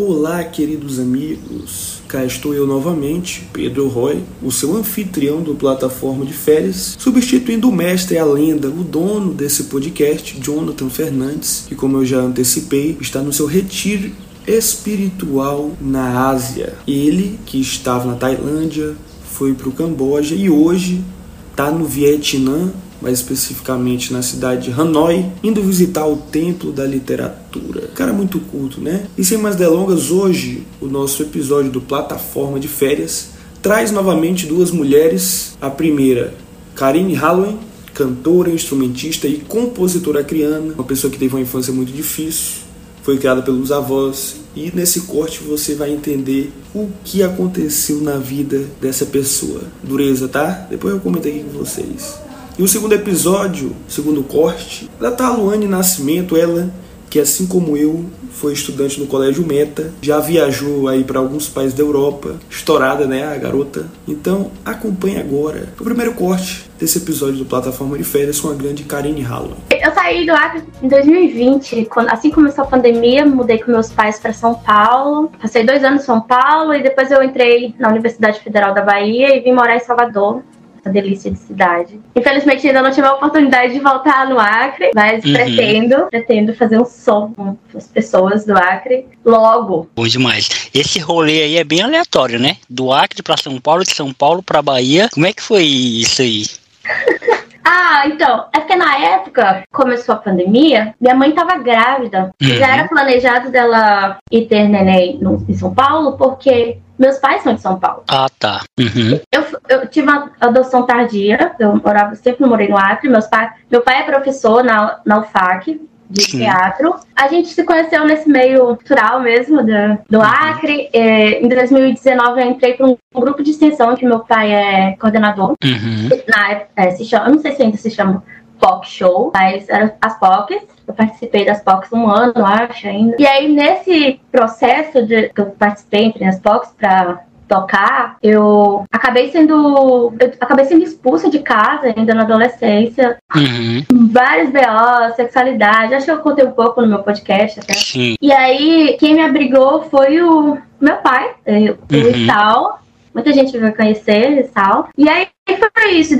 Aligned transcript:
Olá, 0.00 0.44
queridos 0.44 1.00
amigos. 1.00 1.94
Cá 2.06 2.24
estou 2.24 2.54
eu 2.54 2.64
novamente, 2.64 3.42
Pedro 3.52 3.88
Roy, 3.88 4.22
o 4.40 4.52
seu 4.52 4.76
anfitrião 4.76 5.42
do 5.42 5.56
plataforma 5.56 6.24
de 6.24 6.32
férias, 6.32 6.96
substituindo 6.96 7.68
o 7.68 7.72
mestre 7.72 8.16
a 8.16 8.24
lenda, 8.24 8.68
o 8.68 8.84
dono 8.84 9.34
desse 9.34 9.64
podcast, 9.64 10.40
Jonathan 10.40 10.90
Fernandes, 10.90 11.64
que, 11.66 11.74
como 11.74 11.96
eu 11.96 12.06
já 12.06 12.18
antecipei, 12.18 12.96
está 13.00 13.20
no 13.20 13.32
seu 13.32 13.46
retiro 13.46 14.12
espiritual 14.46 15.72
na 15.80 16.28
Ásia. 16.28 16.74
Ele, 16.86 17.40
que 17.46 17.60
estava 17.60 18.06
na 18.06 18.14
Tailândia, 18.14 18.94
foi 19.34 19.52
para 19.52 19.68
o 19.68 19.72
Camboja 19.72 20.32
e 20.36 20.48
hoje 20.48 21.02
está 21.50 21.68
no 21.68 21.84
Vietnã, 21.84 22.72
mais 23.02 23.18
especificamente 23.18 24.12
na 24.12 24.22
cidade 24.22 24.70
de 24.70 24.80
Hanoi, 24.80 25.26
indo 25.42 25.60
visitar 25.60 26.06
o 26.06 26.16
Templo 26.16 26.70
da 26.70 26.86
Literatura. 26.86 27.88
Cara 27.96 28.12
muito 28.12 28.38
culto, 28.38 28.80
né? 28.80 29.06
E 29.18 29.24
sem 29.24 29.36
mais 29.36 29.56
delongas, 29.56 30.12
hoje 30.12 30.62
o 30.80 30.86
nosso 30.86 31.20
episódio 31.20 31.72
do 31.72 31.80
Plataforma 31.80 32.60
de 32.60 32.68
Férias 32.68 33.30
traz 33.60 33.90
novamente 33.90 34.46
duas 34.46 34.70
mulheres. 34.70 35.56
A 35.60 35.68
primeira, 35.68 36.32
Karine 36.76 37.14
Halloween, 37.14 37.58
cantora, 37.92 38.50
instrumentista 38.50 39.26
e 39.26 39.38
compositora 39.38 40.20
acriana, 40.20 40.74
uma 40.74 40.84
pessoa 40.84 41.10
que 41.10 41.18
teve 41.18 41.34
uma 41.34 41.42
infância 41.42 41.72
muito 41.72 41.92
difícil, 41.92 42.63
foi 43.04 43.18
criada 43.18 43.42
pelos 43.42 43.70
avós 43.70 44.36
e 44.56 44.72
nesse 44.74 45.02
corte 45.02 45.42
você 45.44 45.74
vai 45.74 45.92
entender 45.92 46.50
o 46.74 46.88
que 47.04 47.22
aconteceu 47.22 48.00
na 48.00 48.16
vida 48.16 48.64
dessa 48.80 49.04
pessoa. 49.04 49.60
Dureza, 49.82 50.26
tá? 50.26 50.66
Depois 50.70 50.94
eu 50.94 51.00
comento 51.00 51.28
aqui 51.28 51.44
com 51.44 51.58
vocês. 51.58 52.18
E 52.58 52.62
o 52.62 52.68
segundo 52.68 52.94
episódio, 52.94 53.76
segundo 53.86 54.22
corte, 54.22 54.88
ela 54.98 55.10
tá 55.10 55.26
a 55.26 55.36
Luane 55.36 55.66
Nascimento, 55.66 56.34
ela 56.34 56.72
que 57.14 57.20
assim 57.20 57.46
como 57.46 57.76
eu 57.76 58.06
foi 58.32 58.52
estudante 58.52 58.98
no 58.98 59.06
Colégio 59.06 59.46
Meta, 59.46 59.92
já 60.02 60.18
viajou 60.18 60.88
aí 60.88 61.04
para 61.04 61.20
alguns 61.20 61.48
países 61.48 61.72
da 61.72 61.80
Europa, 61.80 62.34
estourada, 62.50 63.06
né, 63.06 63.24
a 63.24 63.36
garota. 63.36 63.86
Então, 64.08 64.50
acompanhe 64.64 65.20
agora 65.20 65.68
o 65.78 65.84
primeiro 65.84 66.12
corte 66.14 66.68
desse 66.76 66.98
episódio 66.98 67.36
do 67.36 67.44
Plataforma 67.44 67.96
de 67.96 68.02
Férias 68.02 68.40
com 68.40 68.50
a 68.50 68.54
grande 68.54 68.82
Karine 68.82 69.20
Halloween. 69.20 69.54
Eu 69.70 69.92
saí 69.92 70.26
do 70.26 70.32
Acre 70.32 70.64
em 70.82 70.88
2020, 70.88 71.84
quando, 71.84 72.08
assim 72.08 72.32
começou 72.32 72.64
a 72.64 72.66
pandemia, 72.66 73.24
mudei 73.24 73.58
com 73.58 73.70
meus 73.70 73.92
pais 73.92 74.18
para 74.18 74.32
São 74.32 74.56
Paulo. 74.56 75.30
Passei 75.40 75.64
dois 75.64 75.84
anos 75.84 76.02
em 76.02 76.06
São 76.06 76.20
Paulo 76.20 76.74
e 76.74 76.82
depois 76.82 77.12
eu 77.12 77.22
entrei 77.22 77.76
na 77.78 77.90
Universidade 77.90 78.40
Federal 78.40 78.74
da 78.74 78.82
Bahia 78.82 79.36
e 79.36 79.40
vim 79.40 79.52
morar 79.52 79.76
em 79.76 79.80
Salvador 79.80 80.42
essa 80.84 80.90
delícia 80.90 81.30
de 81.30 81.38
cidade. 81.38 81.98
Infelizmente 82.14 82.66
ainda 82.66 82.82
não 82.82 82.90
tive 82.90 83.06
a 83.06 83.14
oportunidade 83.14 83.72
de 83.72 83.80
voltar 83.80 84.28
no 84.28 84.38
Acre, 84.38 84.90
mas 84.94 85.24
uhum. 85.24 85.32
pretendo, 85.32 86.06
pretendo 86.10 86.54
fazer 86.54 86.78
um 86.78 86.84
som 86.84 87.32
com 87.34 87.56
as 87.74 87.86
pessoas 87.88 88.44
do 88.44 88.56
Acre 88.56 89.06
logo. 89.24 89.88
Bom 89.96 90.06
demais. 90.06 90.68
Esse 90.74 90.98
rolê 90.98 91.42
aí 91.42 91.56
é 91.56 91.64
bem 91.64 91.82
aleatório, 91.82 92.38
né? 92.38 92.58
Do 92.68 92.92
Acre 92.92 93.22
para 93.22 93.36
São 93.38 93.58
Paulo, 93.58 93.82
de 93.82 93.94
São 93.94 94.12
Paulo 94.12 94.42
para 94.42 94.60
Bahia. 94.60 95.08
Como 95.12 95.26
é 95.26 95.32
que 95.32 95.42
foi 95.42 95.64
isso 95.64 96.20
aí? 96.20 96.44
Ah, 97.66 98.06
então, 98.06 98.46
é 98.52 98.60
porque 98.60 98.76
na 98.76 98.98
época 98.98 99.64
começou 99.72 100.14
a 100.14 100.18
pandemia, 100.18 100.94
minha 101.00 101.14
mãe 101.14 101.32
tava 101.32 101.56
grávida. 101.56 102.30
Uhum. 102.40 102.48
Já 102.48 102.74
era 102.74 102.86
planejado 102.86 103.50
dela 103.50 104.18
ir 104.30 104.46
ter 104.46 104.68
neném 104.68 105.18
no, 105.18 105.42
em 105.48 105.54
São 105.54 105.74
Paulo, 105.74 106.18
porque 106.18 106.78
meus 106.98 107.18
pais 107.18 107.42
são 107.42 107.54
de 107.54 107.60
São 107.60 107.78
Paulo. 107.78 108.04
Ah, 108.08 108.26
tá. 108.38 108.62
Uhum. 108.78 109.20
Eu, 109.32 109.53
eu 109.68 109.86
tive 109.88 110.08
uma 110.08 110.30
adoção 110.40 110.84
tardia, 110.84 111.52
eu 111.58 111.76
morava, 111.76 112.14
sempre 112.14 112.46
morei 112.46 112.68
no 112.68 112.76
Acre. 112.76 113.08
Meus 113.08 113.26
pais, 113.26 113.52
meu 113.70 113.80
pai 113.80 114.00
é 114.00 114.02
professor 114.02 114.62
na, 114.62 115.00
na 115.04 115.20
UFAC, 115.20 115.80
de 116.08 116.22
Sim. 116.22 116.38
teatro. 116.38 116.94
A 117.16 117.28
gente 117.28 117.48
se 117.48 117.64
conheceu 117.64 118.04
nesse 118.04 118.28
meio 118.28 118.66
cultural 118.76 119.20
mesmo 119.20 119.62
do, 119.62 119.98
do 120.08 120.18
uhum. 120.18 120.24
Acre. 120.24 120.88
É, 120.92 121.42
em 121.42 121.48
2019 121.48 122.40
eu 122.40 122.46
entrei 122.46 122.74
para 122.74 122.86
um, 122.86 122.96
um, 123.14 123.20
grupo 123.20 123.42
de 123.42 123.50
extensão 123.50 123.94
que 123.96 124.06
meu 124.06 124.20
pai 124.20 124.52
é 124.52 124.96
coordenador. 124.96 125.54
Uhum. 125.64 126.08
Na, 126.28 126.62
é, 126.76 126.90
se 126.90 127.04
chama, 127.04 127.26
eu 127.26 127.32
não 127.32 127.40
sei 127.40 127.52
se 127.52 127.62
ainda 127.62 127.76
se 127.76 127.90
chama 127.90 128.22
POC 128.60 128.86
Show, 128.86 129.30
mas 129.34 129.68
eram 129.68 129.92
as 130.00 130.18
POCs. 130.18 130.62
Eu 130.86 130.94
participei 130.94 131.44
das 131.44 131.62
POCs 131.62 131.92
um 131.92 132.08
ano, 132.08 132.44
acho 132.44 132.86
ainda. 132.86 133.16
E 133.18 133.26
aí, 133.26 133.50
nesse 133.52 134.20
processo 134.30 135.04
de, 135.06 135.30
que 135.30 135.40
eu 135.40 135.46
participei 135.46 136.04
entre 136.04 136.24
as 136.24 136.38
POCs 136.38 136.72
para 136.78 137.24
tocar, 137.48 138.16
eu 138.22 138.84
acabei 138.90 139.30
sendo 139.30 140.12
eu 140.18 140.32
acabei 140.40 140.64
sendo 140.64 140.82
expulsa 140.82 141.30
de 141.30 141.40
casa 141.40 141.92
ainda 141.96 142.14
na 142.14 142.22
adolescência. 142.22 143.16
Uhum. 143.34 143.84
Vários 144.10 144.50
BO, 144.50 145.14
sexualidade, 145.16 145.94
acho 145.94 146.06
que 146.06 146.12
eu 146.12 146.18
contei 146.18 146.44
um 146.44 146.52
pouco 146.52 146.80
no 146.80 146.88
meu 146.88 147.02
podcast 147.02 147.60
até. 147.60 147.74
Sim. 147.74 148.16
E 148.20 148.32
aí, 148.32 148.96
quem 148.98 149.14
me 149.14 149.22
abrigou 149.22 149.82
foi 149.84 150.20
o 150.20 150.58
meu 150.80 150.96
pai, 150.96 151.30
o 151.46 151.94
uhum. 151.94 152.26
Tal. 152.26 152.84
Muita 153.14 153.32
gente 153.32 153.56
vai 153.56 153.72
conhecer 153.72 154.40
e 154.40 154.42
tal. 154.48 154.88
E 154.98 155.08
aí 155.08 155.28
foi 155.46 155.92
isso, 155.92 156.16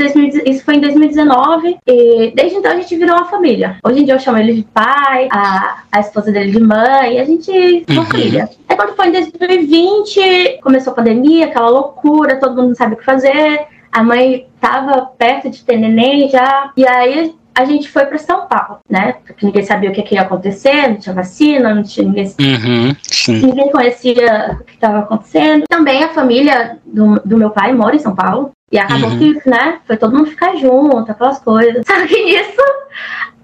isso 0.47 0.65
foi 0.65 0.77
em 0.77 0.81
2019 0.81 1.79
e 1.87 2.33
desde 2.37 2.59
então 2.59 2.71
a 2.71 2.77
gente 2.77 2.95
virou 2.97 3.17
uma 3.17 3.25
família. 3.25 3.79
Hoje 3.85 4.01
em 4.01 4.05
dia 4.05 4.15
eu 4.15 4.21
chamo 4.21 4.39
ele 4.39 4.53
de 4.55 4.63
pai, 4.63 5.29
a, 5.33 5.83
a 5.91 6.01
esposa 6.01 6.31
dele 6.31 6.53
de 6.53 6.61
mãe, 6.61 7.15
e 7.15 7.19
a 7.19 7.25
gente 7.25 7.51
é 7.51 7.93
uma 7.93 8.03
uhum. 8.03 8.07
família. 8.07 8.49
Aí 8.75 8.77
quando 8.77 8.97
foi 8.97 9.07
em 9.07 9.13
2020, 9.13 10.59
começou 10.61 10.93
a 10.93 10.97
pandemia, 10.97 11.47
aquela 11.47 11.69
loucura, 11.69 12.41
todo 12.41 12.57
mundo 12.57 12.69
não 12.69 12.75
sabe 12.75 12.95
o 12.95 12.97
que 12.97 13.05
fazer. 13.05 13.69
A 13.93 14.03
mãe 14.03 14.49
tava 14.61 15.13
perto 15.17 15.49
de 15.49 15.63
ter 15.63 15.77
neném 15.77 16.29
já, 16.29 16.73
e 16.77 16.85
aí 16.85 17.33
a 17.55 17.65
gente 17.65 17.89
foi 17.89 18.05
para 18.07 18.19
São 18.19 18.49
Paulo, 18.49 18.81
né? 18.91 19.15
Porque 19.25 19.47
ninguém 19.47 19.63
sabia 19.63 19.91
o 19.91 19.93
que, 19.93 20.03
que, 20.03 20.17
ia 20.17 20.23
acontecer, 20.23 20.89
não 20.89 20.97
tinha 20.97 21.15
vacina, 21.15 21.73
não 21.73 21.85
tinha 21.85 22.05
ninguém, 22.05 22.25
uhum, 22.41 22.97
ninguém 23.29 23.71
conhecia 23.71 24.59
o 24.61 24.65
que 24.65 24.75
estava 24.75 24.99
acontecendo. 24.99 25.67
Também 25.69 26.03
a 26.03 26.09
família 26.09 26.79
do, 26.85 27.21
do, 27.25 27.39
meu 27.39 27.51
pai 27.51 27.73
mora 27.73 27.95
em 27.95 28.01
São 28.01 28.17
Paulo. 28.17 28.51
E 28.73 28.79
acabou 28.79 29.11
uhum. 29.11 29.19
que, 29.19 29.49
né, 29.49 29.79
foi 29.87 29.97
todo 29.97 30.17
mundo 30.17 30.31
ficar 30.31 30.57
junto, 30.57 31.13
aquelas 31.13 31.39
coisas. 31.39 31.85
Só 31.87 32.07
que 32.09 32.25
nisso, 32.25 32.63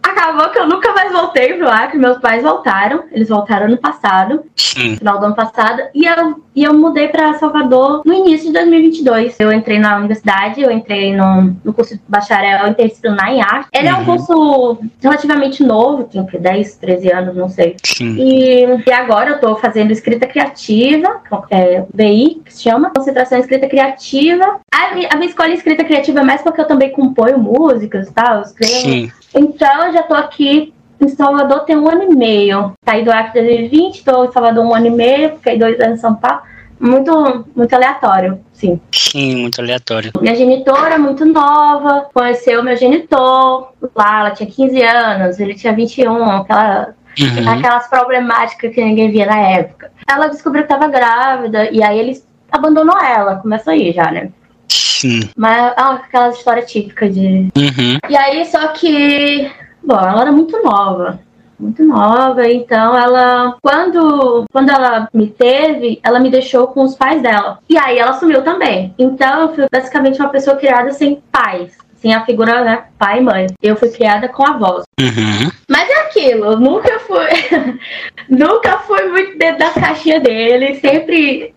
acabou 0.03 0.49
que 0.51 0.59
eu 0.59 0.67
nunca 0.67 0.93
mais 0.93 1.13
voltei 1.13 1.55
pro 1.55 1.69
Acre. 1.69 1.99
Meus 1.99 2.19
pais 2.19 2.43
voltaram, 2.43 3.05
eles 3.11 3.29
voltaram 3.29 3.67
ano 3.67 3.77
passado, 3.77 4.45
Sim. 4.57 4.97
final 4.97 5.19
do 5.19 5.27
ano 5.27 5.35
passado, 5.35 5.83
e 5.95 6.05
eu, 6.05 6.43
e 6.55 6.65
eu 6.65 6.75
mudei 6.75 7.09
para 7.09 7.35
Salvador 7.35 8.03
no 8.05 8.13
início 8.13 8.49
de 8.49 8.53
2022. 8.53 9.37
Eu 9.39 9.53
entrei 9.53 9.79
na 9.79 9.97
universidade, 9.97 10.61
eu 10.61 10.71
entrei 10.71 11.15
no, 11.15 11.57
no 11.65 11.73
curso 11.73 11.95
de 11.95 12.03
bacharel 12.09 12.69
interdisciplinar 12.69 13.31
em 13.31 13.43
arte. 13.43 13.69
Ele 13.73 13.89
uhum. 13.89 13.95
é 13.95 13.97
um 13.97 14.01
uhum. 14.01 14.05
curso 14.05 14.79
relativamente 15.01 15.63
novo, 15.63 16.05
tem 16.05 16.25
10, 16.25 16.77
13 16.77 17.13
anos, 17.13 17.37
não 17.37 17.49
sei. 17.49 17.77
Sim. 17.85 18.17
E, 18.19 18.65
e 18.87 18.93
agora 18.93 19.31
eu 19.31 19.41
tô 19.41 19.57
fazendo 19.57 19.91
escrita 19.91 20.27
criativa, 20.27 21.21
é, 21.51 21.85
BI, 21.93 22.43
que 22.45 22.55
se 22.55 22.63
chama, 22.63 22.91
concentração 22.95 23.39
em 23.39 23.41
escrita 23.43 23.69
criativa. 23.69 24.61
A, 24.73 24.91
a 25.13 25.17
minha 25.17 25.29
escolha 25.29 25.51
em 25.51 25.55
escrita 25.55 25.85
criativa 25.85 26.21
é 26.21 26.25
mais 26.25 26.43
porque 26.43 26.61
eu 26.61 26.67
também 26.67 26.91
componho 26.93 27.39
músicas 27.39 28.09
e 28.09 28.13
tal, 28.13 28.37
eu 28.37 28.43
escrevo. 28.43 28.73
Sim. 28.73 29.13
Então, 29.35 29.90
já 29.93 30.03
tô 30.03 30.15
aqui 30.15 30.73
em 31.01 31.09
Salvador 31.09 31.61
tem 31.61 31.77
um 31.77 31.89
ano 31.89 32.05
e 32.05 32.15
meio. 32.15 32.73
Saí 32.85 33.05
do 33.05 33.11
Acre 33.11 33.41
2020, 33.41 33.97
estou 33.97 34.25
em 34.25 34.33
Salvador 34.33 34.65
um 34.65 34.75
ano 34.75 34.87
e 34.87 34.91
meio, 34.91 35.37
fiquei 35.37 35.59
dois 35.59 35.81
anos 35.81 35.99
em 35.99 36.01
São 36.01 36.15
Paulo. 36.15 36.43
Muito, 36.79 37.45
muito 37.55 37.75
aleatório, 37.75 38.41
sim. 38.55 38.81
Sim, 38.91 39.43
muito 39.43 39.61
aleatório. 39.61 40.13
Minha 40.19 40.35
genitora, 40.35 40.99
muito 40.99 41.27
nova, 41.27 42.07
conheceu 42.13 42.63
meu 42.63 42.75
genitor 42.75 43.73
lá, 43.95 44.21
ela 44.21 44.31
tinha 44.31 44.51
15 44.51 44.83
anos, 44.83 45.39
ele 45.39 45.55
tinha 45.55 45.75
21, 45.75 46.23
aquela, 46.31 46.95
uhum. 47.21 47.51
aquelas 47.51 47.87
problemáticas 47.87 48.75
que 48.75 48.83
ninguém 48.83 49.11
via 49.11 49.27
na 49.27 49.39
época. 49.39 49.93
Ela 50.11 50.29
descobriu 50.29 50.65
que 50.65 50.73
estava 50.73 50.91
grávida, 50.91 51.71
e 51.71 51.83
aí 51.83 51.99
ele 51.99 52.23
abandonou 52.51 52.99
ela, 52.99 53.37
começou 53.37 53.75
aí 53.75 53.93
já, 53.93 54.11
né? 54.11 54.31
Sim. 54.69 55.31
Mas 55.37 55.57
é 55.57 55.75
aquelas 55.77 56.37
histórias 56.37 56.71
típicas 56.71 57.15
de. 57.15 57.49
Uhum. 57.57 57.99
E 58.09 58.17
aí, 58.17 58.45
só 58.47 58.69
que. 58.69 59.51
Bom, 59.83 59.99
ela 59.99 60.23
era 60.23 60.33
muito 60.33 60.63
nova. 60.63 61.21
Muito 61.59 61.85
nova, 61.85 62.49
então 62.49 62.97
ela, 62.97 63.55
quando, 63.63 64.47
quando 64.51 64.71
ela 64.71 65.07
me 65.13 65.27
teve, 65.27 66.01
ela 66.03 66.19
me 66.19 66.31
deixou 66.31 66.69
com 66.69 66.83
os 66.83 66.95
pais 66.95 67.21
dela. 67.21 67.59
E 67.69 67.77
aí 67.77 67.99
ela 67.99 68.15
sumiu 68.15 68.43
também. 68.43 68.95
Então 68.99 69.43
eu 69.43 69.55
fui 69.55 69.67
basicamente 69.71 70.19
uma 70.19 70.31
pessoa 70.31 70.57
criada 70.57 70.91
sem 70.93 71.23
pais 71.31 71.77
sem 72.01 72.15
a 72.15 72.25
figura, 72.25 72.65
né, 72.65 72.85
pai 72.99 73.19
e 73.19 73.23
mãe. 73.23 73.47
Eu 73.63 73.77
fui 73.77 73.91
criada 73.91 74.29
com 74.29 74.45
avós. 74.45 74.85
Uhum. 74.99 75.51
Mas 75.69 75.89
é 75.89 76.01
aquilo, 76.03 76.59
nunca 76.59 76.99
fui. 77.01 77.29
nunca 78.29 78.79
fui 78.79 79.03
muito 79.09 79.39
dentro 79.39 79.59
das 79.59 79.75
caixinhas 79.75 80.23
dele. 80.23 80.81
Sempre. 80.81 81.55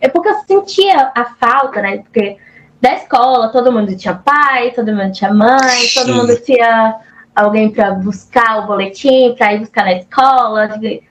É 0.00 0.08
porque 0.08 0.28
eu 0.28 0.34
sentia 0.46 1.10
a 1.14 1.24
falta, 1.24 1.82
né? 1.82 1.98
Porque 1.98 2.36
da 2.80 2.94
escola, 2.94 3.48
todo 3.48 3.72
mundo 3.72 3.96
tinha 3.96 4.14
pai, 4.14 4.70
todo 4.70 4.94
mundo 4.94 5.12
tinha 5.12 5.34
mãe, 5.34 5.88
todo 5.92 6.14
mundo 6.14 6.36
tinha 6.36 6.96
alguém 7.34 7.70
para 7.70 7.92
buscar 7.92 8.64
o 8.64 8.66
boletim, 8.66 9.34
para 9.36 9.54
ir 9.54 9.60
buscar 9.60 9.84
na 9.84 9.94
escola. 9.94 10.68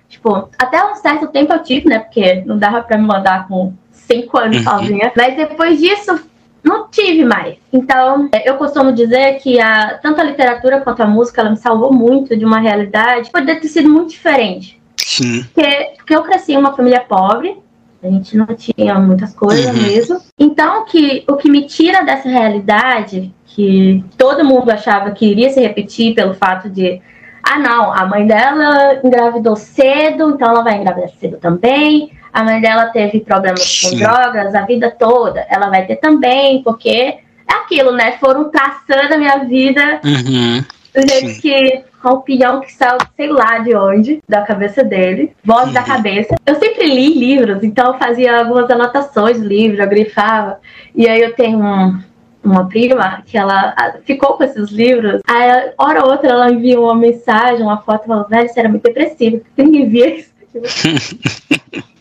Tipo, 0.08 0.50
até 0.58 0.84
um 0.84 0.96
certo 0.96 1.28
tempo 1.28 1.54
eu 1.54 1.64
tive, 1.64 1.90
né? 1.90 2.00
Porque 2.00 2.44
não 2.46 2.58
dava 2.58 2.82
para 2.82 2.98
me 2.98 3.06
mandar 3.06 3.48
com 3.48 3.74
cinco 3.92 4.38
anos 4.38 4.58
uhum. 4.58 4.64
sozinha. 4.64 5.12
Mas 5.16 5.36
depois 5.36 5.80
disso, 5.80 6.20
não 6.64 6.90
tive 6.90 7.24
mais. 7.24 7.58
Então, 7.72 8.30
eu 8.44 8.56
costumo 8.56 8.92
dizer 8.92 9.40
que 9.40 9.60
a, 9.60 9.98
tanto 10.02 10.22
a 10.22 10.24
literatura 10.24 10.82
quanto 10.82 11.02
a 11.02 11.08
música, 11.08 11.42
ela 11.42 11.52
me 11.52 11.58
salvou 11.58 11.94
muito 11.94 12.36
de 12.36 12.46
uma 12.46 12.60
realidade. 12.60 13.32
Poderia 13.32 13.60
ter 13.60 13.68
sido 13.68 13.90
muito 13.90 14.10
diferente. 14.10 14.80
Sim. 14.98 15.44
Porque, 15.44 15.92
porque 15.98 16.16
eu 16.16 16.24
cresci 16.24 16.54
em 16.54 16.58
uma 16.58 16.76
família 16.76 17.00
pobre, 17.00 17.58
a 18.02 18.08
gente 18.08 18.38
não 18.38 18.48
tinha 18.48 18.96
muitas 19.00 19.34
coisas 19.34 19.76
uhum. 19.76 19.82
mesmo. 19.82 20.22
Então, 20.38 20.86
que, 20.86 21.24
o 21.28 21.36
que 21.36 21.50
me 21.50 21.66
tira 21.66 22.04
dessa 22.04 22.30
realidade, 22.30 23.34
que 23.46 24.04
todo 24.18 24.46
mundo 24.46 24.70
achava 24.70 25.12
que 25.12 25.26
iria 25.26 25.50
se 25.50 25.60
repetir 25.60 26.16
pelo 26.16 26.34
fato 26.34 26.70
de 26.70 27.02
ah, 27.44 27.58
não, 27.58 27.92
a 27.92 28.06
mãe 28.06 28.28
dela 28.28 29.00
engravidou 29.04 29.56
cedo, 29.56 30.32
então 30.32 30.50
ela 30.50 30.62
vai 30.62 30.76
engravidar 30.76 31.10
cedo 31.20 31.38
também. 31.38 32.12
A 32.32 32.44
mãe 32.44 32.62
dela 32.62 32.88
teve 32.88 33.22
problemas 33.22 33.82
com 33.82 33.98
drogas 33.98 34.54
a 34.54 34.62
vida 34.62 34.92
toda, 34.92 35.46
ela 35.50 35.70
vai 35.70 35.86
ter 35.86 35.96
também, 35.96 36.62
porque 36.62 36.90
é 36.90 37.54
aquilo, 37.54 37.92
né? 37.92 38.18
Foram 38.20 38.52
traçando 38.52 39.16
a 39.16 39.18
minha 39.18 39.38
vida 39.46 40.00
uhum. 40.04 40.64
do 40.94 41.10
jeito 41.10 41.30
Sim. 41.30 41.42
que 41.42 41.84
com 42.02 42.10
o 42.10 42.22
pião 42.22 42.62
que 42.62 42.72
saiu, 42.72 42.98
sei 43.16 43.28
lá 43.28 43.60
de 43.60 43.76
onde, 43.76 44.20
da 44.28 44.42
cabeça 44.42 44.84
dele, 44.84 45.34
voz 45.44 45.68
uhum. 45.68 45.74
da 45.74 45.84
cabeça. 45.84 46.36
Eu 46.46 46.56
sempre 46.56 46.88
li 46.88 47.14
livros, 47.14 47.64
então 47.64 47.94
eu 47.94 48.00
fazia 48.00 48.40
algumas 48.40 48.70
anotações 48.70 49.40
do 49.40 49.48
livro, 49.48 49.82
eu 49.82 49.90
grifava. 49.90 50.60
E 50.96 51.08
aí 51.08 51.22
eu 51.22 51.34
tenho 51.34 51.60
um, 51.60 52.00
uma 52.44 52.68
prima 52.68 53.22
que 53.26 53.38
ela 53.38 53.76
ficou 54.06 54.34
com 54.34 54.44
esses 54.44 54.70
livros. 54.70 55.22
Aí, 55.28 55.72
hora 55.78 56.04
ou 56.04 56.12
outra, 56.12 56.30
ela 56.30 56.52
envia 56.52 56.80
uma 56.80 56.96
mensagem, 56.96 57.62
uma 57.62 57.82
foto, 57.82 58.08
falando, 58.08 58.30
velho, 58.30 58.48
você 58.48 58.60
era 58.60 58.70
muito 58.70 58.84
depressivo. 58.84 59.42
Ninguém 59.58 59.90
via 59.90 60.16
isso. 60.16 60.30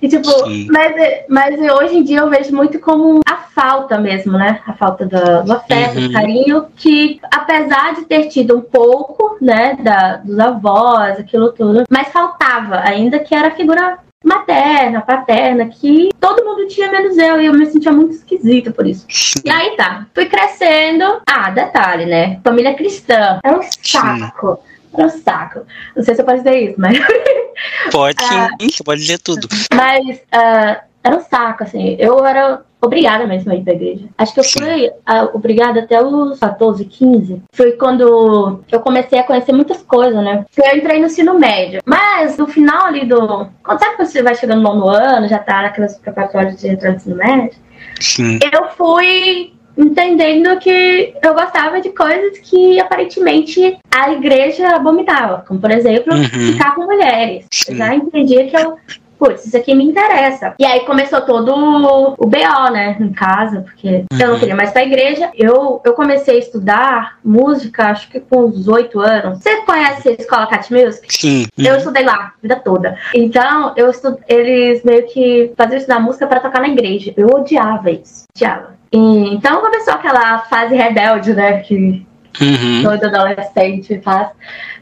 e 0.00 0.08
tipo, 0.08 0.28
mas, 0.70 0.94
mas 1.28 1.60
hoje 1.60 1.96
em 1.96 2.02
dia 2.02 2.20
eu 2.20 2.30
vejo 2.30 2.54
muito 2.54 2.78
como 2.78 3.20
a 3.26 3.36
falta 3.36 3.98
mesmo, 3.98 4.32
né? 4.32 4.60
A 4.66 4.72
falta 4.72 5.04
do, 5.04 5.44
do 5.44 5.52
afeto, 5.52 5.98
uhum. 5.98 6.08
do 6.08 6.12
carinho, 6.12 6.66
que 6.76 7.20
apesar 7.30 7.94
de 7.94 8.04
ter 8.04 8.28
tido 8.28 8.56
um 8.56 8.62
pouco, 8.62 9.36
né, 9.40 9.76
da, 9.80 10.16
dos 10.16 10.38
avós, 10.38 11.18
aquilo 11.18 11.52
tudo, 11.52 11.84
mas 11.90 12.08
faltava, 12.08 12.80
ainda 12.80 13.18
que 13.18 13.34
era 13.34 13.48
a 13.48 13.52
figura 13.52 13.98
materna, 14.24 15.00
paterna, 15.00 15.66
que 15.66 16.10
todo 16.20 16.44
mundo 16.44 16.68
tinha 16.68 16.90
menos 16.90 17.18
eu, 17.18 17.40
e 17.40 17.46
eu 17.46 17.52
me 17.52 17.66
sentia 17.66 17.92
muito 17.92 18.12
esquisita 18.12 18.70
por 18.70 18.86
isso. 18.86 19.06
E 19.44 19.50
aí 19.50 19.76
tá, 19.76 20.06
fui 20.14 20.26
crescendo. 20.26 21.20
Ah, 21.26 21.50
detalhe, 21.50 22.06
né? 22.06 22.40
Família 22.44 22.74
cristã. 22.74 23.40
É 23.42 23.52
um 23.52 23.60
saco. 23.62 24.58
Era 24.58 24.71
um 24.98 25.08
saco. 25.08 25.66
Não 25.96 26.02
sei 26.02 26.14
se 26.14 26.20
eu 26.20 26.24
posso 26.24 26.38
dizer 26.38 26.70
isso, 26.70 26.80
mas. 26.80 26.98
Pode 27.92 28.24
sim, 28.24 28.34
uh, 28.34 28.70
você 28.70 28.82
pode 28.82 29.00
dizer 29.00 29.18
tudo. 29.18 29.46
Mas 29.72 30.16
uh, 30.18 30.82
era 31.04 31.16
um 31.16 31.20
saco, 31.20 31.62
assim. 31.62 31.96
Eu 31.98 32.24
era 32.24 32.62
obrigada 32.80 33.26
mesmo 33.26 33.52
a 33.52 33.54
ir 33.54 33.62
pra 33.62 33.74
igreja. 33.74 34.08
Acho 34.18 34.34
que 34.34 34.40
eu 34.40 34.44
fui 34.44 34.88
uh, 34.88 35.34
obrigada 35.34 35.80
até 35.80 36.02
os 36.02 36.38
14, 36.38 36.84
15. 36.84 37.42
Foi 37.54 37.72
quando 37.72 38.60
eu 38.70 38.80
comecei 38.80 39.18
a 39.18 39.24
conhecer 39.24 39.52
muitas 39.52 39.82
coisas, 39.82 40.22
né? 40.22 40.44
Eu 40.56 40.76
entrei 40.76 40.98
no 40.98 41.06
ensino 41.06 41.38
médio. 41.38 41.80
Mas 41.84 42.36
no 42.36 42.46
final 42.46 42.86
ali 42.86 43.06
do. 43.06 43.48
Quando 43.62 43.78
sabe 43.78 43.96
que 43.96 44.06
você 44.06 44.22
vai 44.22 44.34
chegando 44.34 44.62
no 44.62 44.74
nono 44.74 44.88
ano, 44.88 45.28
já 45.28 45.38
tá 45.38 45.62
naquelas 45.62 45.96
preparatórias 45.98 46.60
de 46.60 46.68
entrar 46.68 46.90
no 46.90 46.96
ensino 46.96 47.16
médio? 47.16 47.58
Sim. 48.00 48.38
Eu 48.52 48.70
fui 48.70 49.51
entendendo 49.76 50.58
que 50.58 51.14
eu 51.22 51.34
gostava 51.34 51.80
de 51.80 51.90
coisas 51.90 52.38
que 52.38 52.78
aparentemente 52.80 53.78
a 53.90 54.12
igreja 54.12 54.76
abominava, 54.76 55.44
como 55.46 55.60
por 55.60 55.70
exemplo, 55.70 56.14
uhum. 56.14 56.24
ficar 56.24 56.74
com 56.74 56.84
mulheres. 56.84 57.46
Eu 57.68 57.76
já 57.76 57.94
entendia 57.94 58.48
que 58.48 58.56
eu 58.56 58.78
putz, 59.22 59.46
isso 59.46 59.56
aqui 59.56 59.72
me 59.72 59.84
interessa. 59.84 60.54
E 60.58 60.64
aí 60.64 60.80
começou 60.80 61.20
todo 61.20 61.54
o 61.54 62.26
BO, 62.26 62.72
né, 62.72 62.96
em 62.98 63.12
casa, 63.12 63.60
porque 63.60 63.88
uhum. 63.88 64.18
eu 64.18 64.26
não 64.26 64.34
uhum. 64.34 64.40
queria 64.40 64.56
mais 64.56 64.72
pra 64.72 64.82
igreja. 64.82 65.30
Eu, 65.34 65.80
eu 65.84 65.92
comecei 65.94 66.36
a 66.36 66.38
estudar 66.40 67.18
música, 67.24 67.86
acho 67.86 68.08
que 68.10 68.18
com 68.18 68.46
uns 68.46 68.66
oito 68.66 68.98
anos. 68.98 69.38
Você 69.38 69.62
conhece 69.62 70.08
a 70.08 70.12
escola 70.12 70.48
Cat 70.48 70.72
Music? 70.72 71.06
Sim. 71.08 71.46
Uhum. 71.56 71.64
Eu 71.64 71.76
estudei 71.76 72.04
lá, 72.04 72.14
a 72.14 72.42
vida 72.42 72.56
toda. 72.56 72.98
Então, 73.14 73.72
eu 73.76 73.90
estu... 73.90 74.18
eles 74.26 74.82
meio 74.82 75.06
que 75.06 75.52
faziam 75.56 75.78
estudar 75.78 76.00
música 76.00 76.26
para 76.26 76.40
tocar 76.40 76.60
na 76.60 76.68
igreja. 76.68 77.14
Eu 77.16 77.28
odiava 77.28 77.92
isso. 77.92 78.24
Odiava. 78.34 78.81
Então 78.92 79.60
começou 79.60 79.94
aquela 79.94 80.40
fase 80.40 80.74
rebelde, 80.74 81.32
né, 81.32 81.60
que 81.60 82.06
uhum. 82.40 82.82
todo 82.82 83.04
adolescente 83.04 84.00
faz. 84.00 84.28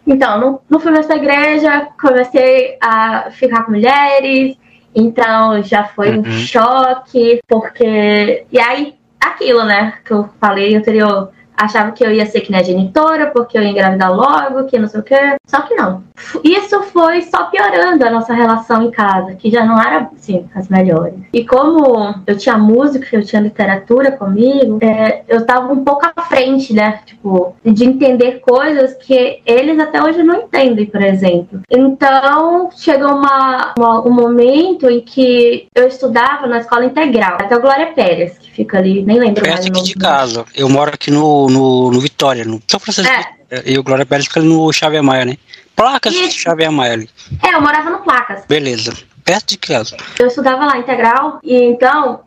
Então, 0.07 0.41
não, 0.41 0.61
não 0.69 0.81
fui 0.81 0.91
mais 0.91 1.07
pra 1.07 1.17
igreja, 1.17 1.89
comecei 2.01 2.77
a 2.81 3.31
ficar 3.31 3.65
com 3.65 3.73
mulheres, 3.73 4.57
então 4.95 5.63
já 5.63 5.85
foi 5.85 6.17
uhum. 6.17 6.21
um 6.21 6.25
choque, 6.25 7.41
porque. 7.47 8.45
E 8.51 8.59
aí, 8.59 8.95
aquilo, 9.21 9.65
né, 9.65 9.95
que 10.05 10.13
eu 10.13 10.29
falei 10.41 10.75
anterior 10.75 11.31
achava 11.61 11.93
que 11.93 12.05
eu 12.05 12.11
ia 12.11 12.27
ser 12.27 12.41
que 12.41 12.51
nem 12.51 12.61
a 12.61 12.65
genitora, 12.65 13.27
porque 13.27 13.59
eu 13.59 13.63
ia 13.63 13.71
engravidar 13.71 14.13
logo, 14.13 14.65
que 14.65 14.79
não 14.79 14.89
sei 14.89 15.01
o 15.01 15.03
quê. 15.03 15.37
Só 15.47 15.61
que 15.63 15.75
não. 15.75 16.03
Isso 16.43 16.83
foi 16.85 17.23
só 17.23 17.45
piorando 17.45 18.05
a 18.05 18.11
nossa 18.11 18.33
relação 18.33 18.83
em 18.83 18.91
casa, 18.91 19.35
que 19.35 19.51
já 19.51 19.65
não 19.65 19.81
era, 19.81 20.09
assim, 20.15 20.47
as 20.55 20.69
melhores. 20.69 21.15
E 21.33 21.45
como 21.45 22.15
eu 22.27 22.37
tinha 22.37 22.57
música, 22.57 23.07
eu 23.13 23.25
tinha 23.25 23.43
literatura 23.43 24.13
comigo, 24.13 24.79
é, 24.81 25.23
eu 25.29 25.45
tava 25.45 25.73
um 25.73 25.85
pouco 25.85 26.07
à 26.17 26.23
frente, 26.23 26.73
né? 26.73 27.01
Tipo, 27.05 27.55
de 27.65 27.85
entender 27.85 28.41
coisas 28.41 28.95
que 28.95 29.41
eles 29.45 29.79
até 29.79 30.03
hoje 30.03 30.23
não 30.23 30.43
entendem, 30.43 30.87
por 30.87 31.03
exemplo. 31.03 31.61
Então, 31.71 32.71
chegou 32.77 33.13
uma, 33.13 33.75
uma 33.79 34.01
um 34.07 34.13
momento 34.13 34.89
em 34.89 35.01
que 35.01 35.67
eu 35.75 35.87
estudava 35.87 36.47
na 36.47 36.59
escola 36.59 36.85
integral, 36.85 37.35
até 37.41 37.57
o 37.57 37.61
Glória 37.61 37.93
Pérez, 37.93 38.39
que 38.39 38.51
fica 38.51 38.79
ali, 38.79 39.03
nem 39.03 39.19
lembro 39.19 39.43
Perto 39.43 39.49
mais. 39.49 39.65
Perto 39.65 39.79
aqui 39.79 39.89
de 39.89 39.95
casa. 39.95 40.45
Eu 40.55 40.69
moro 40.69 40.91
aqui 40.95 41.11
no 41.11 41.50
no, 41.51 41.91
no 41.91 42.01
Vitória, 42.01 42.45
no 42.45 42.61
São 42.67 42.81
Francisco. 42.81 43.13
É. 43.51 43.63
E 43.67 43.79
o 43.79 43.83
Glória 43.83 44.07
Pérez 44.07 44.27
fica 44.27 44.41
no 44.41 44.73
Xavier 44.73 45.03
Maia, 45.03 45.25
né? 45.25 45.37
Placas 45.75 46.13
de 46.13 46.31
Xavier 46.31 46.71
Maia 46.71 46.93
ali. 46.93 47.11
É, 47.43 47.55
eu 47.55 47.61
morava 47.61 47.91
no 47.91 47.99
Placas. 47.99 48.45
Beleza. 48.47 48.93
Perto 49.25 49.51
de 49.51 49.59
casa. 49.59 49.97
Eu 50.19 50.29
estudava 50.29 50.65
lá 50.65 50.79
integral 50.79 51.41
e 51.43 51.55
então 51.55 52.21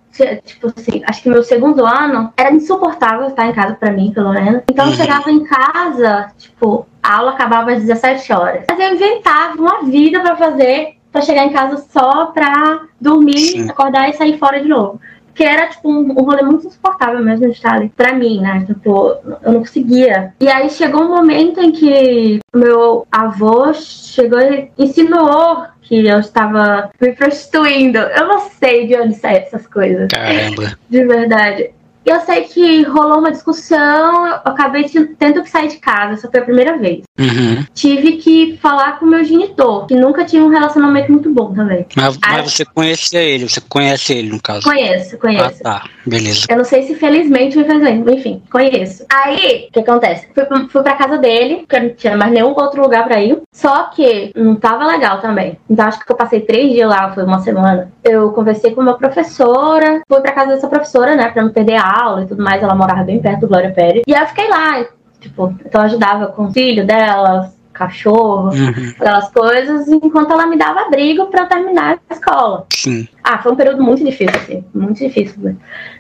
tipo 0.46 0.68
assim, 0.68 1.02
acho 1.08 1.24
que 1.24 1.30
meu 1.30 1.44
segundo 1.44 1.86
ano 1.86 2.32
era 2.38 2.54
insuportável 2.54 3.28
estar 3.28 3.48
em 3.48 3.54
casa 3.54 3.74
para 3.74 3.92
mim, 3.92 4.12
pelo 4.14 4.32
menos. 4.32 4.62
Então 4.70 4.86
uhum. 4.86 4.92
eu 4.92 4.98
chegava 4.98 5.32
em 5.32 5.44
casa, 5.44 6.32
tipo, 6.38 6.86
a 7.02 7.18
aula 7.18 7.32
acabava 7.32 7.72
às 7.72 7.80
17 7.80 8.32
horas. 8.32 8.66
Mas 8.70 8.80
eu 8.80 8.94
inventava 8.94 9.60
uma 9.60 9.84
vida 9.84 10.20
para 10.20 10.36
fazer, 10.36 10.98
para 11.12 11.22
chegar 11.22 11.46
em 11.46 11.52
casa 11.52 11.84
só 11.92 12.28
pra 12.28 12.82
dormir, 13.02 13.40
Sim. 13.40 13.70
acordar 13.70 14.10
e 14.10 14.14
sair 14.14 14.38
fora 14.38 14.62
de 14.62 14.68
novo 14.68 15.02
que 15.34 15.44
era, 15.44 15.68
tipo, 15.68 15.90
um, 15.90 16.12
um 16.12 16.24
rolê 16.24 16.44
muito 16.44 16.68
insuportável 16.68 17.24
mesmo 17.24 17.48
de 17.48 17.54
estar 17.54 17.76
ali. 17.76 17.90
Pra 17.90 18.14
mim, 18.14 18.42
né? 18.42 18.64
Tipo, 18.66 19.18
eu 19.44 19.52
não 19.52 19.60
conseguia. 19.60 20.34
E 20.40 20.48
aí 20.48 20.70
chegou 20.70 21.04
um 21.04 21.16
momento 21.16 21.60
em 21.60 21.72
que 21.72 22.40
meu 22.54 23.08
avô 23.12 23.74
chegou 23.74 24.40
e 24.40 24.72
insinuou 24.78 25.64
que 25.82 26.08
eu 26.08 26.20
estava 26.20 26.90
me 27.00 27.12
prostituindo. 27.14 27.98
Eu 27.98 28.28
não 28.28 28.40
sei 28.50 28.88
de 28.88 28.96
onde 28.96 29.16
saem 29.16 29.38
essas 29.38 29.68
coisas. 29.68 30.08
Caramba. 30.12 30.78
De 30.90 31.06
verdade. 31.06 31.72
Eu 32.06 32.20
sei 32.22 32.42
que 32.42 32.84
rolou 32.84 33.20
uma 33.20 33.32
discussão, 33.32 34.28
eu 34.28 34.34
acabei 34.46 34.86
tendo 35.18 35.42
que 35.42 35.50
sair 35.50 35.70
de 35.70 35.78
casa, 35.78 36.14
essa 36.14 36.30
foi 36.30 36.40
a 36.40 36.44
primeira 36.44 36.78
vez. 36.78 37.04
Uhum. 37.20 37.66
Tive 37.74 38.14
que 38.14 38.58
falar 38.62 39.00
com 39.00 39.06
o 39.06 39.10
meu 39.10 39.24
genitor, 39.24 39.86
que 39.88 39.96
nunca 39.96 40.26
tinha 40.26 40.44
um 40.44 40.50
relacionamento 40.50 41.12
muito 41.12 41.30
bom 41.30 41.54
também. 41.54 41.86
Mas, 41.96 42.20
Aí, 42.22 42.38
mas 42.38 42.52
você 42.52 42.66
conhecia 42.66 43.22
ele, 43.22 43.48
você 43.48 43.62
conhece 43.62 44.14
ele 44.14 44.30
no 44.30 44.42
caso? 44.42 44.64
Conheço, 44.64 45.18
conheço. 45.18 45.62
Ah, 45.64 45.80
tá, 45.80 45.90
beleza. 46.06 46.46
Eu 46.50 46.58
não 46.58 46.66
sei 46.66 46.84
se 46.84 46.96
felizmente 46.96 47.58
ou 47.58 47.64
infelizmente, 47.64 48.12
enfim, 48.12 48.42
conheço. 48.52 49.06
Aí, 49.10 49.68
o 49.70 49.74
que 49.74 49.80
acontece? 49.80 50.28
Fui, 50.34 50.46
fui 50.70 50.84
pra 50.84 50.96
casa 50.96 51.18
dele, 51.18 51.58
porque 51.68 51.80
não 51.80 51.90
tinha 51.96 52.18
mais 52.18 52.32
nenhum 52.32 52.50
outro 52.50 52.82
lugar 52.82 53.06
pra 53.06 53.22
ir, 53.22 53.42
só 53.54 53.86
que 53.86 54.32
não 54.36 54.56
tava 54.56 54.86
legal 54.86 55.22
também. 55.22 55.58
Então 55.70 55.86
acho 55.88 56.00
que 56.06 56.12
eu 56.12 56.18
passei 56.18 56.42
três 56.42 56.72
dias 56.72 56.90
lá, 56.90 57.12
foi 57.14 57.24
uma 57.24 57.40
semana. 57.40 57.92
Eu 58.04 58.32
conversei 58.32 58.72
com 58.72 58.82
uma 58.82 58.98
professora, 58.98 60.02
fui 60.08 60.22
pra 60.22 60.32
casa 60.34 60.54
dessa 60.54 60.68
professora, 60.68 61.16
né, 61.16 61.30
pra 61.30 61.44
não 61.44 61.52
perder 61.52 61.76
a 61.76 61.93
aula 62.02 62.24
e 62.24 62.28
tudo 62.28 62.44
mais. 62.44 62.62
Ela 62.62 62.76
morava 62.76 63.04
bem 63.04 63.22
perto 63.22 63.42
do 63.42 63.48
Glória 63.48 63.72
Pérez. 63.72 64.04
E 64.08 64.12
eu 64.12 64.28
fiquei 64.28 64.48
lá, 64.48 64.86
tipo, 65.20 65.54
então 65.66 65.82
eu 65.82 65.86
ajudava 65.86 66.28
com 66.28 66.46
o 66.46 66.52
filho 66.52 66.86
dela, 66.86 67.52
cachorro, 67.74 68.50
uhum. 68.50 68.94
aquelas 69.00 69.30
coisas, 69.32 69.88
enquanto 69.88 70.32
ela 70.32 70.46
me 70.46 70.58
dava 70.58 70.82
abrigo 70.82 71.26
para 71.26 71.46
terminar 71.46 72.00
a 72.10 72.14
escola. 72.14 72.66
Sim. 72.72 73.08
Ah, 73.24 73.40
foi 73.40 73.52
um 73.52 73.56
período 73.56 73.84
muito 73.84 74.04
difícil, 74.04 74.36
assim, 74.36 74.64
muito 74.74 75.00
difícil. 75.00 75.42
Né? 75.42 75.56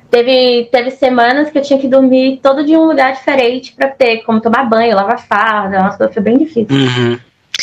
Teve, 0.09 0.69
teve 0.71 0.91
semanas 0.91 1.49
que 1.49 1.57
eu 1.57 1.61
tinha 1.63 1.79
que 1.79 1.87
dormir 1.87 2.39
todo 2.41 2.63
de 2.63 2.77
um 2.77 2.85
lugar 2.85 3.13
diferente 3.13 3.73
para 3.73 3.87
ter 3.87 4.23
como 4.23 4.39
tomar 4.39 4.69
banho, 4.69 4.95
lavar 4.95 5.19
farda, 5.19 5.79
umas 5.79 5.97
coisas, 5.97 6.13
foi 6.13 6.23
bem 6.23 6.37
difícil. 6.37 6.67
Uhum. 6.69 7.17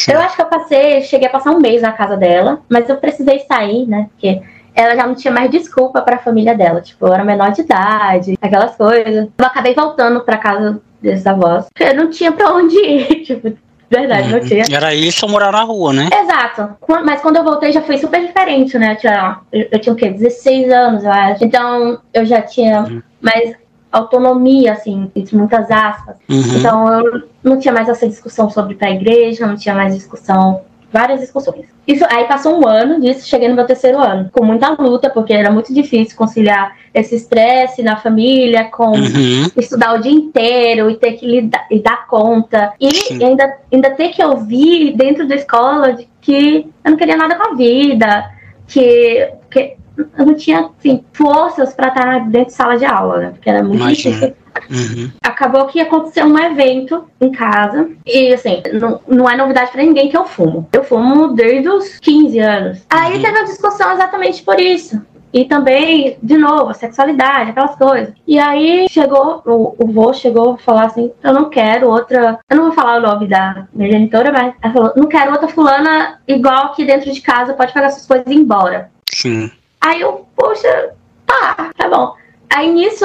Eu 0.09 0.19
acho 0.21 0.37
que 0.37 0.43
eu 0.43 0.47
passei, 0.47 1.03
cheguei 1.03 1.29
a 1.29 1.31
passar 1.31 1.51
um 1.51 1.61
mês 1.61 1.83
na 1.83 1.93
casa 1.93 2.17
dela, 2.17 2.61
mas 2.69 2.89
eu 2.89 2.97
precisei 2.97 3.41
sair, 3.41 3.87
né? 3.87 4.09
Porque 4.13 4.41
ela 4.81 4.97
já 4.97 5.07
não 5.07 5.15
tinha 5.15 5.33
mais 5.33 5.51
desculpa 5.51 6.03
para 6.03 6.17
a 6.17 6.21
família 6.21 6.55
dela. 6.55 6.81
Tipo, 6.81 7.07
eu 7.07 7.15
era 7.15 7.25
menor 7.25 7.53
de 7.53 7.63
idade, 7.63 8.39
aquelas 8.41 8.77
coisas. 8.77 9.29
Eu 9.37 9.45
acabei 9.45 9.75
voltando 9.75 10.21
para 10.21 10.37
casa 10.37 10.81
desses 11.01 11.27
avós. 11.27 11.67
Eu 11.79 11.95
não 11.95 12.11
tinha 12.11 12.33
para 12.33 12.53
onde 12.53 12.77
ir. 12.77 13.23
Tipo, 13.31 13.57
Verdade, 13.91 14.29
não 14.31 14.41
tinha. 14.41 14.63
Era 14.71 14.95
isso 14.95 15.27
ou 15.27 15.33
morar 15.33 15.51
na 15.51 15.63
rua, 15.63 15.93
né? 15.93 16.09
Exato. 16.13 16.77
Mas 17.05 17.21
quando 17.21 17.37
eu 17.37 17.45
voltei 17.45 17.73
já 17.73 17.83
foi 17.83 17.99
super 17.99 18.25
diferente, 18.25 18.79
né? 18.79 18.93
Eu 18.93 18.97
tinha, 18.97 19.41
eu 19.53 19.79
tinha 19.81 19.93
o 19.93 19.97
quê? 19.97 20.11
16 20.11 20.71
anos, 20.71 21.03
eu 21.03 21.11
acho. 21.11 21.45
Então 21.45 21.99
eu 22.15 22.25
já 22.25 22.41
tinha 22.41 22.83
uhum. 22.83 23.03
mais 23.21 23.57
autonomia, 23.91 24.73
assim, 24.73 25.11
entre 25.17 25.37
muitas 25.37 25.69
aspas. 25.73 26.17
Uhum. 26.29 26.57
Então 26.57 27.05
eu 27.05 27.23
não 27.43 27.59
tinha 27.59 27.75
mais 27.75 27.89
essa 27.89 28.09
discussão 28.09 28.49
sobre 28.49 28.75
ir 28.75 28.77
pra 28.77 28.93
igreja, 28.93 29.45
não 29.45 29.57
tinha 29.57 29.75
mais 29.75 29.95
discussão 29.95 30.63
várias 30.93 31.21
discussões. 31.21 31.67
Isso 31.87 32.05
aí 32.09 32.25
passou 32.25 32.61
um 32.61 32.67
ano 32.67 33.01
disso, 33.01 33.27
cheguei 33.27 33.49
no 33.49 33.55
meu 33.55 33.67
terceiro 33.67 33.99
ano, 33.99 34.29
com 34.33 34.45
muita 34.45 34.71
luta, 34.71 35.09
porque 35.11 35.33
era 35.33 35.51
muito 35.51 35.73
difícil 35.73 36.17
conciliar 36.17 36.77
esse 36.93 37.15
estresse 37.15 37.83
na 37.83 37.97
família 37.97 38.65
com 38.65 38.91
uhum. 38.91 39.47
estudar 39.57 39.95
o 39.95 40.01
dia 40.01 40.13
inteiro 40.13 40.91
e 40.91 40.97
ter 40.97 41.13
que 41.13 41.27
lidar, 41.27 41.67
e 41.71 41.81
dar 41.81 42.07
conta 42.07 42.73
e, 42.81 42.89
ainda, 43.23 43.59
ainda 43.73 43.91
ter 43.91 44.11
que 44.11 44.23
ouvir 44.23 44.97
dentro 44.97 45.27
da 45.27 45.35
escola 45.37 45.93
de 45.93 46.09
que 46.21 46.67
eu 46.85 46.91
não 46.91 46.99
queria 46.99 47.17
nada 47.17 47.37
com 47.37 47.53
a 47.53 47.55
vida, 47.55 48.31
que, 48.67 49.33
que 49.51 49.77
eu 50.19 50.27
não 50.27 50.35
tinha 50.35 50.71
assim, 50.79 51.05
forças 51.13 51.73
para 51.75 51.89
estar 51.89 52.31
dentro 52.31 52.49
de 52.49 52.53
sala 52.53 52.77
de 52.77 52.85
aula, 52.85 53.19
né? 53.19 53.31
Porque 53.31 53.49
era 53.49 53.63
muito 53.63 53.81
Imagina. 53.81 54.15
difícil 54.15 54.40
Uhum. 54.71 55.11
Acabou 55.23 55.67
que 55.67 55.81
aconteceu 55.81 56.27
um 56.27 56.39
evento 56.39 57.05
em 57.21 57.31
casa. 57.31 57.91
E 58.07 58.33
assim, 58.33 58.63
não, 58.73 59.01
não 59.07 59.29
é 59.29 59.37
novidade 59.37 59.71
para 59.71 59.83
ninguém 59.83 60.09
que 60.09 60.17
eu 60.17 60.25
fumo. 60.25 60.69
Eu 60.73 60.85
fumo 60.85 61.29
desde 61.29 61.69
os 61.69 61.99
15 61.99 62.39
anos. 62.39 62.87
Aí 62.89 63.17
uhum. 63.17 63.23
teve 63.23 63.39
uma 63.39 63.45
discussão 63.45 63.93
exatamente 63.93 64.43
por 64.43 64.61
isso. 64.61 65.01
E 65.33 65.45
também, 65.45 66.19
de 66.21 66.37
novo, 66.37 66.71
a 66.71 66.75
sexualidade, 66.75 67.51
aquelas 67.51 67.77
coisas. 67.77 68.13
E 68.27 68.39
aí 68.39 68.89
chegou, 68.89 69.41
o, 69.47 69.77
o 69.79 69.87
vô 69.87 70.13
chegou 70.13 70.55
a 70.55 70.59
falar 70.59 70.87
assim: 70.87 71.13
eu 71.23 71.33
não 71.33 71.49
quero 71.49 71.89
outra. 71.89 72.41
Eu 72.49 72.57
não 72.57 72.65
vou 72.65 72.73
falar 72.73 72.99
o 72.99 73.01
nome 73.01 73.29
da 73.29 73.67
minha 73.73 73.93
genitora, 73.93 74.33
mas 74.33 74.55
ela 74.61 74.73
falou: 74.73 74.93
não 74.97 75.07
quero 75.07 75.31
outra 75.31 75.49
fulana 75.49 76.21
igual 76.27 76.73
que 76.73 76.85
dentro 76.85 77.13
de 77.13 77.21
casa 77.21 77.55
pode 77.55 77.73
pegar 77.73 77.91
suas 77.91 78.07
coisas 78.07 78.27
e 78.27 78.33
ir 78.33 78.39
embora. 78.39 78.91
Sim. 79.13 79.51
Aí 79.81 80.01
eu, 80.01 80.27
poxa, 80.37 80.93
tá, 81.27 81.71
tá 81.77 81.89
bom. 81.89 82.15
Aí 82.53 82.73
nisso, 82.73 83.05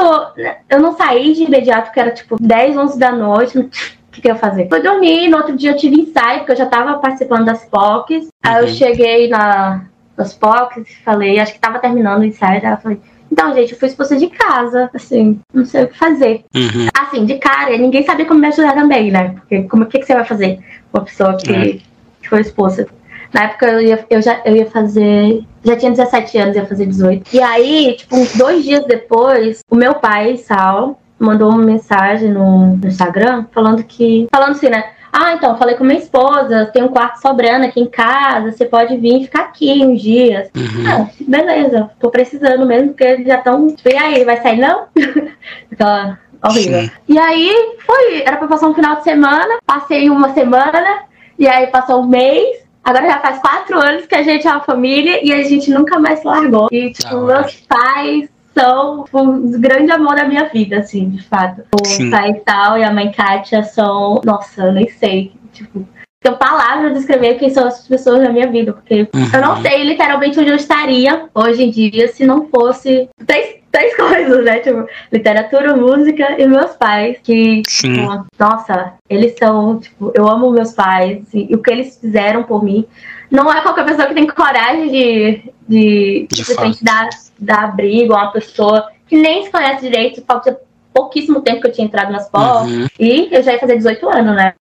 eu 0.70 0.80
não 0.80 0.96
saí 0.98 1.34
de 1.34 1.44
imediato, 1.44 1.86
porque 1.86 2.00
era 2.00 2.12
tipo 2.12 2.36
10, 2.40 2.78
11 2.78 3.00
da 3.00 3.12
noite. 3.12 3.60
O 3.60 3.70
que, 4.12 4.22
que 4.22 4.28
eu 4.28 4.34
ia 4.34 4.40
fazer? 4.40 4.68
Fui 4.70 4.82
dormir, 4.82 5.28
no 5.28 5.38
outro 5.38 5.56
dia 5.56 5.72
eu 5.72 5.78
tive 5.78 6.02
ensaio, 6.02 6.40
porque 6.40 6.54
eu 6.54 6.58
já 6.58 6.66
tava 6.66 6.98
participando 7.00 7.46
das 7.46 7.66
POCs. 7.66 8.25
Uhum. 8.25 8.30
Aí 8.44 8.64
eu 8.64 8.68
uhum. 8.68 8.74
cheguei 8.74 9.28
na, 9.28 9.86
nas 10.18 10.34
POCs 10.34 10.90
e 10.90 11.04
falei, 11.04 11.40
acho 11.40 11.54
que 11.54 11.60
tava 11.60 11.80
terminando 11.80 12.22
o 12.22 12.25
ensaio, 12.25 12.66
aí 12.66 12.72
eu 12.72 12.78
falei, 12.78 13.00
então, 13.32 13.54
gente, 13.54 13.74
eu 13.74 13.78
fui 13.78 13.90
expulsa 13.90 14.16
de 14.16 14.28
casa, 14.28 14.90
assim, 14.94 15.40
não 15.54 15.66
sei 15.66 15.84
o 15.84 15.88
que 15.90 15.98
fazer. 15.98 16.46
Uhum. 16.56 16.88
Assim, 16.98 17.25
de 17.25 17.38
cara, 17.38 17.78
ninguém 17.78 18.04
sabia 18.04 18.25
como 18.25 18.40
me 18.40 18.48
ajudar 18.48 18.74
também, 18.74 19.12
né? 19.12 19.30
Porque 19.30 19.64
como 19.64 19.84
o 19.84 19.88
que, 19.88 20.00
que 20.00 20.06
você 20.06 20.14
vai 20.14 20.24
fazer 20.24 20.60
com 20.92 21.00
uma 21.00 21.04
pessoa 21.06 21.36
que, 21.36 21.54
é. 21.54 21.74
que 22.22 22.30
foi 22.30 22.42
expulsa? 22.42 22.88
Na 23.34 23.44
época 23.44 23.68
eu, 23.68 23.82
ia, 23.82 24.06
eu, 24.10 24.22
já, 24.22 24.42
eu 24.46 24.56
ia 24.56 24.66
fazer. 24.68 25.44
Já 25.65 25.75
tinha 25.75 25.91
17 25.91 26.38
anos, 26.38 26.55
ia 26.55 26.65
fazer 26.65 26.86
18. 26.86 27.36
E 27.36 27.41
aí, 27.41 27.95
tipo, 27.98 28.15
uns 28.15 28.34
dois 28.34 28.63
dias 28.63 28.86
depois, 28.86 29.62
o 29.69 29.75
meu 29.75 29.95
pai, 29.95 30.38
Sal, 30.38 31.01
mandou 31.19 31.50
uma 31.50 31.63
mensagem 31.63 32.31
no, 32.31 32.77
no 32.77 32.88
Instagram 32.88 33.45
falando 33.51 33.84
que. 33.84 34.27
Falando 34.31 34.51
assim, 34.51 34.69
né? 34.69 34.84
Ah, 35.17 35.34
então, 35.34 35.57
falei 35.57 35.75
com 35.75 35.86
minha 35.86 35.98
esposa, 35.98 36.65
tem 36.74 36.84
um 36.84 36.89
quarto 36.89 37.22
sobrando 37.22 37.65
aqui 37.65 37.79
em 37.79 37.88
casa, 37.88 38.51
você 38.51 38.65
pode 38.65 38.98
vir 38.98 39.24
ficar 39.24 39.43
aqui 39.43 39.81
uns 39.81 40.01
dias. 40.01 40.50
Uhum. 40.53 40.84
Ah, 40.86 41.10
beleza, 41.22 41.89
tô 42.00 42.10
precisando 42.10 42.65
mesmo, 42.65 42.89
porque 42.89 43.05
eles 43.05 43.25
já 43.25 43.38
estão. 43.38 43.74
E 43.86 43.95
aí, 43.95 44.25
vai 44.25 44.41
sair 44.41 44.60
não? 44.60 44.88
Então, 45.72 46.17
horrível. 46.43 46.81
Sim. 46.81 46.91
E 47.07 47.17
aí, 47.17 47.77
foi, 47.86 48.24
era 48.24 48.36
pra 48.36 48.48
passar 48.48 48.67
um 48.67 48.74
final 48.74 48.98
de 48.98 49.03
semana, 49.03 49.57
passei 49.65 50.10
uma 50.10 50.34
semana, 50.34 51.03
e 51.39 51.48
aí 51.48 51.67
passou 51.67 52.01
um 52.01 52.07
mês, 52.07 52.64
Agora 52.86 53.08
já 53.08 53.20
faz 53.20 53.39
quatro 53.39 53.80
anos 53.80 54.06
que 54.06 54.13
a 54.13 54.22
gente 54.22 54.48
é 54.48 54.51
uma 54.51 54.62
família 54.62 55.20
e 55.25 55.34
a 55.34 55.42
gente 55.42 55.72
nunca 55.72 56.00
mais 56.00 56.20
se 56.20 56.27
largou. 56.27 56.68
E, 56.72 56.92
tipo, 56.92 57.15
ah, 57.15 57.42
meus 57.42 57.56
pais 57.62 58.30
são 58.54 59.04
tipo, 59.04 59.20
o 59.20 59.60
grande 59.60 59.92
amor 59.92 60.15
da 60.15 60.25
minha 60.25 60.46
vida, 60.46 60.77
assim, 60.77 61.10
de 61.10 61.24
fato. 61.24 61.63
O 61.74 61.86
Sim. 61.86 62.12
pai 62.12 62.36
tal 62.46 62.77
e 62.77 62.84
a 62.84 62.94
mãe 62.94 63.12
Kátia 63.12 63.63
são. 63.63 64.22
Nossa, 64.24 64.65
eu 64.65 64.72
nem 64.72 64.88
sei. 64.88 65.34
Tipo, 65.51 65.84
tenho 66.22 66.38
palavras 66.38 66.94
de 66.94 67.00
descrever 67.00 67.36
quem 67.36 67.50
são 67.50 67.68
essas 67.68 67.88
pessoas 67.88 68.22
na 68.22 68.30
minha 68.30 68.48
vida, 68.48 68.74
porque 68.74 69.08
uhum. 69.13 69.30
eu 69.34 69.42
não 69.42 69.62
sei 69.62 69.84
literalmente 69.84 70.39
onde 70.39 70.50
eu 70.50 70.56
estaria 70.56 71.30
hoje 71.34 71.63
em 71.63 71.70
dia 71.70 72.08
se 72.08 72.25
não 72.25 72.48
fosse 72.50 73.10
três, 73.25 73.58
três 73.75 73.96
coisas, 73.98 74.46
né? 74.46 74.60
Tipo, 74.60 74.88
literatura, 75.12 75.75
música 75.75 76.41
e 76.41 76.48
meus 76.48 76.72
pais, 76.77 77.17
que, 77.22 77.62
tipo, 77.63 78.25
nossa, 78.39 78.94
eles 79.10 79.36
são, 79.38 79.79
tipo, 79.79 80.12
eu 80.15 80.27
amo 80.27 80.51
meus 80.51 80.72
pais 80.72 81.22
e, 81.34 81.51
e, 81.51 81.55
o 81.55 81.62
que 81.62 81.72
eles 81.72 81.98
fizeram 82.00 82.44
por 82.44 82.63
mim. 82.63 82.86
Não 83.29 83.51
é 83.51 83.62
qualquer 83.62 83.86
pessoa 83.86 84.08
que 84.08 84.13
tem 84.13 84.27
coragem 84.27 84.89
de, 84.89 85.53
de, 85.67 86.27
de 86.29 86.44
repente, 86.44 86.84
dar, 86.84 87.10
dar 87.38 87.65
abrigo 87.65 88.13
a 88.13 88.24
uma 88.24 88.32
pessoa 88.32 88.88
que 89.08 89.17
nem 89.17 89.44
se 89.44 89.51
conhece 89.51 89.82
direito, 89.82 90.24
falta 90.25 90.58
pouquíssimo 90.94 91.41
tempo 91.41 91.62
que 91.62 91.67
eu 91.67 91.72
tinha 91.72 91.86
entrado 91.86 92.12
nas 92.12 92.29
pós, 92.29 92.72
uhum. 92.72 92.88
e 92.98 93.27
eu 93.32 93.44
já 93.44 93.53
ia 93.53 93.60
fazer 93.60 93.75
18 93.75 94.10
anos, 94.10 94.36
né? 94.36 94.53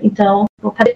Então, 0.00 0.46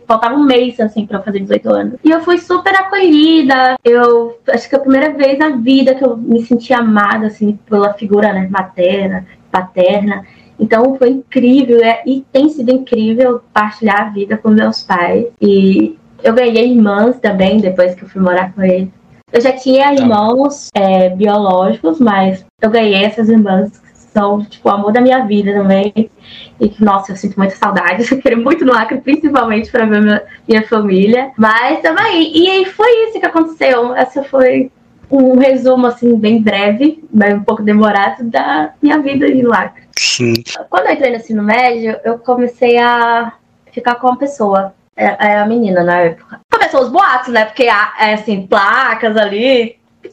faltava 0.06 0.34
um 0.34 0.44
mês, 0.44 0.78
assim, 0.80 1.06
pra 1.06 1.18
eu 1.18 1.22
fazer 1.22 1.40
18 1.40 1.70
anos. 1.70 1.94
E 2.04 2.10
eu 2.10 2.20
fui 2.20 2.38
super 2.38 2.74
acolhida. 2.74 3.76
Eu 3.84 4.38
acho 4.48 4.68
que 4.68 4.74
é 4.74 4.78
a 4.78 4.82
primeira 4.82 5.12
vez 5.12 5.38
na 5.38 5.50
vida 5.50 5.94
que 5.94 6.04
eu 6.04 6.16
me 6.16 6.44
senti 6.44 6.72
amada, 6.72 7.26
assim, 7.26 7.58
pela 7.68 7.94
figura, 7.94 8.32
né, 8.32 8.48
materna, 8.50 9.26
paterna. 9.50 10.24
Então 10.58 10.96
foi 10.96 11.10
incrível 11.10 11.82
é, 11.82 12.02
e 12.06 12.24
tem 12.32 12.48
sido 12.48 12.70
incrível 12.70 13.42
partilhar 13.52 14.02
a 14.02 14.10
vida 14.10 14.36
com 14.36 14.48
meus 14.48 14.82
pais. 14.82 15.26
E 15.40 15.98
eu 16.22 16.32
ganhei 16.34 16.70
irmãs 16.70 17.18
também 17.18 17.58
depois 17.60 17.94
que 17.94 18.04
eu 18.04 18.08
fui 18.08 18.22
morar 18.22 18.52
com 18.52 18.62
eles. 18.62 18.88
Eu 19.32 19.40
já 19.40 19.52
tinha 19.52 19.86
tá. 19.86 19.94
irmãos 19.94 20.68
é, 20.74 21.08
biológicos, 21.08 21.98
mas 21.98 22.44
eu 22.60 22.70
ganhei 22.70 23.04
essas 23.04 23.28
irmãs 23.28 23.81
são, 24.12 24.44
tipo, 24.44 24.68
o 24.68 24.72
amor 24.72 24.92
da 24.92 25.00
minha 25.00 25.24
vida 25.24 25.52
também. 25.52 26.10
E 26.60 26.68
que, 26.68 26.84
nossa, 26.84 27.12
eu 27.12 27.16
sinto 27.16 27.36
muita 27.36 27.56
saudade. 27.56 28.06
Eu 28.12 28.20
quero 28.20 28.40
muito 28.40 28.64
no 28.64 28.72
Acre, 28.72 29.00
principalmente 29.00 29.70
para 29.70 29.86
ver 29.86 30.02
minha, 30.02 30.22
minha 30.46 30.66
família. 30.66 31.32
Mas 31.36 31.80
também, 31.80 32.36
e 32.36 32.48
aí 32.48 32.64
foi 32.66 33.08
isso 33.08 33.18
que 33.18 33.26
aconteceu. 33.26 33.94
Essa 33.94 34.22
foi 34.22 34.70
um 35.10 35.38
resumo, 35.38 35.86
assim, 35.86 36.16
bem 36.16 36.40
breve, 36.40 37.04
mas 37.12 37.34
um 37.34 37.42
pouco 37.42 37.62
demorado, 37.62 38.24
da 38.24 38.72
minha 38.80 38.98
vida 38.98 39.26
em 39.26 39.42
Lacre. 39.42 39.84
Sim. 39.98 40.34
Quando 40.70 40.86
eu 40.86 40.92
entrei 40.92 41.10
no 41.10 41.16
ensino 41.16 41.42
médio, 41.42 41.98
eu 42.04 42.18
comecei 42.18 42.78
a 42.78 43.32
ficar 43.72 43.96
com 43.96 44.08
uma 44.08 44.18
pessoa. 44.18 44.74
É, 44.94 45.04
é 45.04 45.38
a 45.38 45.46
menina 45.46 45.82
na 45.82 46.00
época. 46.00 46.40
Começou 46.50 46.82
os 46.82 46.90
boatos, 46.90 47.28
né? 47.28 47.46
Porque, 47.46 47.64
é, 47.64 48.12
assim, 48.14 48.46
placas 48.46 49.16
ali. 49.16 49.78
Que 50.02 50.10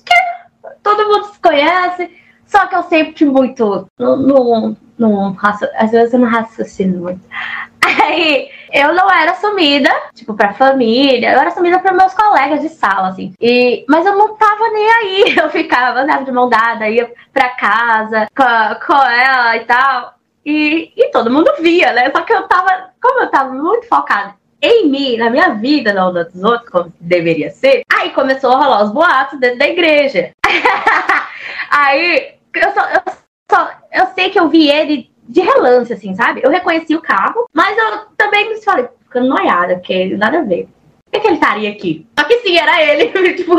todo 0.82 1.08
mundo 1.08 1.26
se 1.34 1.40
conhece. 1.40 2.10
Só 2.50 2.66
que 2.66 2.76
eu 2.76 2.84
sempre 2.84 3.26
muito. 3.26 3.88
Não, 3.98 4.18
não, 4.18 4.78
não, 4.98 5.38
às 5.76 5.92
vezes 5.92 6.14
eu 6.14 6.20
não 6.20 6.28
raciocino 6.28 7.00
muito. 7.00 7.22
Aí 7.80 8.50
eu 8.74 8.94
não 8.94 9.10
era 9.10 9.32
assumida, 9.32 9.90
tipo, 10.16 10.34
pra 10.34 10.54
família, 10.54 11.32
eu 11.32 11.40
era 11.40 11.50
assumida 11.50 11.80
para 11.80 11.94
meus 11.94 12.14
colegas 12.14 12.62
de 12.62 12.70
sala, 12.70 13.10
assim. 13.10 13.34
E, 13.40 13.86
mas 13.88 14.04
eu 14.04 14.18
não 14.18 14.36
tava 14.36 14.68
nem 14.72 14.90
aí. 14.90 15.36
Eu 15.40 15.50
ficava, 15.50 16.00
andava 16.00 16.26
de 16.26 16.32
mão 16.32 16.50
dada, 16.50 16.90
ia 16.90 17.12
pra 17.32 17.50
casa 17.50 18.28
com, 18.36 18.86
com 18.86 19.04
ela 19.04 19.56
e 19.56 19.66
tal. 19.66 20.16
E, 20.44 20.92
e 20.98 21.12
todo 21.12 21.32
mundo 21.32 21.52
via, 21.60 21.94
né? 21.94 22.10
Só 22.12 22.22
que 22.22 22.34
eu 22.34 22.44
tava, 22.48 22.90
como 23.02 23.22
eu 23.22 23.30
tava 23.30 23.54
muito 23.54 23.88
focada 23.88 24.34
em 24.62 24.90
mim, 24.90 25.18
na 25.18 25.30
minha 25.30 25.50
vida, 25.50 25.94
não 25.94 26.12
dos 26.12 26.44
outros, 26.44 26.70
como 26.70 26.94
deveria 27.00 27.50
ser, 27.52 27.84
aí 27.94 28.10
começou 28.10 28.52
a 28.52 28.58
rolar 28.58 28.84
os 28.84 28.92
boatos 28.92 29.40
dentro 29.40 29.60
da 29.60 29.68
igreja. 29.68 30.32
aí 31.70 32.39
eu 32.54 32.72
só, 32.72 32.90
eu 32.90 33.02
só, 33.52 33.72
eu 33.92 34.08
sei 34.16 34.30
que 34.30 34.40
eu 34.40 34.50
vi 34.50 34.70
ele 34.70 35.10
de 35.28 35.42
relance, 35.42 35.94
assim, 35.94 36.16
sabe? 36.16 36.42
Eu 36.44 36.50
reconheci 36.50 36.96
o 36.96 37.02
carro, 37.02 37.48
mas 37.54 37.78
eu 37.78 38.06
também 38.18 38.50
me 38.50 38.62
falei, 38.62 38.88
ficando 39.04 39.30
noiada, 39.30 39.76
porque 39.76 40.16
nada 40.18 40.40
a 40.40 40.44
ver. 40.44 40.68
Por 41.06 41.14
que, 41.14 41.20
que 41.20 41.28
ele 41.28 41.36
estaria 41.36 41.70
aqui? 41.70 42.08
Só 42.18 42.26
que 42.26 42.40
sim, 42.40 42.58
era 42.58 42.82
ele. 42.84 43.34
tipo, 43.34 43.56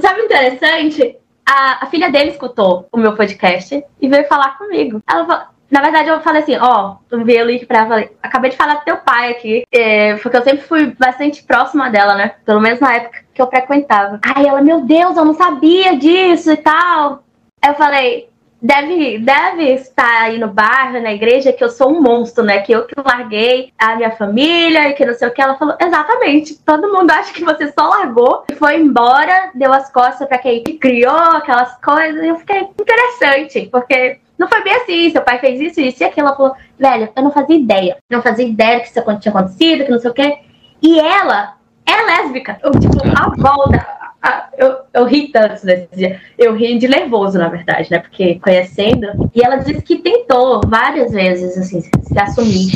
sabe 0.00 0.20
o 0.20 0.24
interessante? 0.24 1.16
A, 1.46 1.84
a, 1.84 1.86
filha 1.86 2.10
dele 2.10 2.30
escutou 2.30 2.86
o 2.92 2.98
meu 2.98 3.16
podcast 3.16 3.82
e 4.00 4.08
veio 4.08 4.28
falar 4.28 4.56
comigo. 4.58 5.00
Ela 5.08 5.26
falou, 5.26 5.46
na 5.70 5.80
verdade, 5.80 6.08
eu 6.08 6.20
falei 6.20 6.42
assim, 6.42 6.56
ó, 6.56 6.96
oh, 7.10 7.24
vi 7.24 7.40
o 7.40 7.46
link 7.46 7.64
pra 7.64 7.78
ela, 7.78 7.88
falei, 7.88 8.10
acabei 8.22 8.50
de 8.50 8.56
falar 8.56 8.74
do 8.74 8.84
teu 8.84 8.98
pai 8.98 9.30
aqui, 9.30 9.62
é, 9.72 10.16
porque 10.16 10.36
eu 10.36 10.42
sempre 10.42 10.62
fui 10.62 10.94
bastante 10.98 11.42
próxima 11.42 11.88
dela, 11.88 12.14
né? 12.14 12.34
Pelo 12.44 12.60
menos 12.60 12.80
na 12.80 12.94
época 12.94 13.20
que 13.32 13.40
eu 13.40 13.48
frequentava. 13.48 14.20
Aí 14.34 14.46
ela, 14.46 14.60
meu 14.60 14.82
Deus, 14.82 15.16
eu 15.16 15.24
não 15.24 15.34
sabia 15.34 15.96
disso 15.96 16.52
e 16.52 16.56
tal. 16.56 17.24
Eu 17.64 17.74
falei, 17.74 18.30
deve, 18.60 19.18
deve 19.18 19.74
estar 19.74 20.22
aí 20.22 20.38
no 20.38 20.48
bairro, 20.48 21.00
na 21.00 21.12
igreja, 21.12 21.52
que 21.52 21.62
eu 21.64 21.70
sou 21.70 21.90
um 21.90 22.00
monstro, 22.00 22.44
né? 22.44 22.60
Que 22.60 22.72
eu 22.72 22.86
que 22.86 22.94
larguei 23.04 23.72
a 23.78 23.96
minha 23.96 24.10
família 24.12 24.88
e 24.88 24.92
que 24.94 25.04
não 25.04 25.14
sei 25.14 25.28
o 25.28 25.32
que. 25.32 25.40
Ela 25.40 25.56
falou, 25.56 25.76
exatamente. 25.80 26.58
Todo 26.58 26.92
mundo 26.92 27.10
acha 27.10 27.32
que 27.32 27.44
você 27.44 27.72
só 27.72 27.88
largou 27.88 28.44
e 28.50 28.54
foi 28.54 28.76
embora, 28.76 29.50
deu 29.54 29.72
as 29.72 29.90
costas 29.90 30.28
para 30.28 30.38
quem 30.38 30.62
criou 30.78 31.12
aquelas 31.12 31.76
coisas. 31.80 32.22
E 32.22 32.28
eu 32.28 32.36
fiquei 32.36 32.60
interessante, 32.60 33.68
porque 33.70 34.18
não 34.38 34.48
foi 34.48 34.62
bem 34.62 34.74
assim, 34.74 35.10
seu 35.10 35.22
pai 35.22 35.38
fez 35.38 35.60
isso, 35.60 35.80
isso 35.80 36.02
e 36.02 36.06
aquilo. 36.06 36.28
Ela 36.28 36.36
falou, 36.36 36.56
velho, 36.78 37.08
eu 37.14 37.22
não 37.22 37.30
fazia 37.30 37.56
ideia. 37.56 37.98
Não 38.10 38.22
fazia 38.22 38.46
ideia 38.46 38.80
que 38.80 38.86
isso 38.86 39.18
tinha 39.20 39.32
acontecido, 39.32 39.84
que 39.84 39.90
não 39.90 39.98
sei 39.98 40.10
o 40.10 40.14
quê. 40.14 40.38
E 40.82 40.98
ela 40.98 41.56
é 41.86 42.02
lésbica. 42.02 42.58
Eu, 42.62 42.70
tipo, 42.72 42.96
a 43.16 43.28
volta. 43.36 43.99
A, 44.22 44.48
eu, 44.58 44.76
eu 44.92 45.04
ri 45.04 45.28
tanto 45.28 45.64
nesse 45.64 45.88
dia. 45.94 46.20
Eu 46.38 46.54
ri 46.54 46.78
de 46.78 46.86
nervoso, 46.86 47.38
na 47.38 47.48
verdade, 47.48 47.90
né? 47.90 47.98
Porque 47.98 48.38
conhecendo. 48.38 49.30
E 49.34 49.42
ela 49.42 49.56
disse 49.56 49.80
que 49.82 49.96
tentou 49.96 50.60
várias 50.66 51.12
vezes, 51.12 51.56
assim, 51.56 51.80
se 51.80 52.18
assumir. 52.18 52.70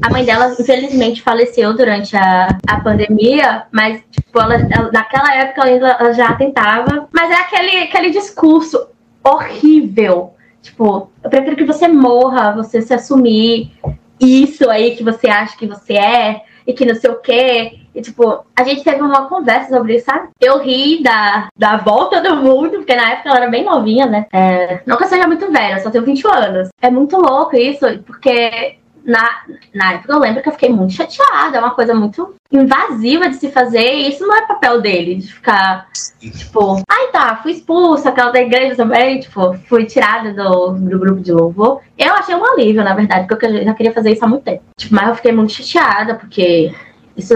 A 0.00 0.10
mãe 0.10 0.24
dela, 0.24 0.54
infelizmente, 0.58 1.22
faleceu 1.22 1.76
durante 1.76 2.16
a, 2.16 2.56
a 2.68 2.80
pandemia, 2.80 3.64
mas, 3.72 4.02
tipo, 4.10 4.40
ela, 4.40 4.54
ela 4.54 4.92
naquela 4.92 5.34
época 5.34 5.68
ela, 5.68 5.96
ela 5.98 6.12
já 6.12 6.32
tentava. 6.34 7.08
Mas 7.12 7.30
é 7.30 7.34
aquele, 7.34 7.78
aquele 7.78 8.10
discurso 8.10 8.88
horrível. 9.24 10.34
Tipo, 10.62 11.10
eu 11.22 11.30
prefiro 11.30 11.56
que 11.56 11.64
você 11.64 11.88
morra, 11.88 12.52
você 12.52 12.82
se 12.82 12.94
assumir 12.94 13.72
isso 14.20 14.68
aí 14.68 14.96
que 14.96 15.04
você 15.04 15.28
acha 15.28 15.56
que 15.56 15.66
você 15.66 15.94
é 15.94 16.42
e 16.68 16.74
que 16.74 16.84
não 16.84 16.94
sei 16.94 17.10
o 17.10 17.16
quê. 17.16 17.78
E, 17.94 18.02
tipo, 18.02 18.44
a 18.54 18.62
gente 18.62 18.84
teve 18.84 19.00
uma 19.00 19.26
conversa 19.26 19.74
sobre 19.74 19.96
isso, 19.96 20.04
sabe? 20.04 20.28
Eu 20.38 20.58
ri 20.58 21.02
da, 21.02 21.48
da 21.56 21.78
volta 21.78 22.20
do 22.20 22.36
mundo, 22.36 22.72
porque 22.72 22.94
na 22.94 23.12
época 23.12 23.30
ela 23.30 23.38
era 23.38 23.50
bem 23.50 23.64
novinha, 23.64 24.04
né? 24.04 24.26
É, 24.30 24.82
não 24.84 24.98
que 24.98 25.04
eu 25.04 25.08
seja 25.08 25.26
muito 25.26 25.50
velha, 25.50 25.80
só 25.80 25.90
tenho 25.90 26.04
20 26.04 26.26
anos. 26.28 26.68
É 26.82 26.90
muito 26.90 27.16
louco 27.16 27.56
isso, 27.56 27.86
porque 28.06 28.76
na, 29.08 29.40
na 29.74 29.94
época 29.94 30.12
eu 30.12 30.18
lembro 30.18 30.42
que 30.42 30.48
eu 30.50 30.52
fiquei 30.52 30.68
muito 30.68 30.92
chateada, 30.92 31.56
é 31.56 31.60
uma 31.60 31.74
coisa 31.74 31.94
muito 31.94 32.34
invasiva 32.52 33.30
de 33.30 33.36
se 33.36 33.50
fazer, 33.50 33.94
e 33.94 34.10
isso 34.10 34.26
não 34.26 34.36
é 34.36 34.46
papel 34.46 34.82
dele, 34.82 35.16
de 35.16 35.32
ficar, 35.32 35.88
tipo, 36.20 36.82
ai 36.88 37.08
tá, 37.10 37.36
fui 37.42 37.52
expulsa, 37.52 38.10
aquela 38.10 38.30
da 38.30 38.40
igreja 38.40 38.76
também, 38.76 39.18
tipo, 39.18 39.54
fui 39.66 39.86
tirada 39.86 40.34
do, 40.34 40.72
do 40.72 40.98
grupo 40.98 41.20
de 41.20 41.32
louvor. 41.32 41.80
Eu 41.96 42.12
achei 42.14 42.34
um 42.34 42.44
alívio, 42.44 42.84
na 42.84 42.94
verdade, 42.94 43.26
porque 43.26 43.46
eu 43.46 43.64
já 43.64 43.72
queria 43.72 43.92
fazer 43.92 44.12
isso 44.12 44.24
há 44.24 44.28
muito 44.28 44.44
tempo. 44.44 44.62
Tipo, 44.76 44.94
mas 44.94 45.08
eu 45.08 45.14
fiquei 45.14 45.32
muito 45.32 45.52
chateada, 45.52 46.14
porque 46.14 46.72
isso 47.16 47.34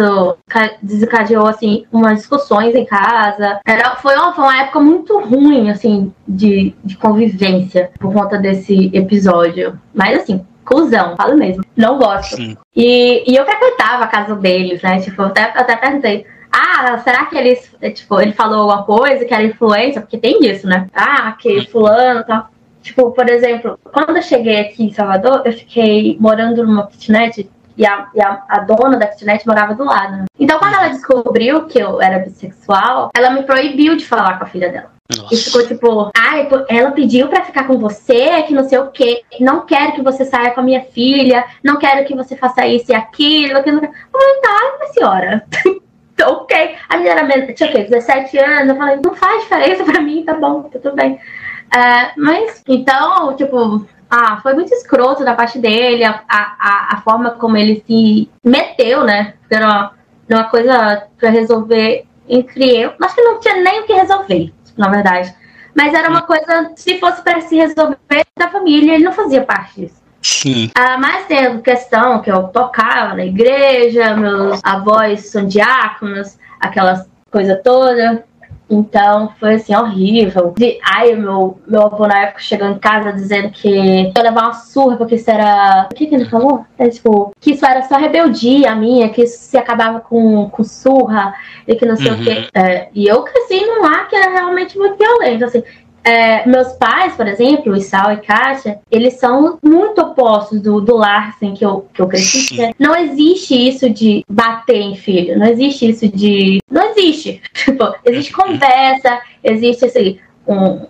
desencadeou, 0.83 1.47
assim, 1.47 1.85
umas 1.91 2.19
discussões 2.19 2.75
em 2.75 2.85
casa. 2.85 3.61
Era, 3.67 3.97
foi, 3.97 4.15
uma, 4.15 4.33
foi 4.33 4.45
uma 4.45 4.61
época 4.61 4.79
muito 4.79 5.19
ruim, 5.19 5.71
assim, 5.71 6.13
de, 6.29 6.75
de 6.85 6.97
convivência 6.97 7.91
por 7.99 8.13
conta 8.13 8.39
desse 8.39 8.91
episódio. 8.95 9.79
Mas, 9.93 10.23
assim, 10.23 10.47
cuzão, 10.65 11.17
falo 11.17 11.37
mesmo. 11.37 11.65
Não 11.77 11.99
gosto. 11.99 12.37
E, 12.75 13.31
e 13.31 13.37
eu 13.37 13.45
frequentava 13.45 14.05
a 14.05 14.09
casa 14.09 14.35
deles, 14.35 14.83
né? 14.83 15.01
Tipo, 15.01 15.23
até, 15.23 15.43
até 15.43 15.77
perguntei. 15.77 16.27
Ah, 16.51 16.99
será 16.99 17.27
que 17.27 17.37
eles, 17.37 17.75
tipo, 17.95 18.21
ele 18.21 18.33
falou 18.33 18.71
alguma 18.71 18.83
coisa 18.85 19.25
que 19.25 19.33
era 19.33 19.43
influência? 19.43 20.01
Porque 20.03 20.19
tem 20.19 20.45
isso, 20.45 20.67
né? 20.67 20.87
Ah, 20.95 21.33
que 21.33 21.67
fulano 21.67 22.25
tal. 22.25 22.49
Tipo, 22.83 23.13
por 23.13 23.29
exemplo, 23.31 23.79
quando 23.85 24.17
eu 24.17 24.23
cheguei 24.23 24.61
aqui 24.61 24.85
em 24.85 24.93
Salvador, 24.93 25.43
eu 25.45 25.53
fiquei 25.53 26.17
morando 26.21 26.67
numa 26.67 26.89
kitnet 26.89 27.49
e 27.77 27.87
a, 27.87 28.09
e 28.15 28.21
a, 28.21 28.43
a, 28.49 28.59
dona 28.61 28.99
da 28.99 29.07
kitnet 29.07 29.47
morava 29.47 29.75
do 29.75 29.85
lado. 29.85 30.25
Então, 30.39 30.59
quando 30.59 30.75
ela 30.75 30.89
descobriu 30.89 31.67
que 31.67 31.79
eu 31.79 32.03
era 32.03 32.19
bissexual, 32.19 33.11
ela 33.17 33.31
me 33.31 33.45
proibiu 33.45 33.97
de 33.97 34.05
falar 34.05 34.37
com 34.37 34.45
a 34.45 34.49
filha 34.49 34.71
dela. 34.71 34.92
Nossa. 35.17 35.35
E 35.35 35.37
ficou 35.37 35.67
tipo, 35.67 36.11
ai, 36.17 36.49
ah, 36.51 36.65
ela 36.69 36.91
pediu 36.93 37.29
para 37.29 37.45
ficar 37.45 37.67
com 37.67 37.79
você, 37.79 38.43
que 38.43 38.55
não 38.55 38.69
sei 38.69 38.79
o 38.79 38.91
quê, 38.91 39.23
não 39.41 39.67
quero 39.67 39.93
que 39.93 40.03
você 40.03 40.25
saia 40.25 40.51
com 40.51 40.61
a 40.61 40.65
minha 40.65 40.83
filha, 40.83 41.45
não 41.63 41.79
quero 41.79 42.05
que 42.05 42.15
você 42.15 42.37
faça 42.37 42.67
isso 42.67 42.93
e 42.93 42.95
aquilo, 42.95 43.59
aquilo. 43.59 43.79
Eu 43.79 43.91
falei, 44.13 44.41
tá, 44.41 44.79
minha 44.79 44.93
senhora. 44.93 45.47
ok. 46.25 46.77
A 46.89 46.97
menina 46.97 47.21
era, 47.21 47.53
tinha 47.53 47.69
o 47.69 47.73
quê, 47.73 47.85
17 47.85 48.39
anos, 48.39 48.69
eu 48.69 48.77
falei, 48.77 48.99
não 49.05 49.15
faz 49.15 49.43
diferença 49.43 49.85
pra 49.85 50.01
mim, 50.01 50.25
tá 50.25 50.35
bom, 50.35 50.63
tá 50.65 50.79
tudo 50.79 50.95
bem. 50.95 51.15
Uh, 51.15 52.13
mas, 52.19 52.63
então, 52.69 53.35
tipo, 53.35 53.87
ah, 54.11 54.39
foi 54.43 54.53
muito 54.53 54.75
escroto 54.75 55.25
da 55.25 55.35
parte 55.35 55.59
dele, 55.59 56.05
a, 56.05 56.23
a, 56.29 56.89
a 56.95 57.01
forma 57.03 57.31
como 57.31 57.57
ele 57.57 57.83
se 57.87 58.29
meteu, 58.45 59.05
né? 59.05 59.35
Era 59.51 59.67
uma, 59.67 59.93
uma 60.31 60.45
coisa 60.45 61.09
para 61.19 61.31
resolver 61.31 62.05
entre 62.29 62.77
eu. 62.77 62.93
Acho 63.01 63.15
que 63.15 63.23
não 63.23 63.41
tinha 63.41 63.57
nem 63.63 63.81
o 63.81 63.85
que 63.85 63.93
resolver, 63.95 64.53
na 64.77 64.89
verdade. 64.89 65.35
Mas 65.75 65.95
era 65.95 66.09
uma 66.09 66.23
coisa, 66.23 66.73
se 66.77 66.99
fosse 66.99 67.23
para 67.23 67.41
se 67.41 67.57
resolver 67.57 67.99
da 68.39 68.51
família, 68.51 68.95
ele 68.95 69.05
não 69.05 69.13
fazia 69.13 69.43
parte 69.43 69.81
disso. 69.81 70.03
Sim. 70.21 70.71
Ah, 70.75 70.99
mas 70.99 71.27
tem 71.27 71.61
questão 71.63 72.21
que 72.21 72.31
eu 72.31 72.45
tocava 72.45 73.15
na 73.15 73.25
igreja, 73.25 74.15
meus 74.15 74.61
avós 74.63 75.31
são 75.31 75.47
diáconos, 75.47 76.39
aquelas 76.61 77.09
coisa 77.31 77.57
toda. 77.57 78.25
Então 78.69 79.33
foi 79.39 79.55
assim, 79.55 79.75
horrível. 79.75 80.55
De, 80.57 80.79
ai, 80.83 81.15
meu, 81.15 81.59
meu 81.67 81.83
avô 81.83 82.07
na 82.07 82.21
época 82.23 82.41
chegou 82.41 82.69
em 82.69 82.79
casa 82.79 83.13
dizendo 83.13 83.51
que 83.51 83.69
ia 83.69 84.23
levar 84.23 84.45
uma 84.45 84.55
surra, 84.55 84.97
porque 84.97 85.17
isso 85.17 85.31
era. 85.31 85.89
O 85.93 85.95
que, 85.95 86.07
que 86.07 86.15
ele 86.15 86.25
falou? 86.25 86.65
É, 86.79 86.89
tipo, 86.89 87.33
que 87.41 87.53
isso 87.53 87.67
era 87.67 87.83
só 87.83 87.97
rebeldia 87.97 88.75
minha, 88.75 89.11
que 89.11 89.23
isso 89.23 89.39
se 89.39 89.57
acabava 89.59 90.01
com, 90.01 90.49
com 90.49 90.65
surra 90.65 91.35
e 91.67 91.75
que 91.75 91.85
não 91.85 91.97
sei 91.97 92.13
uhum. 92.13 92.21
o 92.21 92.25
quê. 92.25 92.31
Uhum. 92.31 92.63
É, 92.63 92.89
e 92.95 93.07
eu 93.07 93.23
cresci 93.23 93.61
num 93.65 93.83
lar 93.83 94.09
que 94.09 94.17
era 94.17 94.31
realmente 94.31 94.79
muito 94.79 94.97
violento. 94.97 95.45
Assim, 95.45 95.63
é, 96.05 96.47
meus 96.49 96.73
pais, 96.73 97.15
por 97.15 97.27
exemplo, 97.27 97.81
Sal 97.81 98.13
e 98.13 98.17
Kátia, 98.19 98.81
eles 98.91 99.15
são 99.15 99.59
muito 99.63 100.01
opostos 100.01 100.61
do, 100.61 100.81
do 100.81 100.97
lar 100.97 101.29
assim, 101.29 101.55
que, 101.55 101.65
eu, 101.65 101.87
que 101.93 102.03
eu 102.03 102.09
cresci. 102.09 102.57
Não 102.79 102.97
existe 102.97 103.55
isso 103.55 103.89
de 103.89 104.25
bater 104.29 104.81
em 104.81 104.97
filho, 104.97 105.39
não 105.39 105.47
existe 105.47 105.89
isso 105.89 106.09
de. 106.09 106.59
Não 106.71 106.91
existe. 106.91 107.41
Tipo, 107.63 107.95
existe 108.05 108.33
conversa, 108.33 109.21
existe 109.45 109.85
assim, 109.85 110.19
um, 110.47 110.87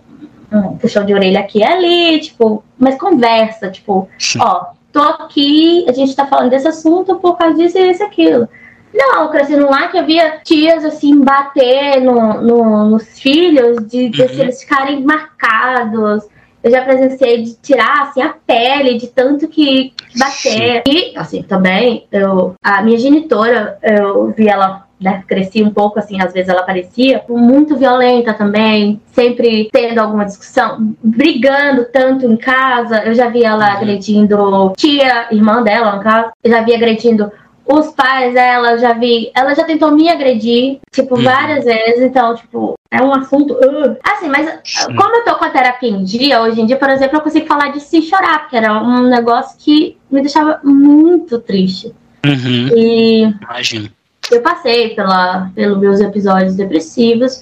um 0.51 0.77
puxão 0.77 1.05
de 1.05 1.13
orelha 1.13 1.39
aqui 1.39 1.59
e 1.59 1.63
ali, 1.63 2.19
tipo, 2.19 2.63
mas 2.79 2.97
conversa, 2.97 3.69
tipo, 3.69 4.09
ó, 4.39 4.71
tô 4.91 5.01
aqui, 5.01 5.85
a 5.87 5.91
gente 5.91 6.15
tá 6.15 6.25
falando 6.25 6.49
desse 6.49 6.67
assunto 6.67 7.15
por 7.15 7.37
causa 7.37 7.55
disso 7.55 7.77
e 7.77 7.91
isso 7.91 8.03
aquilo. 8.03 8.49
Não, 8.93 9.31
num 9.31 9.69
lar 9.69 9.91
que 9.91 9.97
havia 9.97 10.39
tias 10.43 10.85
assim 10.85 11.19
bater 11.19 11.99
no, 11.99 12.41
no, 12.41 12.89
nos 12.89 13.19
filhos, 13.19 13.87
de, 13.87 14.09
de 14.09 14.21
uhum. 14.21 14.29
eles 14.39 14.61
ficarem 14.61 15.03
marcados. 15.03 16.27
Eu 16.63 16.71
já 16.71 16.81
presenciei 16.81 17.43
de 17.43 17.55
tirar 17.55 18.03
assim, 18.03 18.21
a 18.21 18.33
pele 18.47 18.97
de 18.97 19.07
tanto 19.07 19.49
que, 19.49 19.91
bater. 20.17 20.81
Sim. 20.87 20.93
E, 20.93 21.17
assim, 21.17 21.43
também, 21.43 22.07
eu, 22.09 22.53
a 22.63 22.81
minha 22.81 22.97
genitora, 22.97 23.77
eu 23.81 24.31
vi 24.31 24.47
ela 24.47 24.85
né, 25.03 25.21
cresci 25.27 25.61
um 25.61 25.71
pouco 25.71 25.99
assim, 25.99 26.21
às 26.21 26.31
vezes 26.31 26.47
ela 26.47 26.63
parecia 26.63 27.21
muito 27.27 27.75
violenta 27.75 28.33
também, 28.33 29.01
sempre 29.11 29.67
tendo 29.71 29.99
alguma 29.99 30.23
discussão, 30.23 30.95
brigando 31.03 31.85
tanto 31.91 32.25
em 32.25 32.37
casa. 32.37 33.03
Eu 33.03 33.13
já 33.13 33.27
vi 33.27 33.43
ela 33.43 33.65
uhum. 33.65 33.77
agredindo 33.77 34.73
tia, 34.77 35.27
irmã 35.31 35.61
dela, 35.61 35.97
no 35.97 36.01
caso, 36.01 36.31
eu 36.41 36.49
já 36.49 36.61
vi 36.61 36.73
agredindo 36.73 37.29
os 37.65 37.91
pais 37.91 38.33
dela, 38.33 38.77
já 38.77 38.93
vi, 38.93 39.31
ela 39.35 39.53
já 39.53 39.63
tentou 39.63 39.91
me 39.91 40.09
agredir, 40.09 40.79
tipo, 40.91 41.15
uhum. 41.15 41.23
várias 41.23 41.63
vezes, 41.63 42.01
então, 42.01 42.35
tipo, 42.35 42.75
é 42.91 43.01
um 43.01 43.13
assunto. 43.13 43.53
Uh. 43.53 43.97
Assim, 44.03 44.29
mas 44.29 44.47
Sim. 44.63 44.95
como 44.95 45.15
eu 45.15 45.23
tô 45.23 45.35
com 45.35 45.45
a 45.45 45.49
terapia 45.49 45.89
em 45.89 46.03
dia, 46.03 46.41
hoje 46.41 46.61
em 46.61 46.65
dia, 46.65 46.77
por 46.77 46.89
exemplo, 46.89 47.17
eu 47.17 47.21
consigo 47.21 47.47
falar 47.47 47.69
de 47.71 47.79
se 47.79 48.01
chorar, 48.01 48.41
porque 48.41 48.57
era 48.57 48.81
um 48.81 49.07
negócio 49.07 49.57
que 49.59 49.97
me 50.11 50.21
deixava 50.21 50.59
muito 50.63 51.39
triste. 51.39 51.93
Uhum. 52.25 52.69
E. 52.75 53.23
Imagino. 53.41 53.89
Eu 54.31 54.41
passei 54.41 54.95
pela, 54.95 55.51
pelos 55.53 55.77
meus 55.79 55.99
episódios 55.99 56.55
depressivos. 56.55 57.41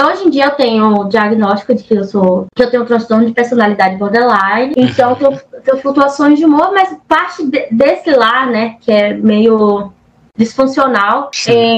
Hoje 0.00 0.26
em 0.26 0.30
dia 0.30 0.46
eu 0.46 0.50
tenho 0.52 1.00
o 1.00 1.08
diagnóstico 1.08 1.74
de 1.74 1.82
que 1.84 1.94
eu 1.94 2.04
sou 2.04 2.46
que 2.54 2.62
eu 2.62 2.70
tenho 2.70 2.82
um 2.82 2.86
transtorno 2.86 3.26
de 3.26 3.32
personalidade 3.32 3.96
borderline, 3.96 4.72
então 4.76 5.10
eu 5.10 5.16
tenho, 5.16 5.40
tenho 5.64 5.76
flutuações 5.78 6.38
de 6.38 6.44
humor, 6.44 6.72
mas 6.72 6.96
parte 7.06 7.46
de, 7.46 7.68
desse 7.70 8.10
lá, 8.10 8.46
né, 8.46 8.76
que 8.80 8.90
é 8.90 9.12
meio 9.12 9.92
disfuncional. 10.36 11.30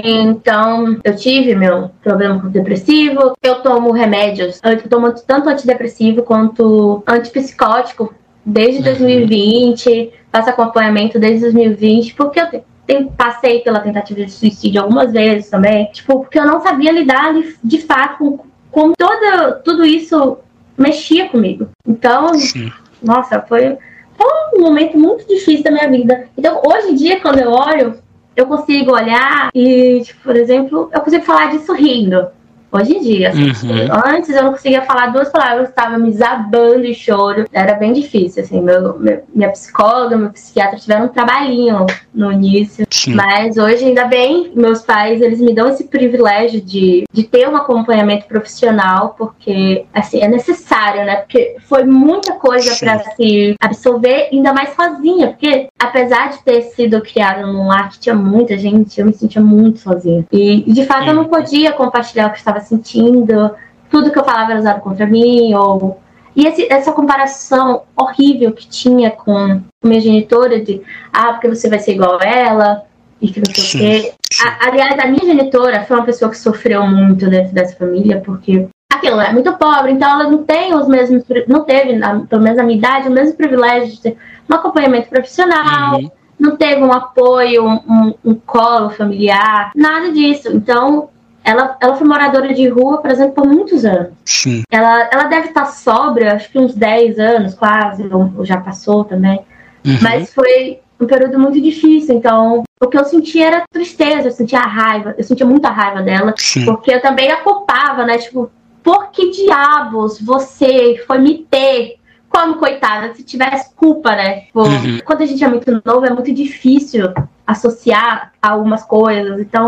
Então, 0.04 0.98
eu 1.02 1.16
tive 1.16 1.54
meu 1.54 1.90
problema 2.02 2.40
com 2.40 2.48
depressivo. 2.48 3.34
Eu 3.42 3.56
tomo 3.56 3.92
remédios, 3.92 4.60
eu 4.62 4.88
tomo 4.88 5.12
tanto 5.12 5.48
antidepressivo 5.48 6.22
quanto 6.22 7.02
antipsicótico 7.06 8.14
desde 8.44 8.82
2020, 8.82 9.88
uhum. 9.88 10.10
faço 10.30 10.50
acompanhamento 10.50 11.18
desde 11.18 11.40
2020, 11.40 12.14
porque 12.14 12.40
eu 12.40 12.46
tenho 12.46 12.64
tem, 12.86 13.06
passei 13.08 13.60
pela 13.60 13.80
tentativa 13.80 14.24
de 14.24 14.30
suicídio 14.30 14.82
algumas 14.82 15.12
vezes 15.12 15.50
também, 15.50 15.86
tipo, 15.92 16.20
porque 16.20 16.38
eu 16.38 16.46
não 16.46 16.60
sabia 16.60 16.92
lidar 16.92 17.32
de, 17.32 17.56
de 17.62 17.80
fato 17.80 18.18
com, 18.18 18.38
com 18.70 18.92
toda, 18.92 19.52
tudo 19.64 19.84
isso 19.84 20.38
mexia 20.76 21.28
comigo. 21.28 21.68
Então, 21.86 22.34
Sim. 22.34 22.70
nossa, 23.02 23.40
foi, 23.40 23.76
foi 24.16 24.26
um 24.54 24.60
momento 24.60 24.98
muito 24.98 25.26
difícil 25.26 25.64
da 25.64 25.70
minha 25.70 25.88
vida. 25.90 26.28
Então, 26.36 26.60
hoje 26.66 26.92
em 26.92 26.94
dia, 26.94 27.20
quando 27.20 27.38
eu 27.38 27.50
olho, 27.50 27.98
eu 28.36 28.46
consigo 28.46 28.92
olhar 28.92 29.50
e, 29.54 30.02
tipo, 30.04 30.20
por 30.22 30.36
exemplo, 30.36 30.90
eu 30.92 31.00
consigo 31.00 31.24
falar 31.24 31.50
disso 31.50 31.72
rindo. 31.72 32.26
Hoje 32.74 32.96
em 32.96 33.00
dia. 33.00 33.32
Uhum. 33.32 34.14
Antes 34.16 34.30
eu 34.30 34.42
não 34.42 34.50
conseguia 34.50 34.82
falar 34.82 35.12
duas 35.12 35.28
palavras, 35.28 35.60
eu 35.60 35.70
estava 35.70 35.96
me 35.96 36.10
zabando 36.10 36.82
de 36.82 36.92
choro. 36.92 37.44
Era 37.52 37.74
bem 37.74 37.92
difícil, 37.92 38.42
assim. 38.42 38.60
Meu, 38.60 38.98
meu, 38.98 39.22
minha 39.32 39.50
psicóloga, 39.50 40.16
meu 40.16 40.30
psiquiatra 40.30 40.76
tiveram 40.76 41.04
um 41.04 41.08
trabalhinho 41.08 41.86
no 42.12 42.32
início. 42.32 42.84
Sim. 42.90 43.14
Mas 43.14 43.56
hoje, 43.58 43.84
ainda 43.84 44.06
bem, 44.06 44.50
meus 44.56 44.82
pais, 44.82 45.20
eles 45.20 45.40
me 45.40 45.54
dão 45.54 45.68
esse 45.68 45.84
privilégio 45.84 46.60
de, 46.60 47.04
de 47.12 47.22
ter 47.22 47.48
um 47.48 47.54
acompanhamento 47.54 48.26
profissional, 48.26 49.14
porque, 49.16 49.86
assim, 49.94 50.20
é 50.20 50.26
necessário, 50.26 51.04
né? 51.04 51.16
Porque 51.16 51.56
foi 51.68 51.84
muita 51.84 52.32
coisa 52.32 52.74
para 52.76 52.98
se 53.14 53.54
absorver, 53.60 54.30
ainda 54.32 54.52
mais 54.52 54.70
sozinha. 54.74 55.28
Porque, 55.28 55.68
apesar 55.78 56.30
de 56.30 56.42
ter 56.42 56.62
sido 56.62 57.00
criada 57.00 57.46
num 57.46 57.68
lar 57.68 57.90
que 57.90 58.00
tinha 58.00 58.16
muita 58.16 58.58
gente, 58.58 58.98
eu 58.98 59.06
me 59.06 59.12
sentia 59.12 59.40
muito 59.40 59.78
sozinha. 59.78 60.24
E, 60.32 60.64
de 60.72 60.84
fato, 60.84 61.06
eu 61.06 61.14
não 61.14 61.26
podia 61.26 61.70
compartilhar 61.72 62.26
o 62.26 62.32
que 62.32 62.38
estava 62.38 62.63
sentindo, 62.64 63.50
tudo 63.90 64.10
que 64.10 64.18
eu 64.18 64.24
falava 64.24 64.52
era 64.52 64.60
usado 64.60 64.80
contra 64.80 65.06
mim, 65.06 65.54
ou. 65.54 66.00
E 66.36 66.46
esse, 66.46 66.66
essa 66.72 66.90
comparação 66.90 67.82
horrível 67.96 68.50
que 68.52 68.66
tinha 68.66 69.10
com 69.10 69.60
minha 69.84 70.00
genitora 70.00 70.60
de 70.60 70.82
ah, 71.12 71.32
porque 71.32 71.48
você 71.48 71.68
vai 71.68 71.78
ser 71.78 71.92
igual 71.92 72.18
a 72.20 72.24
ela, 72.24 72.82
e 73.20 73.28
que 73.30 73.38
não 73.38 73.54
sei 73.54 73.64
o 73.64 74.02
quê. 74.02 74.12
Aliás, 74.60 74.98
a 74.98 75.06
minha 75.06 75.24
genitora 75.24 75.84
foi 75.84 75.96
uma 75.96 76.04
pessoa 76.04 76.30
que 76.30 76.36
sofreu 76.36 76.84
muito 76.86 77.30
dentro 77.30 77.54
dessa 77.54 77.76
família, 77.76 78.20
porque 78.20 78.66
aquilo 78.92 79.20
é 79.20 79.32
muito 79.32 79.52
pobre, 79.54 79.92
então 79.92 80.10
ela 80.10 80.30
não 80.30 80.42
tem 80.44 80.74
os 80.74 80.88
mesmos, 80.88 81.22
não 81.46 81.62
teve, 81.64 81.94
na, 81.94 82.20
pelo 82.20 82.42
menos 82.42 82.58
na 82.58 82.64
minha 82.64 82.78
idade, 82.78 83.08
o 83.08 83.12
mesmo 83.12 83.36
privilégio 83.36 83.94
de 83.94 84.00
ter 84.00 84.16
um 84.50 84.54
acompanhamento 84.54 85.08
profissional. 85.08 86.00
Uhum. 86.00 86.10
Não 86.36 86.56
teve 86.56 86.82
um 86.82 86.92
apoio, 86.92 87.64
um, 87.64 87.74
um, 87.88 88.14
um 88.24 88.34
colo 88.34 88.90
familiar, 88.90 89.70
nada 89.74 90.10
disso. 90.10 90.48
Então, 90.52 91.08
ela, 91.44 91.76
ela 91.80 91.94
foi 91.94 92.06
moradora 92.06 92.54
de 92.54 92.66
rua, 92.68 92.98
por 92.98 93.10
exemplo, 93.10 93.34
por 93.34 93.46
muitos 93.46 93.84
anos. 93.84 94.12
Sim. 94.24 94.62
Ela, 94.70 95.10
ela 95.12 95.24
deve 95.24 95.48
estar 95.48 95.66
sobra, 95.66 96.34
acho 96.34 96.50
que 96.50 96.58
uns 96.58 96.74
10 96.74 97.18
anos 97.18 97.54
quase, 97.54 98.08
ou, 98.10 98.44
já 98.44 98.56
passou 98.56 99.04
também. 99.04 99.40
Uhum. 99.84 99.98
Mas 100.00 100.32
foi 100.32 100.80
um 100.98 101.06
período 101.06 101.38
muito 101.38 101.60
difícil. 101.60 102.16
Então, 102.16 102.64
o 102.80 102.88
que 102.88 102.96
eu 102.96 103.04
sentia 103.04 103.46
era 103.46 103.64
tristeza, 103.70 104.28
eu 104.28 104.32
sentia 104.32 104.60
raiva, 104.60 105.14
eu 105.18 105.24
sentia 105.24 105.44
muita 105.44 105.68
raiva 105.68 106.00
dela, 106.00 106.34
Sim. 106.36 106.64
porque 106.64 106.94
eu 106.94 107.02
também 107.02 107.30
a 107.30 107.36
culpava, 107.36 108.06
né? 108.06 108.16
Tipo, 108.16 108.50
por 108.82 109.10
que 109.10 109.30
diabos 109.30 110.20
você 110.20 111.02
foi 111.06 111.18
me 111.18 111.46
ter? 111.50 111.96
Como 112.34 112.56
coitada, 112.56 113.14
se 113.14 113.22
tivesse 113.22 113.72
culpa, 113.76 114.10
né? 114.10 114.40
Tipo, 114.40 114.62
uhum. 114.62 114.98
Quando 115.04 115.22
a 115.22 115.26
gente 115.26 115.44
é 115.44 115.48
muito 115.48 115.82
novo, 115.84 116.04
é 116.04 116.10
muito 116.10 116.32
difícil 116.32 117.12
associar 117.46 118.32
algumas 118.42 118.82
coisas. 118.82 119.40
Então, 119.40 119.66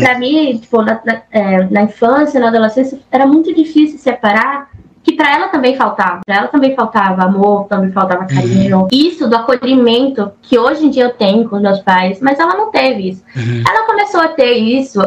para 0.00 0.18
mim, 0.18 0.58
tipo, 0.58 0.80
na, 0.80 1.00
na, 1.04 1.22
é, 1.32 1.64
na, 1.70 1.82
infância, 1.82 2.38
na 2.38 2.48
adolescência, 2.48 3.00
era 3.10 3.26
muito 3.26 3.52
difícil 3.52 3.98
separar 3.98 4.68
que 5.02 5.12
para 5.12 5.34
ela 5.34 5.48
também 5.48 5.76
faltava. 5.76 6.20
Para 6.24 6.36
ela 6.36 6.48
também 6.48 6.74
faltava 6.74 7.24
amor, 7.24 7.66
também 7.66 7.92
faltava 7.92 8.26
carinho. 8.26 8.80
Uhum. 8.82 8.88
Isso 8.90 9.28
do 9.28 9.36
acolhimento 9.36 10.32
que 10.40 10.58
hoje 10.58 10.86
em 10.86 10.90
dia 10.90 11.04
eu 11.04 11.12
tenho 11.12 11.48
com 11.48 11.56
os 11.56 11.62
meus 11.62 11.80
pais, 11.80 12.20
mas 12.20 12.38
ela 12.38 12.54
não 12.54 12.70
teve 12.70 13.10
isso. 13.10 13.22
Uhum. 13.36 13.62
Ela 13.68 13.86
começou 13.86 14.20
a 14.20 14.28
ter 14.28 14.54
isso 14.54 15.02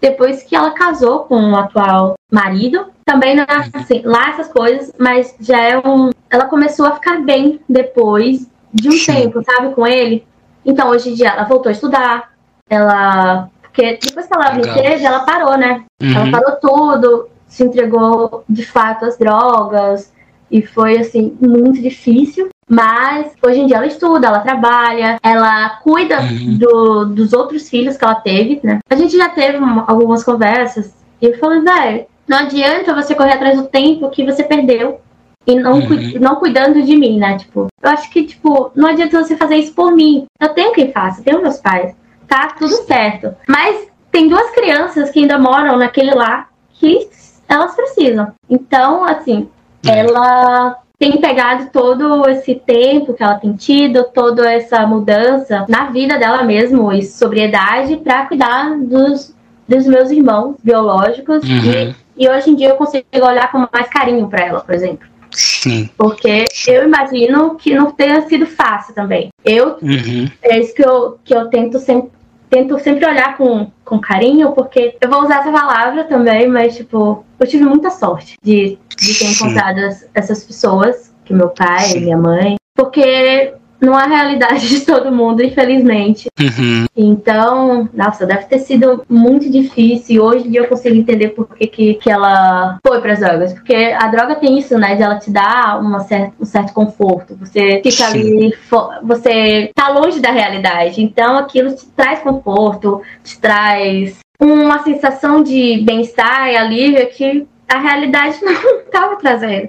depois 0.00 0.42
que 0.42 0.56
ela 0.56 0.70
casou 0.70 1.20
com 1.20 1.52
o 1.52 1.56
atual 1.56 2.14
marido. 2.30 2.86
Também 3.04 3.34
não 3.34 3.44
é 3.44 3.70
assim, 3.74 4.02
lá 4.04 4.30
essas 4.30 4.48
coisas, 4.48 4.92
mas 4.98 5.34
já 5.40 5.60
é 5.60 5.78
um. 5.78 6.10
Ela 6.30 6.46
começou 6.46 6.86
a 6.86 6.94
ficar 6.94 7.20
bem 7.22 7.60
depois 7.68 8.48
de 8.72 8.88
um 8.88 8.92
Sim. 8.92 9.12
tempo, 9.12 9.42
sabe, 9.44 9.74
com 9.74 9.86
ele. 9.86 10.24
Então, 10.64 10.88
hoje 10.88 11.10
em 11.10 11.14
dia, 11.14 11.30
ela 11.30 11.44
voltou 11.44 11.68
a 11.68 11.72
estudar. 11.72 12.30
Ela. 12.68 13.48
Porque 13.62 13.98
depois 14.02 14.26
que 14.26 14.34
ela 14.34 14.50
teve, 14.58 15.04
ela 15.04 15.20
parou, 15.20 15.56
né? 15.56 15.84
Uhum. 16.00 16.12
Ela 16.12 16.30
parou 16.30 16.56
tudo, 16.56 17.28
se 17.46 17.62
entregou 17.64 18.44
de 18.48 18.64
fato 18.64 19.04
às 19.04 19.16
drogas. 19.18 20.12
E 20.50 20.62
foi, 20.62 20.98
assim, 20.98 21.36
muito 21.40 21.80
difícil. 21.80 22.48
Mas 22.70 23.32
hoje 23.42 23.58
em 23.58 23.66
dia 23.66 23.78
ela 23.78 23.86
estuda, 23.86 24.28
ela 24.28 24.38
trabalha, 24.38 25.18
ela 25.24 25.70
cuida 25.82 26.20
uhum. 26.20 26.56
do, 26.56 27.04
dos 27.06 27.32
outros 27.32 27.68
filhos 27.68 27.96
que 27.96 28.04
ela 28.04 28.14
teve, 28.14 28.60
né? 28.62 28.78
A 28.88 28.94
gente 28.94 29.16
já 29.16 29.28
teve 29.28 29.58
uma, 29.58 29.84
algumas 29.88 30.22
conversas 30.22 30.94
e 31.20 31.26
eu 31.26 31.38
falei, 31.38 31.60
velho, 31.62 32.06
não 32.28 32.38
adianta 32.38 32.94
você 32.94 33.12
correr 33.12 33.32
atrás 33.32 33.60
do 33.60 33.66
tempo 33.66 34.08
que 34.08 34.24
você 34.24 34.44
perdeu 34.44 35.00
e 35.44 35.56
não, 35.56 35.80
uhum. 35.80 35.86
cu 35.88 36.20
não 36.20 36.36
cuidando 36.36 36.80
de 36.80 36.96
mim, 36.96 37.18
né? 37.18 37.38
Tipo, 37.38 37.66
eu 37.82 37.90
acho 37.90 38.08
que, 38.08 38.22
tipo, 38.22 38.70
não 38.76 38.88
adianta 38.88 39.20
você 39.20 39.36
fazer 39.36 39.56
isso 39.56 39.74
por 39.74 39.92
mim. 39.92 40.26
Eu 40.40 40.50
tenho 40.50 40.72
quem 40.72 40.92
faça, 40.92 41.24
tenho 41.24 41.42
meus 41.42 41.56
pais. 41.56 41.92
Tá 42.28 42.54
tudo 42.56 42.72
certo. 42.86 43.34
Mas 43.48 43.88
tem 44.12 44.28
duas 44.28 44.48
crianças 44.52 45.10
que 45.10 45.18
ainda 45.18 45.40
moram 45.40 45.76
naquele 45.76 46.14
lá 46.14 46.46
que 46.74 47.08
elas 47.48 47.74
precisam. 47.74 48.32
Então, 48.48 49.04
assim, 49.04 49.48
uhum. 49.84 49.92
ela 49.92 50.78
tem 51.00 51.18
pegado 51.18 51.70
todo 51.72 52.28
esse 52.28 52.54
tempo 52.54 53.14
que 53.14 53.22
ela 53.22 53.36
tem 53.36 53.54
tido, 53.54 54.04
toda 54.12 54.52
essa 54.52 54.86
mudança 54.86 55.64
na 55.66 55.86
vida 55.86 56.18
dela 56.18 56.42
mesmo 56.42 56.92
e 56.92 57.02
sobriedade 57.02 57.96
para 57.96 58.26
cuidar 58.26 58.78
dos, 58.78 59.34
dos 59.66 59.86
meus 59.86 60.10
irmãos 60.10 60.56
biológicos. 60.62 61.42
Uhum. 61.42 61.94
E, 62.18 62.24
e 62.26 62.28
hoje 62.28 62.50
em 62.50 62.54
dia 62.54 62.68
eu 62.68 62.76
consigo 62.76 63.06
olhar 63.14 63.50
com 63.50 63.66
mais 63.72 63.88
carinho 63.88 64.28
para 64.28 64.44
ela, 64.44 64.60
por 64.60 64.74
exemplo. 64.74 65.08
Sim. 65.30 65.88
Porque 65.96 66.44
eu 66.68 66.84
imagino 66.84 67.54
que 67.54 67.72
não 67.74 67.92
tenha 67.92 68.20
sido 68.28 68.44
fácil 68.44 68.94
também. 68.94 69.30
Eu, 69.42 69.78
uhum. 69.80 70.28
é 70.42 70.60
isso 70.60 70.74
que 70.74 70.86
eu, 70.86 71.18
que 71.24 71.34
eu 71.34 71.48
tento 71.48 71.78
sempre, 71.78 72.10
tento 72.50 72.78
sempre 72.80 73.06
olhar 73.06 73.36
com, 73.36 73.70
com 73.84 74.00
carinho, 74.00 74.52
porque 74.52 74.96
eu 75.00 75.08
vou 75.08 75.22
usar 75.22 75.40
essa 75.40 75.52
palavra 75.52 76.04
também, 76.04 76.48
mas, 76.48 76.76
tipo, 76.76 77.24
eu 77.38 77.46
tive 77.46 77.64
muita 77.64 77.90
sorte 77.90 78.34
de, 78.42 78.76
de 78.98 79.18
ter 79.18 79.30
encontrado 79.30 79.78
essas 80.12 80.44
pessoas, 80.44 81.14
que 81.24 81.32
meu 81.32 81.50
pai, 81.50 81.84
Sim. 81.84 82.00
minha 82.00 82.18
mãe, 82.18 82.56
porque 82.74 83.54
não 83.80 83.98
é 83.98 84.04
a 84.04 84.08
realidade 84.08 84.68
de 84.68 84.80
todo 84.80 85.10
mundo, 85.10 85.42
infelizmente. 85.42 86.28
Uhum. 86.38 86.86
Então, 86.96 87.88
nossa, 87.94 88.26
deve 88.26 88.44
ter 88.44 88.58
sido 88.58 89.04
muito 89.08 89.50
difícil. 89.50 90.22
Hoje 90.22 90.46
em 90.46 90.50
dia 90.50 90.60
eu 90.60 90.68
consigo 90.68 90.94
entender 90.94 91.30
por 91.30 91.48
que, 91.48 91.66
que, 91.66 91.94
que 91.94 92.10
ela 92.10 92.78
foi 92.86 93.00
para 93.00 93.12
as 93.12 93.20
drogas. 93.20 93.52
Porque 93.52 93.74
a 93.74 94.06
droga 94.08 94.34
tem 94.34 94.58
isso, 94.58 94.76
né? 94.78 94.94
De 94.96 95.02
ela 95.02 95.18
te 95.18 95.30
dar 95.30 95.80
uma 95.80 96.00
certa, 96.00 96.32
um 96.38 96.44
certo 96.44 96.72
conforto. 96.72 97.36
Você 97.36 97.80
fica 97.82 98.04
Sim. 98.10 98.20
ali, 98.20 98.54
você 99.02 99.70
tá 99.74 99.88
longe 99.88 100.20
da 100.20 100.30
realidade. 100.30 101.02
Então 101.02 101.38
aquilo 101.38 101.74
te 101.74 101.86
traz 101.86 102.20
conforto, 102.20 103.00
te 103.24 103.38
traz 103.38 104.18
uma 104.40 104.82
sensação 104.82 105.42
de 105.42 105.82
bem-estar 105.84 106.48
e 106.48 106.56
alívio 106.56 107.06
que 107.08 107.46
a 107.68 107.78
realidade 107.78 108.38
não 108.44 108.80
estava 108.80 109.16
trazendo. 109.16 109.68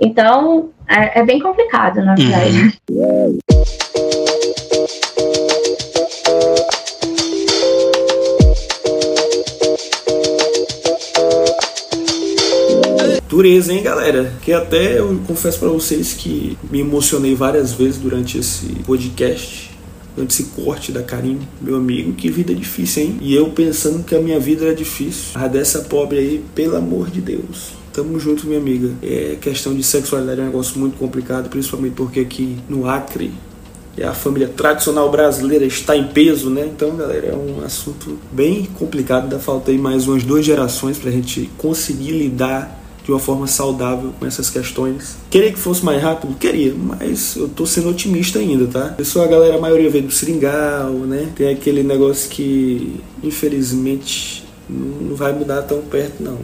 Então, 0.00 0.70
é, 0.88 1.20
é 1.20 1.24
bem 1.24 1.38
complicado, 1.38 2.02
na 2.02 2.14
verdade. 2.14 2.72
Uhum. 2.90 3.38
Dureza, 13.28 13.72
hein, 13.72 13.82
galera? 13.82 14.32
Que 14.42 14.52
até 14.52 14.98
eu 14.98 15.20
confesso 15.26 15.60
para 15.60 15.68
vocês 15.68 16.14
que 16.14 16.58
me 16.70 16.80
emocionei 16.80 17.34
várias 17.34 17.72
vezes 17.72 17.98
durante 17.98 18.38
esse 18.38 18.66
podcast, 18.86 19.70
durante 20.16 20.30
esse 20.30 20.44
corte 20.50 20.90
da 20.90 21.02
Karim, 21.02 21.38
meu 21.60 21.76
amigo. 21.76 22.12
Que 22.14 22.30
vida 22.30 22.54
difícil, 22.54 23.02
hein? 23.04 23.18
E 23.20 23.34
eu 23.34 23.50
pensando 23.50 24.02
que 24.02 24.14
a 24.14 24.20
minha 24.20 24.40
vida 24.40 24.64
era 24.64 24.74
difícil. 24.74 25.38
A 25.40 25.46
dessa 25.46 25.80
pobre 25.80 26.18
aí, 26.18 26.44
pelo 26.54 26.76
amor 26.76 27.08
de 27.10 27.20
Deus. 27.20 27.79
Tamo 28.00 28.18
junto, 28.18 28.46
minha 28.46 28.58
amiga. 28.58 28.94
É, 29.02 29.36
questão 29.38 29.74
de 29.74 29.82
sexualidade 29.82 30.40
é 30.40 30.44
um 30.44 30.46
negócio 30.46 30.80
muito 30.80 30.96
complicado, 30.96 31.50
principalmente 31.50 31.92
porque 31.92 32.20
aqui 32.20 32.56
no 32.66 32.88
Acre 32.88 33.30
a 34.02 34.14
família 34.14 34.48
tradicional 34.48 35.10
brasileira 35.10 35.66
está 35.66 35.94
em 35.94 36.08
peso, 36.08 36.48
né? 36.48 36.64
Então, 36.64 36.96
galera, 36.96 37.26
é 37.26 37.36
um 37.36 37.62
assunto 37.62 38.18
bem 38.32 38.64
complicado. 38.78 39.24
Ainda 39.24 39.38
falta 39.38 39.70
aí 39.70 39.76
mais 39.76 40.08
umas 40.08 40.22
duas 40.22 40.46
gerações 40.46 40.96
para 40.96 41.10
a 41.10 41.12
gente 41.12 41.50
conseguir 41.58 42.12
lidar 42.12 42.80
de 43.04 43.10
uma 43.10 43.20
forma 43.20 43.46
saudável 43.46 44.14
com 44.18 44.24
essas 44.24 44.48
questões. 44.48 45.18
Queria 45.28 45.52
que 45.52 45.58
fosse 45.58 45.84
mais 45.84 46.02
rápido? 46.02 46.34
Queria, 46.38 46.74
mas 46.74 47.36
eu 47.36 47.50
tô 47.50 47.66
sendo 47.66 47.90
otimista 47.90 48.38
ainda, 48.38 48.66
tá? 48.66 48.94
Pessoal, 48.96 49.26
a 49.26 49.28
galera, 49.28 49.56
a 49.58 49.60
maioria 49.60 49.90
veio 49.90 50.04
do 50.04 50.10
seringal, 50.10 50.88
né? 50.90 51.28
Tem 51.36 51.50
aquele 51.50 51.82
negócio 51.82 52.30
que, 52.30 52.98
infelizmente, 53.22 54.42
não 54.66 55.14
vai 55.14 55.34
mudar 55.34 55.60
tão 55.60 55.82
perto, 55.82 56.22
não. 56.22 56.38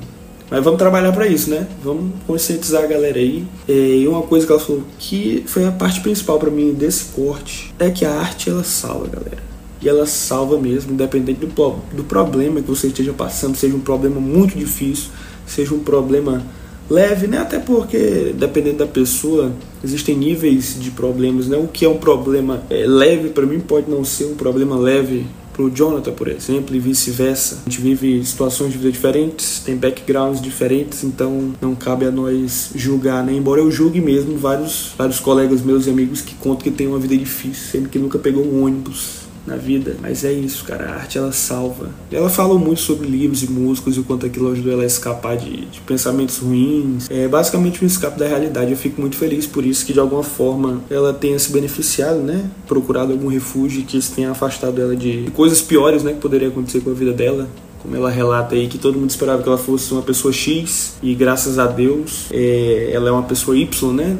Mas 0.50 0.62
vamos 0.62 0.78
trabalhar 0.78 1.12
para 1.12 1.26
isso, 1.26 1.50
né? 1.50 1.66
Vamos 1.82 2.12
conscientizar 2.26 2.84
a 2.84 2.86
galera 2.86 3.18
aí. 3.18 3.44
É, 3.68 3.72
e 3.72 4.06
uma 4.06 4.22
coisa 4.22 4.46
que 4.46 4.52
ela 4.52 4.60
falou 4.60 4.82
que 4.98 5.42
foi 5.46 5.64
a 5.64 5.72
parte 5.72 6.00
principal 6.00 6.38
para 6.38 6.50
mim 6.50 6.72
desse 6.72 7.06
corte 7.06 7.74
é 7.78 7.90
que 7.90 8.04
a 8.04 8.12
arte 8.12 8.48
ela 8.48 8.62
salva, 8.62 9.08
galera. 9.08 9.42
E 9.82 9.88
ela 9.88 10.06
salva 10.06 10.58
mesmo, 10.58 10.92
independente 10.92 11.44
do, 11.44 11.46
do 11.92 12.04
problema 12.04 12.62
que 12.62 12.68
você 12.68 12.86
esteja 12.86 13.12
passando, 13.12 13.56
seja 13.56 13.74
um 13.74 13.80
problema 13.80 14.20
muito 14.20 14.56
difícil, 14.56 15.10
seja 15.46 15.74
um 15.74 15.80
problema 15.80 16.42
leve, 16.88 17.26
né? 17.26 17.38
Até 17.38 17.58
porque, 17.58 18.32
dependendo 18.36 18.78
da 18.78 18.86
pessoa, 18.86 19.52
existem 19.82 20.16
níveis 20.16 20.76
de 20.78 20.90
problemas, 20.92 21.48
né? 21.48 21.56
O 21.56 21.66
que 21.66 21.84
é 21.84 21.88
um 21.88 21.98
problema 21.98 22.62
é, 22.70 22.86
leve 22.86 23.30
para 23.30 23.44
mim 23.44 23.60
pode 23.60 23.90
não 23.90 24.04
ser 24.04 24.26
um 24.26 24.34
problema 24.34 24.76
leve 24.76 25.26
pro 25.56 25.70
Jonathan, 25.70 26.12
por 26.12 26.28
exemplo, 26.28 26.76
e 26.76 26.78
vice-versa. 26.78 27.62
A 27.66 27.70
gente 27.70 27.80
vive 27.80 28.22
situações 28.24 28.72
de 28.72 28.78
vida 28.78 28.92
diferentes, 28.92 29.60
tem 29.64 29.74
backgrounds 29.74 30.40
diferentes, 30.40 31.02
então 31.02 31.54
não 31.60 31.74
cabe 31.74 32.04
a 32.04 32.10
nós 32.10 32.70
julgar, 32.74 33.24
né? 33.24 33.32
Embora 33.32 33.62
eu 33.62 33.70
julgue 33.70 34.00
mesmo 34.00 34.36
vários, 34.36 34.92
vários 34.98 35.18
colegas 35.18 35.62
meus 35.62 35.86
e 35.86 35.90
amigos 35.90 36.20
que 36.20 36.34
contam 36.34 36.64
que 36.64 36.70
tem 36.70 36.86
uma 36.86 36.98
vida 36.98 37.16
difícil, 37.16 37.70
sempre 37.70 37.88
que 37.88 37.98
nunca 37.98 38.18
pegou 38.18 38.44
um 38.44 38.64
ônibus 38.64 39.25
na 39.46 39.56
vida. 39.56 39.96
Mas 40.00 40.24
é 40.24 40.32
isso, 40.32 40.64
cara. 40.64 40.90
A 40.90 40.94
arte 40.94 41.18
ela 41.18 41.32
salva. 41.32 41.90
Ela 42.10 42.28
fala 42.28 42.58
muito 42.58 42.80
sobre 42.80 43.06
livros 43.06 43.42
e 43.42 43.50
músicos 43.50 43.96
e 43.96 44.00
o 44.00 44.04
quanto 44.04 44.26
aquilo 44.26 44.50
ajudou 44.52 44.72
ela 44.72 44.82
a 44.82 44.86
escapar 44.86 45.36
de, 45.36 45.66
de, 45.66 45.80
pensamentos 45.80 46.38
ruins. 46.38 47.08
É 47.10 47.28
basicamente 47.28 47.82
um 47.84 47.86
escape 47.86 48.18
da 48.18 48.26
realidade. 48.26 48.70
Eu 48.70 48.76
fico 48.76 49.00
muito 49.00 49.16
feliz 49.16 49.46
por 49.46 49.64
isso 49.64 49.84
que 49.84 49.92
de 49.92 50.00
alguma 50.00 50.22
forma 50.22 50.82
ela 50.90 51.12
tenha 51.12 51.38
se 51.38 51.52
beneficiado, 51.52 52.18
né? 52.18 52.50
Procurado 52.66 53.12
algum 53.12 53.28
refúgio 53.28 53.84
que 53.84 53.96
isso 53.96 54.12
tenha 54.14 54.30
afastado 54.30 54.80
ela 54.80 54.96
de 54.96 55.30
coisas 55.34 55.60
piores, 55.62 56.02
né? 56.02 56.12
Que 56.12 56.20
poderia 56.20 56.48
acontecer 56.48 56.80
com 56.80 56.90
a 56.90 56.94
vida 56.94 57.12
dela 57.12 57.48
como 57.82 57.94
ela 57.94 58.10
relata 58.10 58.56
aí, 58.56 58.66
que 58.66 58.78
todo 58.78 58.98
mundo 58.98 59.10
esperava 59.10 59.40
que 59.40 59.48
ela 59.48 59.58
fosse 59.58 59.92
uma 59.92 60.02
pessoa 60.02 60.32
X 60.32 60.96
e 61.00 61.14
graças 61.14 61.56
a 61.56 61.66
Deus 61.66 62.26
é, 62.32 62.90
ela 62.92 63.08
é 63.08 63.12
uma 63.12 63.22
pessoa 63.22 63.56
Y, 63.56 63.92
né? 63.92 64.16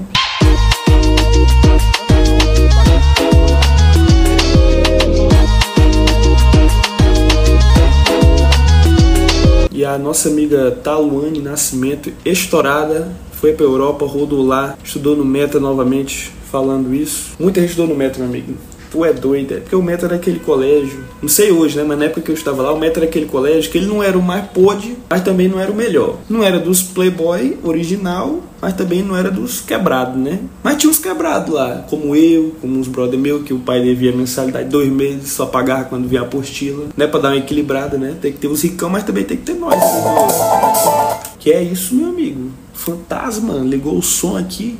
A 9.86 9.98
nossa 9.98 10.28
amiga 10.28 10.70
Taluane 10.82 11.40
Nascimento, 11.40 12.12
estourada, 12.24 13.10
foi 13.32 13.52
para 13.52 13.64
Europa, 13.64 14.04
rodou 14.06 14.44
lá, 14.44 14.76
estudou 14.82 15.16
no 15.16 15.24
Meta 15.24 15.60
novamente, 15.60 16.32
falando 16.50 16.94
isso. 16.94 17.32
Muita 17.38 17.60
gente 17.60 17.70
estudou 17.70 17.88
no 17.88 17.96
Meta, 17.96 18.18
meu 18.18 18.28
amigo. 18.28 18.54
Tu 18.90 19.04
é 19.04 19.12
doida. 19.12 19.56
É 19.56 19.60
porque 19.60 19.76
o 19.76 19.82
Meta 19.82 20.06
era 20.06 20.16
aquele 20.16 20.38
colégio. 20.38 21.04
Não 21.20 21.28
sei 21.28 21.50
hoje, 21.50 21.76
né? 21.76 21.84
Mas 21.84 21.98
na 21.98 22.04
época 22.06 22.20
que 22.22 22.30
eu 22.30 22.34
estava 22.34 22.62
lá, 22.62 22.72
o 22.72 22.78
Meta 22.78 23.00
era 23.00 23.06
aquele 23.06 23.26
colégio 23.26 23.70
que 23.70 23.78
ele 23.78 23.86
não 23.86 24.02
era 24.02 24.16
o 24.18 24.22
mais 24.22 24.46
pôde, 24.46 24.96
mas 25.08 25.22
também 25.22 25.48
não 25.48 25.60
era 25.60 25.70
o 25.70 25.74
melhor. 25.74 26.16
Não 26.28 26.42
era 26.42 26.58
dos 26.58 26.82
Playboy 26.82 27.58
original, 27.62 28.42
mas 28.60 28.74
também 28.74 29.02
não 29.02 29.16
era 29.16 29.30
dos 29.30 29.60
quebrados, 29.60 30.16
né? 30.16 30.40
Mas 30.62 30.76
tinha 30.76 30.90
uns 30.90 30.98
quebrados 30.98 31.52
lá, 31.52 31.84
como 31.88 32.14
eu, 32.14 32.54
como 32.60 32.78
uns 32.78 32.88
brother 32.88 33.18
meu, 33.18 33.42
que 33.42 33.52
o 33.52 33.58
pai 33.58 33.82
devia 33.82 34.12
mensalidade 34.12 34.68
dois 34.68 34.88
meses, 34.90 35.30
só 35.32 35.46
pagava 35.46 35.84
quando 35.84 36.08
via 36.08 36.20
a 36.20 36.22
apostila. 36.24 36.86
Né? 36.96 37.06
Pra 37.06 37.20
dar 37.20 37.28
uma 37.28 37.36
equilibrada, 37.36 37.98
né? 37.98 38.16
Tem 38.20 38.32
que 38.32 38.38
ter 38.38 38.48
os 38.48 38.62
ricão, 38.62 38.88
mas 38.88 39.04
também 39.04 39.24
tem 39.24 39.36
que 39.36 39.44
ter 39.44 39.54
nós. 39.54 39.78
Né? 39.78 41.18
Que 41.38 41.52
é 41.52 41.62
isso, 41.62 41.94
meu 41.94 42.08
amigo. 42.08 42.50
Fantasma, 42.72 43.54
ligou 43.54 43.96
o 43.96 44.02
som 44.02 44.36
aqui 44.36 44.78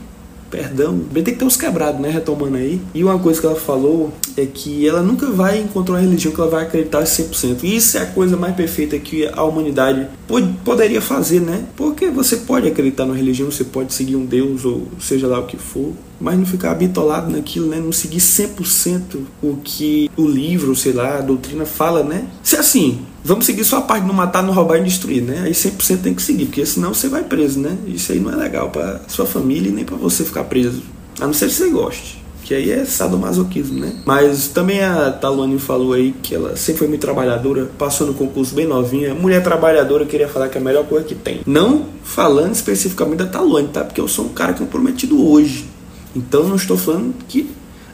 perdão. 0.51 0.95
Bem, 1.11 1.23
tem 1.23 1.35
que 1.35 1.41
ter 1.41 1.45
uns 1.45 1.57
quebrados, 1.57 2.01
né? 2.01 2.11
Retomando 2.11 2.57
aí. 2.57 2.81
E 2.95 3.03
uma 3.03 3.19
coisa 3.19 3.41
que 3.41 3.47
ela 3.47 3.57
falou 3.57 4.13
é 4.37 4.47
que 4.47 4.87
ela 4.87 5.03
nunca 5.03 5.27
vai 5.31 5.59
encontrar 5.59 5.95
uma 5.95 6.01
religião 6.01 6.33
que 6.33 6.41
ela 6.41 6.51
vai 6.51 6.65
acreditar 6.65 7.03
100%. 7.03 7.63
E 7.63 7.77
isso 7.77 7.99
é 7.99 8.03
a 8.03 8.07
coisa 8.07 8.37
mais 8.37 8.55
perfeita 8.55 8.99
que 8.99 9.27
a 9.27 9.43
humanidade 9.43 10.07
pod 10.27 10.47
poderia 10.65 11.01
fazer, 11.01 11.41
né? 11.41 11.65
Porque 11.77 12.11
você 12.11 12.37
pode 12.39 12.69
acreditar 12.69 13.05
numa 13.05 13.17
religião, 13.17 13.51
você 13.51 13.65
pode 13.65 13.93
seguir 13.93 14.17
um 14.17 14.25
Deus 14.25 14.65
ou 14.65 14.87
seja 15.01 15.27
lá 15.27 15.39
o 15.41 15.47
que 15.47 15.57
for, 15.57 15.93
mas 16.21 16.39
não 16.39 16.47
ficar 16.47 16.75
bitolado 16.75 17.31
naquilo, 17.31 17.69
né? 17.69 17.79
Não 17.79 17.93
seguir 17.93 18.19
100% 18.19 19.19
o 19.43 19.57
que 19.63 20.11
o 20.17 20.27
livro, 20.27 20.75
sei 20.75 20.93
lá, 20.93 21.19
a 21.19 21.21
doutrina 21.21 21.65
fala, 21.65 22.03
né? 22.03 22.27
Se 22.43 22.57
é 22.57 22.61
assim, 22.61 23.01
vamos 23.25 23.47
seguir 23.47 23.65
só 23.65 23.79
a 23.79 23.83
parte 23.83 24.03
de 24.03 24.09
não 24.09 24.15
matar, 24.15 24.43
não 24.43 24.53
roubar 24.53 24.79
e 24.79 24.85
destruir, 24.85 25.23
né? 25.23 25.43
Aí 25.45 25.53
100% 25.53 26.03
tem 26.03 26.15
que 26.15 26.23
seguir, 26.23 26.47
porque 26.47 26.65
senão 26.65 26.95
você 26.95 27.09
vai 27.09 27.25
preso, 27.25 27.59
né? 27.61 27.77
Isso 27.87 28.13
aí 28.13 28.21
não 28.21 28.33
é 28.33 28.37
legal 28.37 28.71
para 28.71 29.01
sua 29.09 29.27
família 29.27 29.69
e 29.69 29.73
nem 29.73 29.85
para 29.85 29.97
você 29.97 30.25
ficar 30.25 30.45
preso. 30.45 30.83
A 31.21 31.27
não 31.27 31.33
ser 31.33 31.47
que 31.49 31.55
você 31.55 31.69
goste. 31.71 32.27
Que 32.43 32.55
aí 32.55 32.71
é 32.71 32.85
sadomasoquismo, 32.85 33.81
né? 33.81 33.93
Mas 34.05 34.47
também 34.47 34.81
a 34.81 35.11
Talone 35.11 35.59
falou 35.59 35.95
aí 35.95 36.15
que 36.23 36.33
ela 36.33 36.55
sempre 36.55 36.79
foi 36.79 36.89
muito 36.89 37.01
trabalhadora, 37.01 37.69
passou 37.77 38.07
no 38.07 38.15
concurso 38.15 38.55
bem 38.55 38.65
novinha. 38.65 39.13
Mulher 39.17 39.43
trabalhadora, 39.43 40.05
eu 40.05 40.07
queria 40.07 40.29
falar 40.29 40.49
que 40.49 40.57
é 40.57 40.61
a 40.61 40.65
melhor 40.65 40.85
coisa 40.85 41.05
que 41.05 41.17
tem. 41.17 41.41
Não 41.45 41.87
falando 42.05 42.55
especificamente 42.55 43.19
da 43.19 43.27
Talone, 43.27 43.67
tá? 43.67 43.83
Porque 43.83 44.01
eu 44.01 44.07
sou 44.07 44.27
um 44.27 44.29
cara 44.29 44.53
comprometido 44.53 45.29
hoje. 45.29 45.67
Então 46.17 46.45
não 46.45 46.57
estou 46.57 46.79
falando 46.79 47.15
que 47.29 47.51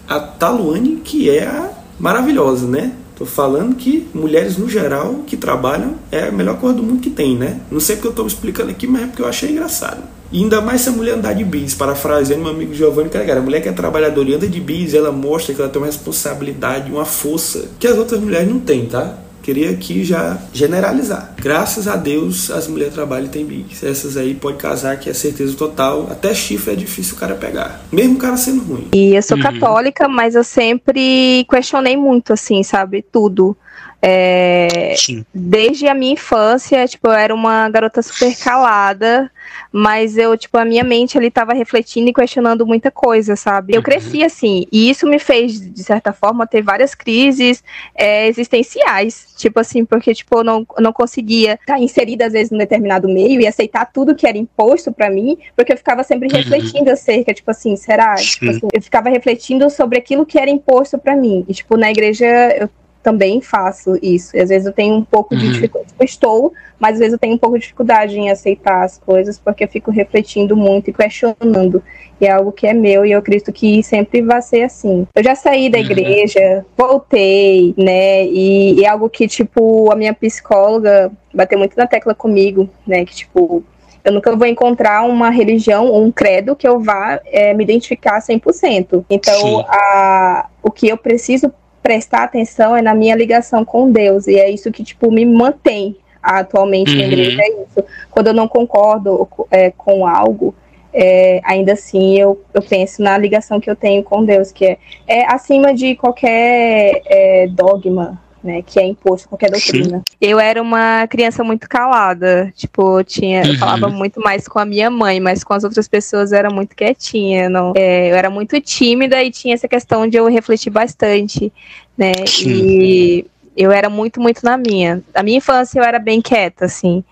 a 0.08 0.20
Taluane 0.20 1.00
que 1.02 1.28
é 1.28 1.44
a 1.44 1.70
maravilhosa, 1.98 2.66
né? 2.66 2.92
Tô 3.16 3.26
falando 3.26 3.76
que 3.76 4.08
mulheres 4.14 4.56
no 4.56 4.68
geral 4.68 5.22
que 5.26 5.36
trabalham 5.36 5.94
é 6.10 6.28
a 6.28 6.32
melhor 6.32 6.58
coisa 6.58 6.76
do 6.76 6.82
mundo 6.82 7.00
que 7.00 7.10
tem, 7.10 7.36
né? 7.36 7.60
Não 7.70 7.80
sei 7.80 7.96
porque 7.96 8.08
eu 8.08 8.12
estou 8.12 8.26
explicando 8.26 8.70
aqui, 8.70 8.86
mas 8.86 9.02
é 9.02 9.06
porque 9.06 9.22
eu 9.22 9.28
achei 9.28 9.50
engraçado. 9.50 10.02
E 10.30 10.42
ainda 10.42 10.60
mais 10.60 10.80
se 10.80 10.88
a 10.88 10.92
mulher 10.92 11.14
andar 11.14 11.34
de 11.34 11.44
bis, 11.44 11.74
parafraseando 11.74 12.42
meu 12.42 12.52
amigo 12.52 12.74
Giovanni, 12.74 13.10
cara, 13.10 13.38
a 13.38 13.42
mulher 13.42 13.60
que 13.60 13.68
é 13.68 13.72
trabalhadora 13.72 14.30
e 14.30 14.34
anda 14.34 14.48
de 14.48 14.60
bis, 14.60 14.94
ela 14.94 15.12
mostra 15.12 15.54
que 15.54 15.60
ela 15.60 15.70
tem 15.70 15.80
uma 15.80 15.86
responsabilidade, 15.86 16.90
uma 16.90 17.04
força 17.04 17.66
que 17.78 17.86
as 17.86 17.98
outras 17.98 18.18
mulheres 18.18 18.48
não 18.48 18.58
têm, 18.58 18.86
tá? 18.86 19.18
Queria 19.42 19.70
aqui 19.70 20.04
já 20.04 20.38
generalizar. 20.52 21.34
Graças 21.36 21.88
a 21.88 21.96
Deus 21.96 22.50
as 22.50 22.68
mulheres 22.68 22.94
trabalham 22.94 23.26
e 23.26 23.30
têm 23.30 23.44
bis. 23.44 23.82
Essas 23.82 24.16
aí 24.16 24.34
pode 24.34 24.58
casar 24.58 24.98
que 24.98 25.10
é 25.10 25.14
certeza 25.14 25.56
total. 25.56 26.08
Até 26.10 26.32
chifre 26.34 26.72
é 26.72 26.76
difícil 26.76 27.16
o 27.16 27.18
cara 27.18 27.34
pegar. 27.34 27.80
Mesmo 27.90 28.14
o 28.14 28.18
cara 28.18 28.36
sendo 28.36 28.62
ruim. 28.62 28.88
E 28.94 29.14
eu 29.14 29.22
sou 29.22 29.36
uhum. 29.36 29.42
católica, 29.42 30.08
mas 30.08 30.34
eu 30.34 30.44
sempre 30.44 31.44
questionei 31.50 31.96
muito, 31.96 32.32
assim, 32.32 32.62
sabe? 32.62 33.02
Tudo. 33.02 33.56
É, 34.04 34.94
desde 35.32 35.86
a 35.86 35.94
minha 35.94 36.14
infância, 36.14 36.86
tipo, 36.88 37.06
eu 37.06 37.12
era 37.12 37.32
uma 37.32 37.68
garota 37.68 38.02
super 38.02 38.36
calada, 38.36 39.30
mas 39.70 40.16
eu, 40.16 40.36
tipo, 40.36 40.56
a 40.58 40.64
minha 40.64 40.84
mente 40.84 41.16
ali 41.16 41.30
tava 41.30 41.52
refletindo 41.52 42.10
e 42.10 42.12
questionando 42.12 42.66
muita 42.66 42.90
coisa, 42.90 43.36
sabe? 43.36 43.72
Eu 43.74 43.78
uhum. 43.78 43.82
cresci 43.82 44.22
assim, 44.22 44.66
e 44.70 44.90
isso 44.90 45.06
me 45.06 45.18
fez, 45.18 45.60
de 45.60 45.82
certa 45.82 46.12
forma, 46.12 46.46
ter 46.46 46.62
várias 46.62 46.94
crises 46.94 47.62
é, 47.94 48.26
existenciais, 48.28 49.34
tipo 49.36 49.58
assim, 49.60 49.84
porque, 49.84 50.14
tipo, 50.14 50.38
eu 50.38 50.44
não, 50.44 50.66
não 50.78 50.92
conseguia 50.92 51.54
estar 51.54 51.78
inserida, 51.78 52.26
às 52.26 52.32
vezes, 52.32 52.50
num 52.50 52.58
determinado 52.58 53.08
meio 53.08 53.40
e 53.40 53.46
aceitar 53.46 53.86
tudo 53.86 54.14
que 54.14 54.26
era 54.26 54.36
imposto 54.38 54.92
para 54.92 55.10
mim, 55.10 55.38
porque 55.56 55.72
eu 55.72 55.76
ficava 55.76 56.02
sempre 56.02 56.28
uhum. 56.28 56.36
refletindo 56.36 56.90
acerca, 56.90 57.32
tipo 57.32 57.50
assim, 57.50 57.76
será? 57.76 58.14
Tipo 58.16 58.50
assim, 58.50 58.68
eu 58.72 58.82
ficava 58.82 59.08
refletindo 59.08 59.68
sobre 59.70 59.98
aquilo 59.98 60.26
que 60.26 60.38
era 60.38 60.50
imposto 60.50 60.98
para 60.98 61.16
mim, 61.16 61.44
e, 61.48 61.54
tipo, 61.54 61.76
na 61.76 61.90
igreja 61.90 62.26
eu 62.58 62.68
também 63.02 63.40
faço 63.40 63.98
isso. 64.02 64.36
E 64.36 64.40
às 64.40 64.48
vezes 64.48 64.66
eu 64.66 64.72
tenho 64.72 64.94
um 64.94 65.04
pouco 65.04 65.34
uhum. 65.34 65.40
de 65.40 65.52
dificuldade. 65.52 65.92
Tipo, 65.92 66.04
estou, 66.04 66.52
mas 66.78 66.94
às 66.94 66.98
vezes 66.98 67.12
eu 67.12 67.18
tenho 67.18 67.34
um 67.34 67.38
pouco 67.38 67.56
de 67.56 67.62
dificuldade 67.62 68.18
em 68.18 68.30
aceitar 68.30 68.84
as 68.84 68.98
coisas, 68.98 69.38
porque 69.38 69.64
eu 69.64 69.68
fico 69.68 69.90
refletindo 69.90 70.56
muito 70.56 70.90
e 70.90 70.92
questionando. 70.92 71.82
E 72.20 72.26
é 72.26 72.30
algo 72.30 72.52
que 72.52 72.66
é 72.66 72.72
meu, 72.72 73.04
e 73.04 73.12
eu 73.12 73.18
acredito 73.18 73.52
que 73.52 73.82
sempre 73.82 74.22
vai 74.22 74.40
ser 74.40 74.62
assim. 74.62 75.06
Eu 75.14 75.24
já 75.24 75.34
saí 75.34 75.68
da 75.68 75.78
uhum. 75.78 75.84
igreja, 75.84 76.64
voltei, 76.76 77.74
né? 77.76 78.24
E, 78.26 78.80
e 78.80 78.84
é 78.84 78.88
algo 78.88 79.10
que, 79.10 79.26
tipo, 79.26 79.90
a 79.90 79.96
minha 79.96 80.14
psicóloga 80.14 81.10
bateu 81.34 81.58
muito 81.58 81.76
na 81.76 81.86
tecla 81.86 82.14
comigo, 82.14 82.68
né? 82.86 83.04
Que, 83.04 83.14
tipo, 83.14 83.64
eu 84.04 84.12
nunca 84.12 84.34
vou 84.34 84.46
encontrar 84.46 85.02
uma 85.04 85.30
religião 85.30 85.86
ou 85.86 86.04
um 86.04 86.10
credo 86.10 86.56
que 86.56 86.66
eu 86.66 86.80
vá 86.80 87.20
é, 87.26 87.54
me 87.54 87.62
identificar 87.62 88.20
100%. 88.20 89.04
Então, 89.08 89.64
a, 89.68 90.46
o 90.62 90.70
que 90.70 90.88
eu 90.88 90.96
preciso 90.96 91.52
prestar 91.82 92.24
atenção 92.24 92.76
é 92.76 92.82
na 92.82 92.94
minha 92.94 93.14
ligação 93.14 93.64
com 93.64 93.90
Deus. 93.90 94.26
E 94.26 94.36
é 94.36 94.50
isso 94.50 94.70
que, 94.70 94.84
tipo, 94.84 95.10
me 95.10 95.26
mantém 95.26 95.96
atualmente 96.22 96.92
uhum. 96.92 96.98
na 96.98 97.04
igreja. 97.04 97.42
É 97.42 97.48
isso. 97.48 97.84
Quando 98.10 98.28
eu 98.28 98.34
não 98.34 98.46
concordo 98.46 99.28
é, 99.50 99.70
com 99.70 100.06
algo, 100.06 100.54
é, 100.94 101.40
ainda 101.44 101.72
assim 101.72 102.18
eu, 102.18 102.40
eu 102.52 102.62
penso 102.62 103.02
na 103.02 103.16
ligação 103.16 103.58
que 103.58 103.70
eu 103.70 103.76
tenho 103.76 104.02
com 104.02 104.24
Deus, 104.24 104.52
que 104.52 104.64
é, 104.64 104.78
é 105.06 105.24
acima 105.32 105.72
de 105.72 105.96
qualquer 105.96 107.02
é, 107.06 107.46
dogma, 107.48 108.20
né, 108.42 108.62
que 108.62 108.78
é 108.78 108.86
imposto 108.86 109.28
qualquer 109.28 109.50
doutrina. 109.50 109.98
Sim. 109.98 110.16
Eu 110.20 110.40
era 110.40 110.60
uma 110.60 111.06
criança 111.06 111.44
muito 111.44 111.68
calada, 111.68 112.52
tipo, 112.56 113.02
tinha, 113.04 113.42
uhum. 113.42 113.48
eu 113.48 113.58
falava 113.58 113.88
muito 113.88 114.20
mais 114.20 114.48
com 114.48 114.58
a 114.58 114.64
minha 114.64 114.90
mãe, 114.90 115.20
mas 115.20 115.44
com 115.44 115.54
as 115.54 115.64
outras 115.64 115.86
pessoas 115.86 116.32
eu 116.32 116.38
era 116.38 116.50
muito 116.50 116.74
quietinha, 116.74 117.48
não, 117.48 117.72
é, 117.76 118.10
eu 118.10 118.16
era 118.16 118.28
muito 118.28 118.60
tímida 118.60 119.22
e 119.22 119.30
tinha 119.30 119.54
essa 119.54 119.68
questão 119.68 120.06
de 120.06 120.16
eu 120.16 120.28
refletir 120.28 120.70
bastante, 120.70 121.52
né, 121.96 122.12
Sim. 122.26 122.50
e 122.50 123.26
eu 123.56 123.70
era 123.70 123.88
muito, 123.88 124.20
muito 124.20 124.44
na 124.44 124.56
minha. 124.56 125.02
A 125.14 125.22
minha 125.22 125.38
infância 125.38 125.78
eu 125.78 125.84
era 125.84 125.98
bem 125.98 126.22
quieta, 126.22 126.64
assim. 126.64 127.04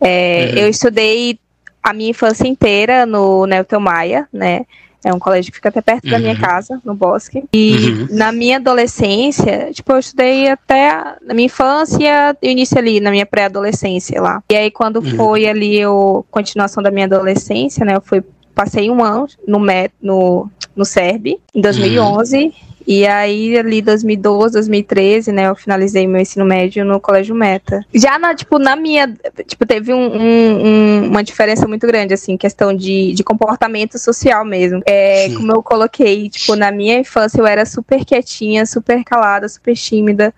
É, 0.00 0.50
uhum. 0.52 0.58
Eu 0.60 0.68
estudei 0.68 1.38
a 1.82 1.92
minha 1.92 2.10
infância 2.10 2.46
inteira 2.46 3.04
no 3.04 3.46
Nelton 3.46 3.80
Maia, 3.80 4.28
né, 4.32 4.64
é 5.04 5.12
um 5.12 5.18
colégio 5.18 5.50
que 5.50 5.56
fica 5.56 5.68
até 5.68 5.80
perto 5.80 6.04
uhum. 6.04 6.10
da 6.10 6.18
minha 6.18 6.34
uhum. 6.34 6.40
casa, 6.40 6.80
no 6.84 6.94
bosque. 6.94 7.44
E 7.52 7.74
uhum. 7.74 8.08
na 8.10 8.32
minha 8.32 8.56
adolescência, 8.56 9.70
tipo, 9.72 9.92
eu 9.92 9.98
estudei 9.98 10.48
até 10.48 10.90
a, 10.90 11.16
na 11.22 11.34
minha 11.34 11.46
infância 11.46 12.36
e 12.40 12.50
início 12.50 12.78
ali, 12.78 13.00
na 13.00 13.10
minha 13.10 13.26
pré-adolescência 13.26 14.20
lá. 14.20 14.42
E 14.50 14.56
aí, 14.56 14.70
quando 14.70 14.96
uhum. 14.96 15.16
foi 15.16 15.46
ali 15.46 15.82
a 15.82 15.88
continuação 16.30 16.82
da 16.82 16.90
minha 16.90 17.06
adolescência, 17.06 17.84
né, 17.84 17.96
eu 17.96 18.00
fui, 18.00 18.22
passei 18.54 18.90
um 18.90 19.02
ano 19.02 19.26
no, 19.46 19.58
no, 20.00 20.50
no 20.76 20.84
SERB, 20.84 21.38
em 21.54 21.60
2011. 21.60 22.54
E 22.86 23.06
aí, 23.06 23.56
ali 23.56 23.82
2012, 23.82 24.54
2013, 24.54 25.32
né, 25.32 25.48
eu 25.48 25.54
finalizei 25.54 26.06
meu 26.06 26.20
ensino 26.20 26.44
médio 26.44 26.84
no 26.84 27.00
Colégio 27.00 27.34
Meta. 27.34 27.84
Já 27.94 28.18
na, 28.18 28.34
tipo, 28.34 28.58
na 28.58 28.76
minha, 28.76 29.12
tipo, 29.46 29.66
teve 29.66 29.92
um, 29.92 30.16
um, 30.16 31.06
uma 31.08 31.22
diferença 31.22 31.66
muito 31.66 31.86
grande, 31.86 32.14
assim, 32.14 32.36
questão 32.36 32.74
de, 32.74 33.12
de 33.12 33.24
comportamento 33.24 33.98
social 33.98 34.44
mesmo. 34.44 34.82
É, 34.86 35.28
como 35.34 35.52
eu 35.52 35.62
coloquei, 35.62 36.28
tipo, 36.28 36.56
na 36.56 36.70
minha 36.70 36.98
infância 36.98 37.40
eu 37.40 37.46
era 37.46 37.64
super 37.64 38.04
quietinha, 38.04 38.66
super 38.66 39.02
calada, 39.04 39.48
super 39.48 39.74
tímida, 39.74 40.34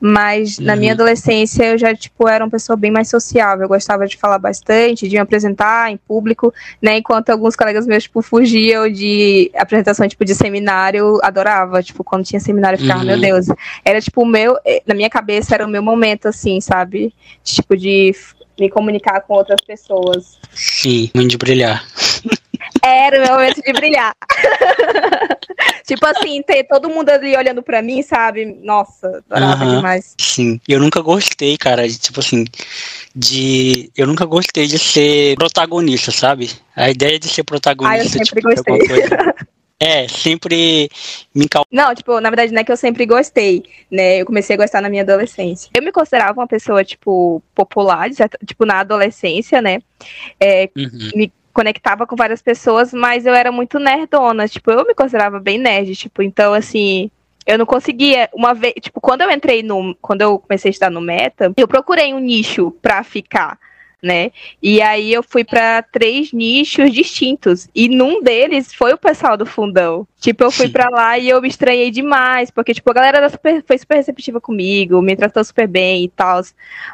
mas 0.00 0.58
uhum. 0.58 0.64
na 0.64 0.76
minha 0.76 0.92
uhum. 0.92 0.96
adolescência 0.96 1.64
eu 1.64 1.78
já, 1.78 1.94
tipo, 1.94 2.28
era 2.28 2.44
uma 2.44 2.50
pessoa 2.50 2.76
bem 2.76 2.90
mais 2.90 3.08
sociável, 3.08 3.64
eu 3.64 3.68
gostava 3.68 4.06
de 4.06 4.16
falar 4.16 4.38
bastante, 4.38 5.08
de 5.08 5.14
me 5.14 5.20
apresentar 5.20 5.90
em 5.90 5.96
público, 5.96 6.52
né, 6.80 6.98
enquanto 6.98 7.30
alguns 7.30 7.56
colegas 7.56 7.86
meus, 7.86 8.04
tipo, 8.04 8.22
fugiam 8.22 8.88
de 8.90 9.50
apresentação, 9.54 10.06
tipo, 10.06 10.24
de 10.24 10.34
seminário, 10.34 10.98
eu 10.98 11.20
adorava, 11.22 11.82
tipo, 11.86 12.04
quando 12.04 12.24
tinha 12.24 12.40
seminário, 12.40 12.76
eu 12.76 12.80
ficava, 12.82 13.00
uhum. 13.00 13.06
meu 13.06 13.20
Deus. 13.20 13.46
Era, 13.84 14.00
tipo, 14.00 14.22
o 14.22 14.26
meu, 14.26 14.56
eh, 14.64 14.82
na 14.86 14.94
minha 14.94 15.10
cabeça, 15.10 15.54
era 15.54 15.64
o 15.64 15.68
meu 15.68 15.82
momento, 15.82 16.28
assim, 16.28 16.60
sabe? 16.60 17.14
Tipo, 17.42 17.76
de 17.76 18.14
me 18.58 18.70
comunicar 18.70 19.20
com 19.22 19.34
outras 19.34 19.60
pessoas. 19.60 20.38
Sim, 20.52 21.10
muito 21.14 21.30
de 21.30 21.36
brilhar. 21.36 21.84
Era 22.82 23.18
o 23.18 23.22
meu 23.22 23.34
momento 23.34 23.62
de 23.62 23.72
brilhar. 23.72 24.14
tipo 25.86 26.06
assim, 26.06 26.42
ter 26.42 26.64
todo 26.64 26.88
mundo 26.88 27.10
ali 27.10 27.36
olhando 27.36 27.62
pra 27.62 27.82
mim, 27.82 28.02
sabe? 28.02 28.44
Nossa, 28.62 29.22
adorava 29.30 29.64
uhum, 29.64 29.76
demais. 29.76 30.14
Sim, 30.18 30.60
eu 30.66 30.80
nunca 30.80 31.00
gostei, 31.00 31.56
cara, 31.56 31.86
de, 31.86 31.98
tipo 31.98 32.20
assim, 32.20 32.44
de. 33.14 33.90
Eu 33.96 34.06
nunca 34.06 34.24
gostei 34.24 34.66
de 34.66 34.78
ser 34.78 35.36
protagonista, 35.36 36.10
sabe? 36.10 36.50
A 36.74 36.90
ideia 36.90 37.18
de 37.18 37.28
ser 37.28 37.44
protagonista. 37.44 38.02
Ah, 38.02 38.04
eu 38.04 38.10
sempre 38.10 38.40
tipo, 38.40 38.48
gostei. 38.48 38.78
É, 39.78 40.08
sempre 40.08 40.88
me 41.34 41.48
cal... 41.48 41.64
Não, 41.70 41.94
tipo, 41.94 42.18
na 42.20 42.30
verdade 42.30 42.52
não 42.52 42.60
é 42.60 42.64
que 42.64 42.72
eu 42.72 42.76
sempre 42.76 43.04
gostei, 43.04 43.62
né? 43.90 44.20
Eu 44.20 44.26
comecei 44.26 44.54
a 44.54 44.58
gostar 44.58 44.80
na 44.80 44.88
minha 44.88 45.02
adolescência. 45.02 45.70
Eu 45.74 45.82
me 45.82 45.92
considerava 45.92 46.40
uma 46.40 46.46
pessoa, 46.46 46.82
tipo, 46.82 47.42
popular, 47.54 48.08
tipo, 48.46 48.64
na 48.64 48.80
adolescência, 48.80 49.60
né? 49.60 49.80
É, 50.40 50.70
uhum. 50.76 51.10
Me 51.14 51.32
conectava 51.52 52.06
com 52.06 52.16
várias 52.16 52.40
pessoas, 52.42 52.92
mas 52.92 53.26
eu 53.26 53.34
era 53.34 53.50
muito 53.50 53.78
nerdona, 53.78 54.46
tipo, 54.46 54.70
eu 54.70 54.86
me 54.86 54.94
considerava 54.94 55.40
bem 55.40 55.58
nerd, 55.58 55.94
tipo, 55.96 56.22
então, 56.22 56.52
assim, 56.52 57.10
eu 57.46 57.56
não 57.56 57.64
conseguia, 57.64 58.28
uma 58.34 58.52
vez, 58.52 58.74
tipo, 58.80 59.00
quando 59.00 59.22
eu 59.22 59.30
entrei 59.30 59.62
no, 59.62 59.94
quando 60.02 60.20
eu 60.20 60.38
comecei 60.38 60.68
a 60.68 60.72
estudar 60.72 60.90
no 60.90 61.00
Meta, 61.00 61.52
eu 61.56 61.68
procurei 61.68 62.12
um 62.12 62.18
nicho 62.18 62.72
pra 62.82 63.02
ficar, 63.02 63.58
né? 64.02 64.30
E 64.62 64.82
aí 64.82 65.12
eu 65.12 65.22
fui 65.22 65.44
para 65.44 65.82
três 65.82 66.32
nichos 66.32 66.92
distintos. 66.92 67.68
E 67.74 67.88
num 67.88 68.22
deles 68.22 68.72
foi 68.72 68.92
o 68.92 68.98
pessoal 68.98 69.36
do 69.36 69.46
fundão. 69.46 70.06
Tipo, 70.20 70.44
eu 70.44 70.50
fui 70.50 70.68
para 70.68 70.88
lá 70.88 71.18
e 71.18 71.28
eu 71.28 71.40
me 71.40 71.48
estranhei 71.48 71.90
demais, 71.90 72.50
porque, 72.50 72.74
tipo, 72.74 72.90
a 72.90 72.94
galera 72.94 73.28
super, 73.28 73.62
foi 73.66 73.78
super 73.78 73.96
receptiva 73.96 74.40
comigo, 74.40 75.00
me 75.00 75.14
tratou 75.14 75.44
super 75.44 75.68
bem 75.68 76.04
e 76.04 76.08
tal. 76.08 76.42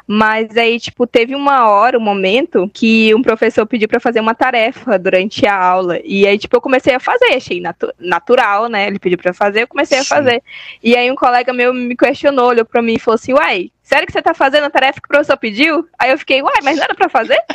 Mas 0.07 0.55
aí, 0.55 0.79
tipo, 0.79 1.07
teve 1.07 1.35
uma 1.35 1.67
hora, 1.69 1.97
um 1.97 2.01
momento, 2.01 2.69
que 2.73 3.13
um 3.15 3.21
professor 3.21 3.65
pediu 3.65 3.87
para 3.87 3.99
fazer 3.99 4.19
uma 4.19 4.35
tarefa 4.35 4.97
durante 4.99 5.45
a 5.45 5.55
aula. 5.55 5.99
E 6.03 6.27
aí, 6.27 6.37
tipo, 6.37 6.55
eu 6.55 6.61
comecei 6.61 6.93
a 6.93 6.99
fazer, 6.99 7.33
achei 7.33 7.59
natu 7.59 7.91
natural, 7.99 8.67
né? 8.67 8.87
Ele 8.87 8.99
pediu 8.99 9.17
para 9.17 9.33
fazer, 9.33 9.63
eu 9.63 9.67
comecei 9.67 9.99
a 9.99 10.05
fazer. 10.05 10.43
E 10.81 10.95
aí 10.95 11.09
um 11.11 11.15
colega 11.15 11.51
meu 11.53 11.73
me 11.73 11.95
questionou, 11.95 12.49
olhou 12.49 12.65
pra 12.65 12.81
mim 12.81 12.93
e 12.95 12.99
falou 12.99 13.15
assim, 13.15 13.33
uai, 13.33 13.71
sério 13.93 14.07
que 14.07 14.13
você 14.13 14.23
tá 14.23 14.33
fazendo 14.33 14.63
a 14.63 14.71
tarefa 14.71 14.99
que 14.99 15.05
o 15.05 15.09
professor 15.09 15.37
pediu? 15.37 15.87
Aí 15.99 16.09
eu 16.09 16.17
fiquei, 16.17 16.41
uai, 16.41 16.61
mas 16.63 16.77
não 16.77 16.83
era 16.83 16.95
pra 16.95 17.07
fazer? 17.09 17.37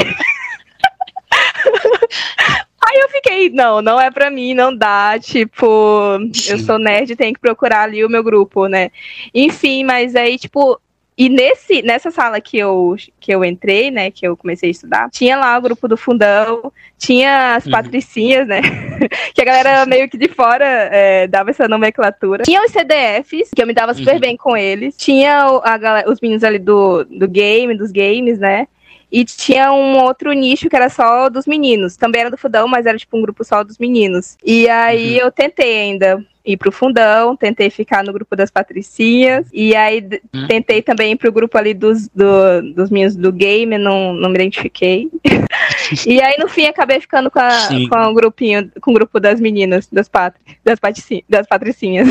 Aí 2.81 3.01
eu 3.01 3.09
fiquei, 3.09 3.51
não, 3.51 3.83
não 3.83 4.01
é 4.01 4.09
pra 4.11 4.31
mim, 4.31 4.55
não 4.55 4.75
dá, 4.75 5.19
tipo, 5.19 6.17
eu 6.49 6.59
sou 6.61 6.79
nerd, 6.79 7.17
tenho 7.17 7.35
que 7.35 7.41
procurar 7.41 7.83
ali 7.83 8.05
o 8.05 8.09
meu 8.09 8.23
grupo, 8.23 8.67
né? 8.67 8.91
Enfim, 9.35 9.85
mas 9.85 10.15
aí, 10.17 10.39
tipo, 10.39 10.81
e 11.19 11.29
nesse, 11.29 11.83
nessa 11.83 12.13
sala 12.13 12.41
que 12.41 12.57
eu, 12.57 12.95
que 13.19 13.35
eu 13.35 13.45
entrei, 13.45 13.91
né, 13.91 14.09
que 14.09 14.25
eu 14.25 14.37
comecei 14.37 14.69
a 14.69 14.71
estudar, 14.71 15.11
tinha 15.11 15.37
lá 15.37 15.59
o 15.59 15.61
grupo 15.61 15.89
do 15.89 15.97
fundão, 15.97 16.73
tinha 16.97 17.57
as 17.57 17.67
uhum. 17.67 17.73
patricinhas, 17.73 18.47
né, 18.47 18.63
que 19.35 19.43
a 19.43 19.45
galera 19.45 19.85
meio 19.87 20.09
que 20.09 20.17
de 20.17 20.29
fora 20.29 20.65
é, 20.65 21.27
dava 21.27 21.51
essa 21.51 21.67
nomenclatura. 21.67 22.45
Tinha 22.45 22.63
os 22.63 22.71
CDFs, 22.71 23.51
que 23.53 23.61
eu 23.61 23.67
me 23.67 23.75
dava 23.75 23.95
super 23.95 24.15
uhum. 24.15 24.21
bem 24.21 24.37
com 24.37 24.57
eles. 24.57 24.97
Tinha 24.97 25.41
a, 25.43 26.05
os 26.07 26.21
meninos 26.21 26.45
ali 26.45 26.61
do, 26.61 27.03
do 27.03 27.27
game, 27.27 27.77
dos 27.77 27.91
games, 27.91 28.39
né, 28.39 28.69
e 29.11 29.25
tinha 29.25 29.73
um 29.73 29.99
outro 29.99 30.33
nicho 30.33 30.69
que 30.69 30.77
era 30.77 30.89
só 30.89 31.29
dos 31.29 31.47
meninos. 31.47 31.97
Também 31.97 32.21
era 32.21 32.31
do 32.31 32.39
fundão, 32.39 32.69
mas 32.69 32.87
era 32.87 32.97
tipo 32.97 33.17
um 33.17 33.23
grupo 33.23 33.43
só 33.43 33.65
dos 33.65 33.77
meninos. 33.79 34.37
E 34.45 34.69
aí 34.69 35.15
uhum. 35.15 35.25
eu 35.25 35.33
tentei 35.33 35.81
ainda 35.81 36.25
ir 36.49 36.57
pro 36.57 36.73
fundão, 36.73 37.37
tentei 37.37 37.69
ficar 37.69 38.03
no 38.03 38.13
grupo 38.13 38.35
das 38.35 38.51
patricinhas, 38.51 39.47
e 39.53 39.77
aí 39.77 40.03
uhum. 40.35 40.47
tentei 40.49 40.81
também 40.81 41.13
ir 41.13 41.17
pro 41.17 41.31
grupo 41.31 41.59
ali 41.59 41.75
dos, 41.75 42.09
do, 42.09 42.63
dos 42.75 42.91
meninos 42.91 43.15
do 43.15 43.31
game, 43.31 43.77
não, 43.77 44.15
não 44.15 44.31
me 44.31 44.37
identifiquei. 44.37 45.11
e 46.07 46.21
aí, 46.23 46.37
no 46.39 46.49
fim, 46.49 46.65
acabei 46.65 47.01
ficando 47.01 47.31
com, 47.31 47.39
a, 47.39 47.69
com 47.91 48.11
o 48.11 48.15
grupinho, 48.15 48.71
com 48.81 48.91
o 48.91 48.95
grupo 48.95 49.21
das 49.21 49.39
meninas, 49.39 49.87
das, 49.93 50.09
patri, 50.09 50.41
das, 50.65 50.81
patricinhas, 50.81 51.25
das 51.29 51.47
patricinhas. 51.47 52.09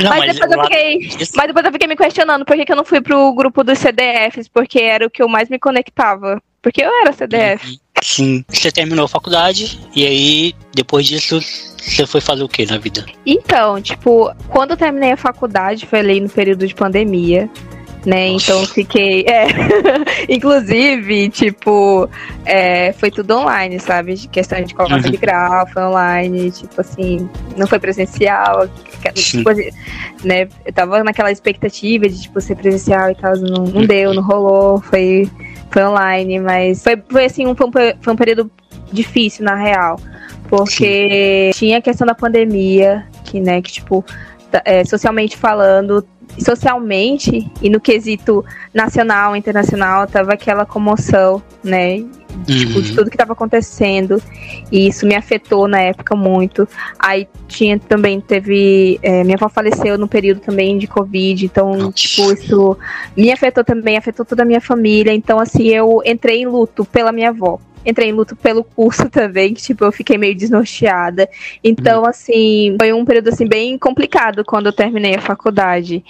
Não, 0.00 0.10
mas, 0.10 0.26
mas, 0.26 0.34
depois 0.34 0.52
eu 0.52 0.62
fiquei, 0.62 0.98
mas 1.36 1.46
depois 1.46 1.66
eu 1.66 1.72
fiquei 1.72 1.88
me 1.88 1.96
questionando 1.96 2.44
por 2.44 2.56
que, 2.56 2.64
que 2.64 2.72
eu 2.72 2.76
não 2.76 2.84
fui 2.84 3.00
pro 3.00 3.32
grupo 3.34 3.64
dos 3.64 3.78
CDFs, 3.78 4.48
porque 4.48 4.80
era 4.80 5.06
o 5.06 5.10
que 5.10 5.22
eu 5.22 5.28
mais 5.28 5.48
me 5.48 5.58
conectava. 5.58 6.40
Porque 6.62 6.82
eu 6.82 6.90
era 7.00 7.12
CDF. 7.12 7.68
Uhum. 7.68 7.76
Sim, 8.02 8.44
você 8.48 8.70
terminou 8.70 9.04
a 9.04 9.08
faculdade 9.08 9.80
e 9.94 10.04
aí 10.04 10.54
depois 10.74 11.06
disso 11.06 11.40
você 11.78 12.06
foi 12.06 12.20
fazer 12.20 12.42
o 12.42 12.48
que 12.48 12.66
na 12.66 12.78
vida? 12.78 13.06
Então, 13.24 13.80
tipo, 13.80 14.32
quando 14.48 14.72
eu 14.72 14.76
terminei 14.76 15.12
a 15.12 15.16
faculdade 15.16 15.86
foi 15.86 16.00
ali 16.00 16.20
no 16.20 16.28
período 16.28 16.66
de 16.66 16.74
pandemia 16.74 17.48
né? 18.04 18.28
Então 18.28 18.66
fiquei. 18.66 19.24
É, 19.26 19.46
inclusive, 20.28 21.28
tipo, 21.30 22.08
é, 22.44 22.92
foi 22.92 23.10
tudo 23.10 23.36
online, 23.38 23.78
sabe? 23.78 24.16
Questão 24.28 24.62
de 24.62 24.74
colocação 24.74 25.06
uhum. 25.06 25.12
de 25.12 25.16
grau, 25.16 25.66
foi 25.68 25.82
online, 25.82 26.50
tipo 26.50 26.80
assim, 26.80 27.28
não 27.56 27.66
foi 27.66 27.78
presencial. 27.78 28.68
Tipo, 29.14 29.50
né? 30.24 30.48
Eu 30.64 30.72
tava 30.72 31.02
naquela 31.02 31.30
expectativa 31.32 32.08
de 32.08 32.22
tipo, 32.22 32.40
ser 32.40 32.56
presencial 32.56 33.10
e 33.10 33.14
tal, 33.14 33.36
não, 33.36 33.64
não 33.64 33.86
deu, 33.86 34.14
não 34.14 34.22
rolou, 34.22 34.80
foi, 34.80 35.28
foi 35.72 35.84
online, 35.84 36.38
mas 36.38 36.82
foi, 36.82 37.02
foi 37.08 37.24
assim, 37.24 37.46
um, 37.46 37.54
foi 37.54 38.12
um 38.12 38.16
período 38.16 38.50
difícil 38.92 39.44
na 39.44 39.54
real. 39.54 39.98
Porque 40.48 41.50
Sim. 41.54 41.58
tinha 41.58 41.78
a 41.78 41.80
questão 41.80 42.06
da 42.06 42.14
pandemia, 42.14 43.06
que, 43.24 43.40
né, 43.40 43.62
que, 43.62 43.72
tipo, 43.72 44.04
é, 44.64 44.84
socialmente 44.84 45.36
falando, 45.36 46.06
socialmente 46.38 47.50
e 47.60 47.68
no 47.68 47.80
quesito 47.80 48.44
nacional, 48.72 49.36
internacional, 49.36 50.06
tava 50.06 50.32
aquela 50.32 50.64
comoção, 50.64 51.42
né? 51.62 51.96
Uhum. 51.96 52.44
Tipo, 52.44 52.82
de 52.82 52.90
uhum. 52.90 52.96
tudo 52.96 53.10
que 53.10 53.16
estava 53.16 53.32
acontecendo. 53.32 54.22
E 54.70 54.88
isso 54.88 55.06
me 55.06 55.14
afetou 55.14 55.68
na 55.68 55.80
época 55.80 56.16
muito. 56.16 56.66
Aí 56.98 57.28
tinha 57.46 57.78
também, 57.78 58.20
teve. 58.20 58.98
É, 59.02 59.22
minha 59.22 59.36
avó 59.36 59.48
faleceu 59.48 59.98
no 59.98 60.08
período 60.08 60.40
também 60.40 60.78
de 60.78 60.86
Covid. 60.86 61.44
Então, 61.44 61.76
Nossa. 61.76 61.92
tipo, 61.92 62.32
isso 62.32 62.78
me 63.16 63.30
afetou 63.30 63.62
também, 63.62 63.96
afetou 63.96 64.24
toda 64.24 64.42
a 64.42 64.46
minha 64.46 64.60
família. 64.60 65.12
Então, 65.12 65.38
assim, 65.38 65.68
eu 65.68 66.02
entrei 66.04 66.42
em 66.42 66.46
luto 66.46 66.84
pela 66.84 67.12
minha 67.12 67.28
avó 67.28 67.60
entrei 67.84 68.08
em 68.08 68.12
luto 68.12 68.36
pelo 68.36 68.64
curso 68.64 69.08
também, 69.10 69.54
que, 69.54 69.62
tipo, 69.62 69.84
eu 69.84 69.92
fiquei 69.92 70.16
meio 70.16 70.34
desnorteada. 70.34 71.28
Então, 71.62 72.04
assim, 72.04 72.76
foi 72.78 72.92
um 72.92 73.04
período, 73.04 73.28
assim, 73.28 73.46
bem 73.46 73.78
complicado 73.78 74.44
quando 74.44 74.66
eu 74.66 74.72
terminei 74.72 75.14
a 75.14 75.20
faculdade. 75.20 76.04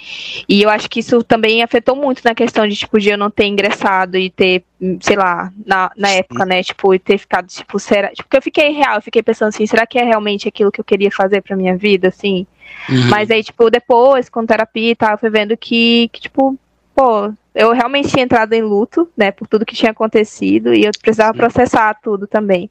E 0.47 0.61
eu 0.61 0.69
acho 0.69 0.89
que 0.89 0.99
isso 0.99 1.23
também 1.23 1.63
afetou 1.63 1.95
muito 1.95 2.21
na 2.23 2.35
questão 2.35 2.67
de, 2.67 2.75
tipo, 2.75 2.99
de 2.99 3.09
eu 3.09 3.17
não 3.17 3.29
ter 3.29 3.45
ingressado 3.45 4.17
e 4.17 4.29
ter, 4.29 4.63
sei 5.01 5.15
lá, 5.15 5.51
na, 5.65 5.91
na 5.97 6.09
época, 6.09 6.45
né, 6.45 6.63
tipo, 6.63 6.93
e 6.93 6.99
ter 6.99 7.17
ficado, 7.17 7.47
tipo, 7.47 7.79
será... 7.79 8.09
Tipo, 8.09 8.23
porque 8.23 8.37
eu 8.37 8.41
fiquei 8.41 8.69
real, 8.71 8.95
eu 8.95 9.01
fiquei 9.01 9.23
pensando 9.23 9.49
assim, 9.49 9.65
será 9.65 9.85
que 9.85 9.97
é 9.97 10.03
realmente 10.03 10.47
aquilo 10.47 10.71
que 10.71 10.79
eu 10.79 10.85
queria 10.85 11.11
fazer 11.11 11.41
pra 11.41 11.55
minha 11.55 11.75
vida, 11.75 12.07
assim? 12.07 12.45
Uhum. 12.89 13.09
Mas 13.09 13.31
aí, 13.31 13.43
tipo, 13.43 13.69
depois, 13.69 14.29
com 14.29 14.45
terapia 14.45 14.91
e 14.91 14.95
tal, 14.95 15.11
eu 15.11 15.17
fui 15.17 15.29
vendo 15.29 15.55
que, 15.55 16.09
que 16.11 16.21
tipo, 16.21 16.57
pô, 16.95 17.33
eu 17.53 17.71
realmente 17.71 18.09
tinha 18.09 18.23
entrado 18.23 18.53
em 18.53 18.61
luto, 18.61 19.09
né, 19.15 19.31
por 19.31 19.47
tudo 19.47 19.65
que 19.65 19.75
tinha 19.75 19.91
acontecido 19.91 20.73
e 20.73 20.85
eu 20.85 20.91
precisava 21.01 21.37
processar 21.37 21.93
tudo 22.01 22.27
também. 22.27 22.69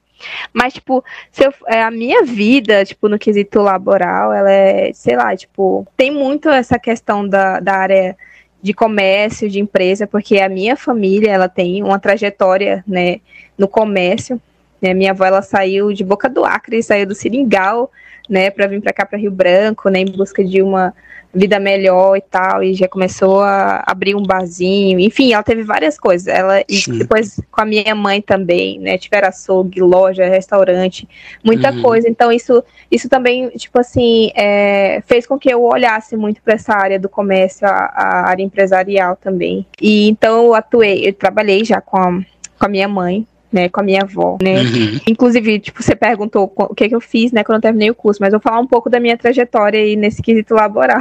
Mas, 0.53 0.75
tipo, 0.75 1.05
se 1.31 1.45
eu, 1.45 1.53
é, 1.67 1.83
a 1.83 1.91
minha 1.91 2.25
vida, 2.25 2.85
tipo, 2.85 3.09
no 3.09 3.19
quesito 3.19 3.61
laboral, 3.61 4.33
ela 4.33 4.51
é, 4.51 4.93
sei 4.93 5.17
lá, 5.17 5.37
tipo, 5.37 5.87
tem 5.97 6.11
muito 6.11 6.49
essa 6.49 6.79
questão 6.79 7.29
da, 7.29 7.59
da 7.61 7.75
área 7.75 8.17
de 8.63 8.73
comércio, 8.73 9.49
de 9.49 9.59
empresa, 9.59 10.07
porque 10.07 10.39
a 10.39 10.49
minha 10.49 10.77
família, 10.77 11.33
ela 11.33 11.49
tem 11.49 11.83
uma 11.83 11.99
trajetória, 11.99 12.85
né, 12.87 13.21
no 13.59 13.67
comércio. 13.67 14.41
Né? 14.83 14.93
Minha 14.93 15.13
avó, 15.13 15.25
ela 15.25 15.43
saiu 15.43 15.93
de 15.93 16.05
Boca 16.05 16.29
do 16.29 16.45
Acre, 16.45 16.83
saiu 16.83 17.07
do 17.07 17.15
Seringal, 17.15 17.91
né, 18.29 18.51
para 18.51 18.67
vir 18.67 18.81
para 18.81 18.93
cá, 18.93 19.07
para 19.07 19.19
Rio 19.19 19.31
Branco, 19.31 19.89
né, 19.89 20.01
em 20.01 20.11
busca 20.11 20.45
de 20.45 20.63
uma 20.63 20.95
vida 21.35 21.59
melhor 21.59 22.17
e 22.17 22.21
tal, 22.21 22.63
e 22.63 22.75
já 22.75 22.87
começou 22.87 23.41
a 23.41 23.83
abrir 23.87 24.15
um 24.15 24.23
barzinho, 24.23 24.99
enfim, 25.01 25.33
ela 25.33 25.43
teve 25.43 25.63
várias 25.63 25.99
coisas. 25.99 26.29
Ela 26.29 26.61
e 26.61 26.83
depois 26.99 27.41
com 27.51 27.63
a 27.63 27.65
minha 27.65 27.95
mãe 27.95 28.21
também, 28.21 28.79
né, 28.79 28.99
tiveram 28.99 29.29
açougue, 29.29 29.81
loja, 29.81 30.27
restaurante, 30.27 31.09
muita 31.43 31.73
uhum. 31.73 31.83
coisa. 31.83 32.09
Então 32.09 32.31
isso 32.31 32.63
isso 32.91 33.09
também, 33.09 33.49
tipo 33.51 33.81
assim, 33.81 34.31
é, 34.35 35.03
fez 35.07 35.27
com 35.27 35.39
que 35.39 35.51
eu 35.51 35.63
olhasse 35.63 36.17
muito 36.17 36.43
para 36.43 36.55
essa 36.55 36.75
área 36.75 36.99
do 36.99 37.09
comércio, 37.09 37.67
a, 37.67 37.71
a, 37.71 38.29
área 38.29 38.43
empresarial 38.43 39.17
também. 39.17 39.67
E 39.81 40.09
então 40.11 40.45
eu 40.45 40.55
atuei, 40.55 41.09
eu 41.09 41.15
trabalhei 41.15 41.65
já 41.65 41.81
com 41.81 41.97
a, 41.97 42.11
com 42.59 42.67
a 42.67 42.69
minha 42.69 42.89
mãe, 42.89 43.27
né, 43.53 43.69
com 43.69 43.81
a 43.81 43.83
minha 43.83 44.03
avó, 44.03 44.39
né? 44.43 44.63
Uhum. 44.63 45.01
Inclusive, 45.09 45.59
tipo, 45.59 45.83
você 45.83 45.95
perguntou 45.95 46.53
o 46.57 46.75
que, 46.75 46.89
que 46.89 46.95
eu 46.95 47.01
fiz, 47.01 47.33
né, 47.33 47.45
quando 47.45 47.57
eu 47.57 47.63
terminei 47.63 47.91
o 47.91 47.95
curso, 47.95 48.21
mas 48.21 48.33
eu 48.33 48.39
vou 48.39 48.51
falar 48.51 48.61
um 48.61 48.67
pouco 48.67 48.89
da 48.89 48.99
minha 48.99 49.17
trajetória 49.17 49.81
aí 49.81 49.97
nesse 49.97 50.23
quesito 50.23 50.55
laboral. 50.55 51.01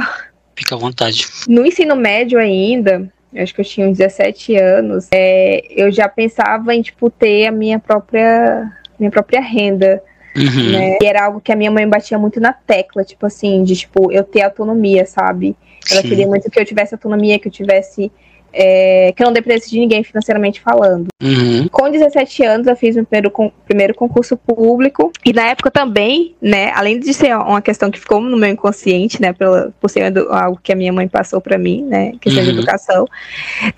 Fica 0.54 0.74
à 0.74 0.78
vontade. 0.78 1.26
No 1.48 1.64
ensino 1.64 1.96
médio 1.96 2.38
ainda, 2.38 3.10
acho 3.34 3.54
que 3.54 3.60
eu 3.60 3.64
tinha 3.64 3.88
uns 3.88 3.96
17 3.96 4.54
anos, 4.56 5.08
é, 5.10 5.62
eu 5.70 5.90
já 5.90 6.08
pensava 6.08 6.74
em, 6.74 6.82
tipo, 6.82 7.08
ter 7.08 7.46
a 7.46 7.52
minha 7.52 7.78
própria, 7.78 8.70
minha 8.98 9.10
própria 9.10 9.40
renda, 9.40 10.02
Uhum. 10.36 10.70
Né? 10.70 10.98
E 11.00 11.06
era 11.06 11.26
algo 11.26 11.40
que 11.40 11.52
a 11.52 11.56
minha 11.56 11.70
mãe 11.70 11.86
batia 11.86 12.18
muito 12.18 12.40
na 12.40 12.52
tecla, 12.52 13.04
tipo 13.04 13.26
assim, 13.26 13.62
de 13.62 13.76
tipo, 13.76 14.10
eu 14.10 14.24
ter 14.24 14.42
autonomia, 14.42 15.04
sabe? 15.04 15.54
Ela 15.90 16.00
Sim. 16.00 16.08
queria 16.08 16.26
muito 16.26 16.50
que 16.50 16.58
eu 16.58 16.64
tivesse 16.64 16.94
autonomia, 16.94 17.38
que 17.38 17.48
eu 17.48 17.52
tivesse 17.52 18.10
é, 18.52 19.12
que 19.16 19.22
eu 19.22 19.26
não 19.26 19.32
dependesse 19.32 19.70
de 19.70 19.78
ninguém 19.78 20.04
financeiramente 20.04 20.60
falando. 20.60 21.08
Uhum. 21.22 21.68
Com 21.68 21.90
17 21.90 22.44
anos, 22.44 22.66
eu 22.66 22.76
fiz 22.76 22.96
o 22.96 23.04
primeiro, 23.04 23.30
com, 23.30 23.50
primeiro 23.66 23.94
concurso 23.94 24.36
público, 24.36 25.12
e 25.24 25.32
na 25.32 25.48
época 25.48 25.70
também, 25.70 26.34
né, 26.40 26.70
além 26.74 26.98
de 26.98 27.12
ser 27.14 27.36
uma 27.36 27.62
questão 27.62 27.90
que 27.90 27.98
ficou 27.98 28.20
no 28.20 28.36
meu 28.36 28.50
inconsciente, 28.50 29.20
né, 29.20 29.32
pela, 29.32 29.72
por 29.80 29.88
ser 29.88 30.12
algo 30.30 30.60
que 30.62 30.72
a 30.72 30.76
minha 30.76 30.92
mãe 30.92 31.08
passou 31.08 31.40
para 31.40 31.56
mim, 31.56 31.82
né, 31.82 32.12
questão 32.20 32.42
uhum. 32.42 32.50
de 32.50 32.58
educação, 32.58 33.06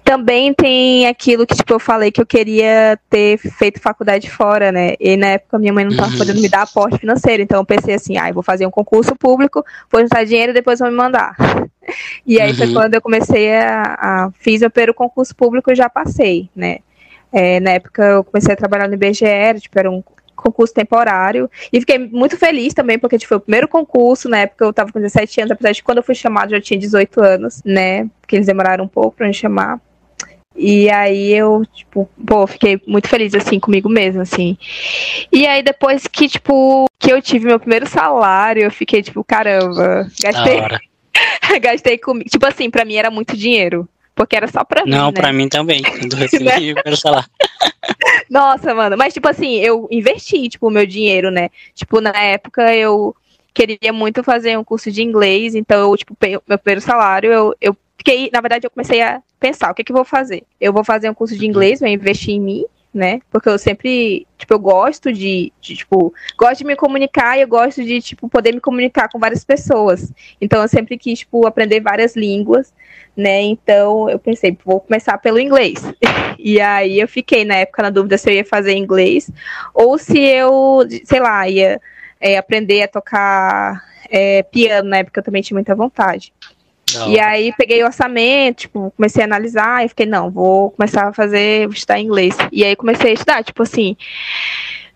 também 0.03 0.53
tem 0.53 1.07
aquilo 1.07 1.47
que, 1.47 1.55
tipo, 1.55 1.72
eu 1.72 1.81
falei 1.81 2.11
que 2.11 2.20
eu 2.20 2.27
queria 2.27 2.99
ter 3.09 3.39
feito 3.39 3.81
faculdade 3.81 4.31
fora, 4.31 4.72
né, 4.72 4.95
e 4.99 5.16
na 5.16 5.29
época 5.29 5.59
minha 5.59 5.72
mãe 5.72 5.85
não 5.85 5.93
estava 5.93 6.11
uhum. 6.12 6.18
podendo 6.18 6.41
me 6.41 6.49
dar 6.49 6.62
aporte 6.62 6.99
financeiro, 6.99 7.43
então 7.43 7.61
eu 7.61 7.64
pensei 7.64 7.95
assim, 7.95 8.18
ah, 8.18 8.29
eu 8.29 8.35
vou 8.35 8.43
fazer 8.43 8.66
um 8.66 8.70
concurso 8.70 9.14
público, 9.14 9.64
vou 9.91 10.01
juntar 10.01 10.25
dinheiro 10.25 10.51
e 10.51 10.55
depois 10.55 10.79
vão 10.79 10.91
me 10.91 10.97
mandar. 10.97 11.37
E 12.26 12.41
aí 12.41 12.51
uhum. 12.51 12.57
foi 12.57 12.72
quando 12.72 12.95
eu 12.95 13.03
comecei 13.03 13.55
a, 13.55 13.97
a 14.01 14.30
fiz 14.39 14.62
o 14.62 14.70
primeiro 14.70 14.95
concurso 14.95 15.35
público 15.37 15.70
e 15.70 15.74
já 15.74 15.89
passei, 15.89 16.49
né? 16.57 16.78
É, 17.32 17.61
na 17.61 17.72
época 17.72 18.03
eu 18.03 18.24
comecei 18.24 18.55
a 18.55 18.57
trabalhar 18.57 18.89
no 18.89 18.95
IBGE, 18.95 19.61
tipo, 19.61 19.78
era 19.78 19.91
um 19.91 20.03
concurso 20.35 20.74
temporário. 20.74 21.51
E 21.72 21.80
fiquei 21.80 21.99
muito 21.99 22.37
feliz 22.37 22.74
também, 22.74 22.99
porque 22.99 23.18
tipo, 23.18 23.28
foi 23.28 23.39
o 23.39 23.41
primeiro 23.41 23.68
concurso, 23.68 24.28
na 24.28 24.39
época 24.39 24.64
eu 24.64 24.72
tava 24.72 24.93
com 24.93 25.01
17 25.01 25.41
anos, 25.41 25.51
apesar 25.51 25.72
de 25.72 25.82
quando 25.82 25.99
eu 25.99 26.05
fui 26.05 26.14
chamado 26.14 26.51
já 26.51 26.61
tinha 26.61 26.78
18 26.78 27.20
anos, 27.20 27.62
né? 27.64 28.09
Porque 28.20 28.37
eles 28.37 28.47
demoraram 28.47 28.85
um 28.85 28.89
pouco 28.89 29.16
pra 29.16 29.26
me 29.26 29.35
chamar. 29.35 29.80
E 30.57 30.89
aí 30.89 31.32
eu, 31.32 31.64
tipo, 31.72 32.09
pô, 32.24 32.47
fiquei 32.47 32.80
muito 32.87 33.09
feliz, 33.09 33.35
assim, 33.35 33.59
comigo 33.59 33.89
mesmo, 33.89 34.20
assim. 34.22 34.57
E 35.32 35.47
aí 35.47 35.62
depois 35.62 36.07
que, 36.07 36.28
tipo, 36.28 36.87
que 36.99 37.12
eu 37.12 37.20
tive 37.20 37.47
meu 37.47 37.59
primeiro 37.59 37.89
salário, 37.89 38.62
eu 38.62 38.70
fiquei, 38.70 39.03
tipo, 39.03 39.24
caramba, 39.24 40.09
gastei... 40.22 40.61
gastei 41.60 41.98
comigo. 41.98 42.28
Tipo 42.28 42.46
assim, 42.46 42.70
pra 42.70 42.84
mim 42.84 42.94
era 42.94 43.10
muito 43.10 43.36
dinheiro. 43.36 43.88
Porque 44.14 44.36
era 44.36 44.46
só 44.46 44.62
pra 44.62 44.84
mim. 44.84 44.90
Não, 44.90 45.06
né? 45.06 45.12
pra 45.12 45.32
mim 45.32 45.48
também. 45.48 45.82
Quando 45.82 46.14
recebi 46.14 46.46
o 46.72 46.74
primeiro 46.74 46.96
salário. 46.96 47.28
Nossa, 48.30 48.74
mano. 48.74 48.96
Mas, 48.96 49.12
tipo 49.12 49.28
assim, 49.28 49.56
eu 49.56 49.88
investi, 49.90 50.48
tipo, 50.48 50.68
o 50.68 50.70
meu 50.70 50.86
dinheiro, 50.86 51.30
né? 51.30 51.50
Tipo, 51.74 52.00
na 52.00 52.16
época 52.16 52.74
eu 52.74 53.14
queria 53.52 53.92
muito 53.92 54.22
fazer 54.22 54.58
um 54.58 54.64
curso 54.64 54.90
de 54.90 55.02
inglês, 55.02 55.54
então 55.54 55.90
eu, 55.90 55.96
tipo, 55.96 56.16
meu 56.20 56.58
primeiro 56.58 56.80
salário, 56.80 57.32
eu, 57.32 57.54
eu 57.60 57.76
fiquei, 57.96 58.28
na 58.32 58.40
verdade, 58.40 58.66
eu 58.66 58.70
comecei 58.70 59.00
a 59.00 59.22
pensar, 59.38 59.70
o 59.70 59.74
que 59.74 59.84
que 59.84 59.92
eu 59.92 59.96
vou 59.96 60.04
fazer? 60.04 60.42
Eu 60.60 60.72
vou 60.72 60.82
fazer 60.82 61.08
um 61.08 61.14
curso 61.14 61.38
de 61.38 61.46
inglês, 61.46 61.78
vou 61.78 61.88
investir 61.88 62.34
em 62.34 62.40
mim, 62.40 62.64
né? 62.95 63.20
Porque 63.30 63.49
eu 63.49 63.59
sempre, 63.59 64.26
tipo, 64.38 64.55
eu 64.55 64.59
gosto 64.59 65.12
de, 65.12 65.53
de, 65.61 65.74
tipo, 65.74 66.14
gosto 66.38 66.59
de 66.59 66.64
me 66.64 66.76
comunicar 66.76 67.36
e 67.36 67.42
eu 67.42 67.49
gosto 67.49 67.82
de, 67.82 68.01
tipo, 68.01 68.28
poder 68.28 68.55
me 68.55 68.61
comunicar 68.61 69.09
com 69.09 69.18
várias 69.18 69.45
pessoas. 69.45 70.12
Então 70.40 70.62
eu 70.62 70.68
sempre 70.68 70.97
quis, 70.97 71.18
tipo, 71.20 71.47
aprender 71.47 71.80
várias 71.80 72.14
línguas, 72.14 72.72
né? 73.16 73.42
Então 73.42 74.09
eu 74.09 74.18
pensei, 74.18 74.57
vou 74.64 74.80
começar 74.80 75.18
pelo 75.18 75.40
inglês. 75.40 75.82
E 76.47 76.61
aí 76.61 77.01
eu 77.01 77.09
fiquei 77.09 77.42
na 77.42 77.55
época 77.55 77.84
na 77.84 77.88
dúvida 77.88 78.18
se 78.18 78.28
eu 78.28 78.34
ia 78.34 78.45
fazer 78.45 78.74
inglês 78.74 79.30
ou 79.72 79.97
se 79.97 80.18
eu, 80.18 80.80
sei 81.05 81.18
lá, 81.18 81.49
ia 81.49 81.80
é, 82.20 82.36
aprender 82.36 82.82
a 82.82 82.88
tocar 82.88 83.82
é, 84.11 84.42
piano, 84.42 84.90
na 84.90 84.99
época 84.99 85.20
eu 85.20 85.24
também 85.24 85.40
tinha 85.40 85.57
muita 85.57 85.74
vontade. 85.74 86.34
Não. 86.95 87.11
E 87.11 87.20
aí 87.20 87.53
peguei 87.57 87.82
o 87.82 87.86
orçamento, 87.86 88.62
tipo, 88.62 88.92
comecei 88.97 89.22
a 89.22 89.26
analisar 89.26 89.84
e 89.84 89.88
fiquei, 89.88 90.07
não, 90.07 90.30
vou 90.30 90.70
começar 90.70 91.09
a 91.09 91.12
fazer, 91.12 91.66
vou 91.66 91.74
estudar 91.74 92.01
inglês. 92.01 92.36
E 92.53 92.64
aí 92.64 92.76
comecei 92.76 93.11
a 93.11 93.14
estudar, 93.14 93.45
tipo 93.45 93.62
assim, 93.62 93.97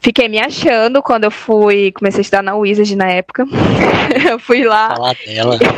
fiquei 0.00 0.28
me 0.28 0.38
achando 0.38 1.02
quando 1.02 1.24
eu 1.24 1.30
fui, 1.30 1.92
comecei 1.92 2.20
a 2.20 2.22
estudar 2.22 2.42
na 2.42 2.56
Wizard 2.56 2.96
na 2.96 3.08
época. 3.08 3.44
eu 4.28 4.38
fui 4.38 4.64
lá. 4.64 4.94
Falar 4.94 5.16
dela. 5.26 5.58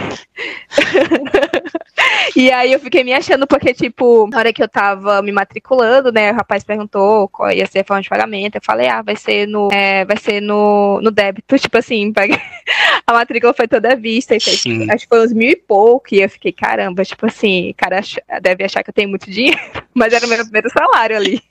e 2.36 2.50
aí 2.50 2.72
eu 2.72 2.80
fiquei 2.80 3.02
me 3.02 3.12
achando, 3.12 3.46
porque, 3.46 3.72
tipo, 3.74 4.28
na 4.30 4.38
hora 4.38 4.52
que 4.52 4.62
eu 4.62 4.68
tava 4.68 5.22
me 5.22 5.32
matriculando, 5.32 6.12
né, 6.12 6.30
o 6.32 6.34
rapaz 6.34 6.64
perguntou 6.64 7.28
qual 7.28 7.50
ia 7.50 7.66
ser 7.66 7.80
a 7.80 7.84
forma 7.84 8.02
de 8.02 8.08
pagamento, 8.08 8.56
eu 8.56 8.62
falei, 8.62 8.88
ah, 8.88 9.02
vai 9.02 9.16
ser 9.16 9.46
no, 9.46 9.68
é, 9.72 10.04
vai 10.04 10.16
ser 10.16 10.40
no, 10.40 11.00
no 11.00 11.10
débito, 11.10 11.56
tipo 11.58 11.78
assim, 11.78 12.12
a 13.06 13.12
matrícula 13.12 13.54
foi 13.54 13.68
toda 13.68 13.96
vista, 13.96 14.36
e 14.36 14.40
fez, 14.40 14.64
acho 14.90 15.04
que 15.04 15.08
foi 15.08 15.24
uns 15.24 15.32
mil 15.32 15.50
e 15.50 15.56
pouco, 15.56 16.14
e 16.14 16.22
eu 16.22 16.28
fiquei, 16.28 16.52
caramba, 16.52 17.04
tipo 17.04 17.26
assim, 17.26 17.74
cara 17.76 18.00
deve 18.40 18.64
achar 18.64 18.82
que 18.82 18.90
eu 18.90 18.94
tenho 18.94 19.08
muito 19.08 19.30
dinheiro, 19.30 19.58
mas 19.94 20.12
era 20.12 20.24
o 20.24 20.28
meu 20.28 20.42
primeiro 20.42 20.70
salário 20.70 21.16
ali, 21.16 21.42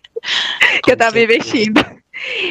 que 0.83 0.91
eu 0.91 0.97
tava 0.97 1.19
investindo. 1.19 1.98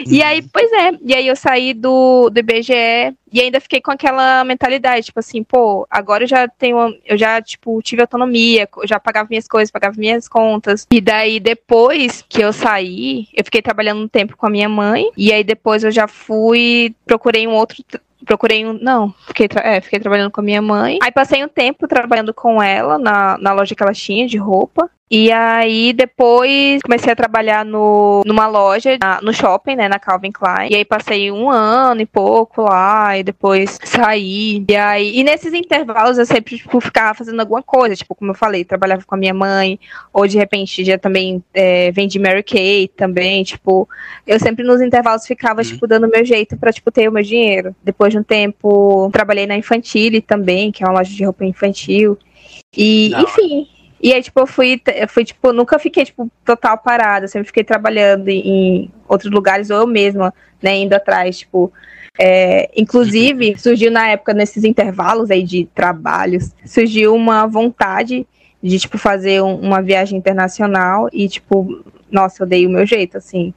E 0.06 0.22
aí, 0.22 0.42
pois 0.42 0.70
é, 0.72 0.92
e 1.02 1.14
aí 1.14 1.26
eu 1.26 1.36
saí 1.36 1.74
do, 1.74 2.30
do 2.30 2.38
IBGE 2.38 3.14
e 3.32 3.40
ainda 3.40 3.60
fiquei 3.60 3.80
com 3.80 3.90
aquela 3.90 4.42
mentalidade, 4.44 5.06
tipo 5.06 5.20
assim, 5.20 5.42
pô, 5.42 5.86
agora 5.90 6.24
eu 6.24 6.28
já 6.28 6.48
tenho, 6.48 6.96
eu 7.04 7.18
já, 7.18 7.40
tipo, 7.42 7.80
tive 7.82 8.02
autonomia, 8.02 8.68
eu 8.76 8.86
já 8.86 8.98
pagava 8.98 9.28
minhas 9.28 9.46
coisas, 9.46 9.70
pagava 9.70 9.96
minhas 9.98 10.28
contas. 10.28 10.86
E 10.90 11.00
daí, 11.00 11.38
depois 11.38 12.24
que 12.28 12.42
eu 12.42 12.52
saí, 12.52 13.28
eu 13.34 13.44
fiquei 13.44 13.60
trabalhando 13.60 14.02
um 14.02 14.08
tempo 14.08 14.36
com 14.36 14.46
a 14.46 14.50
minha 14.50 14.68
mãe, 14.68 15.10
e 15.16 15.32
aí 15.32 15.44
depois 15.44 15.84
eu 15.84 15.90
já 15.90 16.08
fui, 16.08 16.94
procurei 17.04 17.46
um 17.46 17.52
outro 17.52 17.82
procurei 18.24 18.66
um. 18.66 18.74
Não, 18.74 19.14
fiquei, 19.26 19.48
é, 19.62 19.80
fiquei 19.80 19.98
trabalhando 19.98 20.30
com 20.30 20.40
a 20.40 20.44
minha 20.44 20.60
mãe. 20.60 20.98
Aí 21.02 21.10
passei 21.10 21.42
um 21.42 21.48
tempo 21.48 21.88
trabalhando 21.88 22.34
com 22.34 22.62
ela 22.62 22.98
na, 22.98 23.38
na 23.38 23.52
loja 23.52 23.74
que 23.74 23.82
ela 23.82 23.92
tinha 23.92 24.26
de 24.26 24.36
roupa. 24.36 24.90
E 25.10 25.32
aí 25.32 25.92
depois 25.92 26.82
comecei 26.82 27.12
a 27.12 27.16
trabalhar 27.16 27.64
no, 27.64 28.22
numa 28.26 28.46
loja, 28.46 28.98
na, 29.00 29.20
no 29.22 29.32
shopping, 29.32 29.74
né, 29.74 29.88
na 29.88 29.98
Calvin 29.98 30.30
Klein. 30.30 30.68
E 30.70 30.76
aí 30.76 30.84
passei 30.84 31.32
um 31.32 31.48
ano 31.50 32.02
e 32.02 32.06
pouco 32.06 32.62
lá, 32.62 33.16
e 33.16 33.22
depois 33.22 33.78
saí. 33.82 34.64
E 34.68 34.76
aí, 34.76 35.18
e 35.18 35.24
nesses 35.24 35.54
intervalos 35.54 36.18
eu 36.18 36.26
sempre, 36.26 36.58
tipo, 36.58 36.80
ficava 36.80 37.14
fazendo 37.14 37.40
alguma 37.40 37.62
coisa, 37.62 37.96
tipo, 37.96 38.14
como 38.14 38.32
eu 38.32 38.34
falei, 38.34 38.64
trabalhava 38.64 39.02
com 39.06 39.14
a 39.14 39.18
minha 39.18 39.32
mãe, 39.32 39.80
ou 40.12 40.26
de 40.26 40.36
repente 40.36 40.84
já 40.84 40.98
também 40.98 41.42
é, 41.54 41.90
vendi 41.90 42.18
Mary 42.18 42.42
Kay 42.42 42.88
também, 42.88 43.42
tipo, 43.44 43.88
eu 44.26 44.38
sempre 44.38 44.64
nos 44.64 44.80
intervalos 44.82 45.26
ficava, 45.26 45.62
uhum. 45.62 45.66
tipo, 45.66 45.86
dando 45.86 46.08
meu 46.08 46.24
jeito 46.24 46.56
pra, 46.56 46.72
tipo, 46.72 46.90
ter 46.90 47.08
o 47.08 47.12
meu 47.12 47.22
dinheiro. 47.22 47.74
Depois 47.82 48.12
de 48.12 48.18
um 48.18 48.22
tempo, 48.22 49.08
trabalhei 49.10 49.46
na 49.46 49.56
Infantile 49.56 50.20
também, 50.20 50.70
que 50.70 50.84
é 50.84 50.86
uma 50.86 50.98
loja 50.98 51.14
de 51.14 51.24
roupa 51.24 51.44
infantil. 51.44 52.18
E, 52.76 53.08
Não. 53.10 53.22
enfim, 53.22 53.66
e 54.00 54.12
aí, 54.12 54.22
tipo, 54.22 54.40
eu 54.40 54.46
fui, 54.46 54.80
eu 54.94 55.08
fui, 55.08 55.24
tipo, 55.24 55.52
nunca 55.52 55.78
fiquei, 55.78 56.04
tipo, 56.04 56.30
total 56.44 56.78
parada, 56.78 57.26
sempre 57.26 57.48
fiquei 57.48 57.64
trabalhando 57.64 58.28
em 58.28 58.90
outros 59.08 59.30
lugares, 59.30 59.70
ou 59.70 59.78
eu 59.78 59.86
mesma, 59.86 60.32
né, 60.62 60.76
indo 60.76 60.94
atrás, 60.94 61.38
tipo. 61.38 61.72
É, 62.20 62.70
inclusive, 62.76 63.56
surgiu 63.58 63.90
na 63.92 64.08
época, 64.08 64.34
nesses 64.34 64.64
intervalos 64.64 65.30
aí 65.30 65.42
de 65.42 65.68
trabalhos, 65.72 66.52
surgiu 66.64 67.14
uma 67.14 67.46
vontade 67.46 68.26
de, 68.62 68.78
tipo, 68.78 68.98
fazer 68.98 69.42
um, 69.42 69.54
uma 69.56 69.80
viagem 69.80 70.18
internacional 70.18 71.08
e, 71.12 71.28
tipo, 71.28 71.84
nossa, 72.10 72.42
eu 72.42 72.46
dei 72.46 72.66
o 72.66 72.70
meu 72.70 72.86
jeito, 72.86 73.16
assim. 73.16 73.52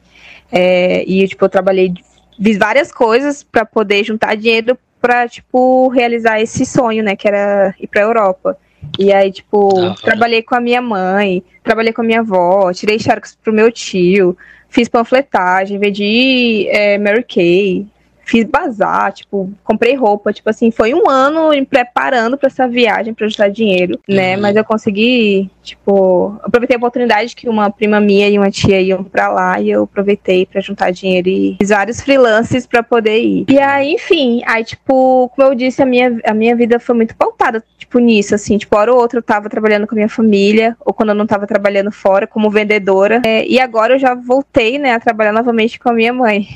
É, 0.52 1.04
e, 1.08 1.28
tipo, 1.28 1.44
eu 1.46 1.50
trabalhei, 1.50 1.94
fiz 2.42 2.58
várias 2.58 2.92
coisas 2.92 3.44
para 3.44 3.66
poder 3.66 4.04
juntar 4.04 4.36
dinheiro 4.36 4.78
para, 5.00 5.28
tipo, 5.28 5.88
realizar 5.90 6.40
esse 6.40 6.66
sonho, 6.66 7.04
né, 7.04 7.16
que 7.16 7.28
era 7.28 7.74
ir 7.80 7.88
pra 7.88 8.02
Europa. 8.02 8.58
E 9.00 9.12
aí, 9.12 9.32
tipo, 9.32 9.80
ah, 9.80 9.96
trabalhei 10.02 10.42
com 10.42 10.56
a 10.56 10.60
minha 10.60 10.82
mãe, 10.82 11.44
trabalhei 11.64 11.94
com 11.94 12.02
a 12.02 12.06
minha 12.06 12.20
avó, 12.20 12.72
tirei 12.74 13.00
xerox 13.00 13.38
pro 13.42 13.54
meu 13.54 13.72
tio, 13.72 14.38
fiz 14.70 14.88
panfletagem, 14.88 15.80
vendi 15.80 16.68
é, 16.70 16.98
Mary 16.98 17.24
Kay, 17.24 17.88
fiz 18.32 18.46
bazar, 18.46 19.12
tipo, 19.12 19.52
comprei 19.62 19.94
roupa, 19.94 20.32
tipo 20.32 20.50
assim, 20.50 20.72
foi 20.72 20.94
um 20.94 21.10
ano 21.10 21.50
me 21.50 21.66
preparando 21.66 22.38
para 22.38 22.48
essa 22.48 22.66
viagem 22.66 23.14
para 23.14 23.28
juntar 23.28 23.50
dinheiro, 23.50 24.00
né? 24.08 24.36
Uhum. 24.36 24.42
Mas 24.42 24.56
eu 24.56 24.64
consegui, 24.64 25.52
tipo, 25.62 26.40
aproveitei 26.42 26.76
a 26.76 26.78
oportunidade 26.78 27.36
que 27.36 27.50
uma 27.50 27.70
prima 27.70 28.00
minha 28.00 28.30
e 28.30 28.38
uma 28.38 28.50
tia 28.50 28.80
iam 28.80 29.04
para 29.04 29.28
lá 29.28 29.60
e 29.60 29.70
eu 29.70 29.84
aproveitei 29.84 30.46
para 30.46 30.62
juntar 30.62 30.92
dinheiro 30.92 31.28
e 31.28 31.58
fiz 31.60 31.70
vários 31.70 32.00
freelances 32.00 32.66
para 32.66 32.82
poder 32.82 33.20
ir. 33.20 33.46
E 33.50 33.60
aí, 33.60 33.94
enfim, 33.96 34.42
aí 34.46 34.64
tipo, 34.64 35.30
como 35.36 35.50
eu 35.50 35.56
disse, 35.56 35.82
a 35.82 35.86
minha, 35.86 36.18
a 36.24 36.34
minha 36.34 36.56
vida 36.56 36.80
foi 36.80 36.96
muito 36.96 37.14
pautada, 37.42 37.64
tipo, 37.78 37.98
nisso, 37.98 38.36
assim, 38.36 38.58
tipo, 38.58 38.78
hora 38.78 38.94
ou 38.94 39.00
outra 39.00 39.18
eu 39.18 39.24
tava 39.24 39.50
trabalhando 39.50 39.88
com 39.88 39.96
a 39.96 39.98
minha 39.98 40.10
família, 40.10 40.78
ou 40.80 40.94
quando 40.94 41.10
eu 41.10 41.16
não 41.16 41.26
tava 41.26 41.48
trabalhando 41.48 41.92
fora 41.92 42.28
como 42.28 42.52
vendedora. 42.52 43.22
É, 43.26 43.46
e 43.48 43.60
agora 43.60 43.96
eu 43.96 44.00
já 44.00 44.14
voltei, 44.14 44.78
né, 44.78 44.94
a 44.94 45.00
trabalhar 45.00 45.34
novamente 45.34 45.80
com 45.80 45.90
a 45.90 45.94
minha 45.94 46.14
mãe. 46.14 46.48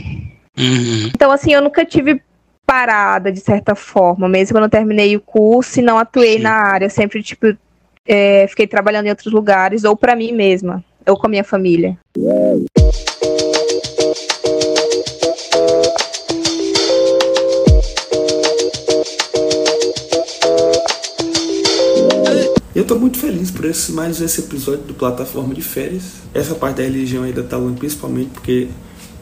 Uhum. 0.57 1.09
Então, 1.13 1.31
assim, 1.31 1.53
eu 1.53 1.61
nunca 1.61 1.83
tive 1.83 2.21
parada, 2.65 3.31
de 3.31 3.39
certa 3.39 3.75
forma, 3.75 4.29
mesmo 4.29 4.53
quando 4.53 4.65
eu 4.65 4.69
terminei 4.69 5.15
o 5.15 5.21
curso 5.21 5.79
e 5.79 5.83
não 5.83 5.97
atuei 5.97 6.37
Sim. 6.37 6.43
na 6.43 6.53
área. 6.53 6.85
Eu 6.85 6.89
sempre, 6.89 7.21
tipo, 7.23 7.47
é, 8.07 8.45
fiquei 8.47 8.67
trabalhando 8.67 9.07
em 9.07 9.09
outros 9.09 9.33
lugares, 9.33 9.83
ou 9.83 9.95
para 9.95 10.15
mim 10.15 10.31
mesma, 10.31 10.83
ou 11.07 11.17
com 11.17 11.25
a 11.25 11.29
minha 11.29 11.43
família. 11.43 11.97
Eu 22.75 22.83
tô 22.83 22.95
muito 22.95 23.17
feliz 23.17 23.49
por 23.49 23.63
esse, 23.63 23.93
mais 23.93 24.19
esse 24.19 24.41
episódio 24.41 24.81
do 24.81 24.93
Plataforma 24.93 25.55
de 25.55 25.61
Férias. 25.61 26.03
Essa 26.33 26.53
parte 26.53 26.75
da 26.75 26.83
religião 26.83 27.23
ainda 27.23 27.41
tá 27.41 27.55
longe, 27.55 27.77
principalmente 27.77 28.31
porque 28.31 28.67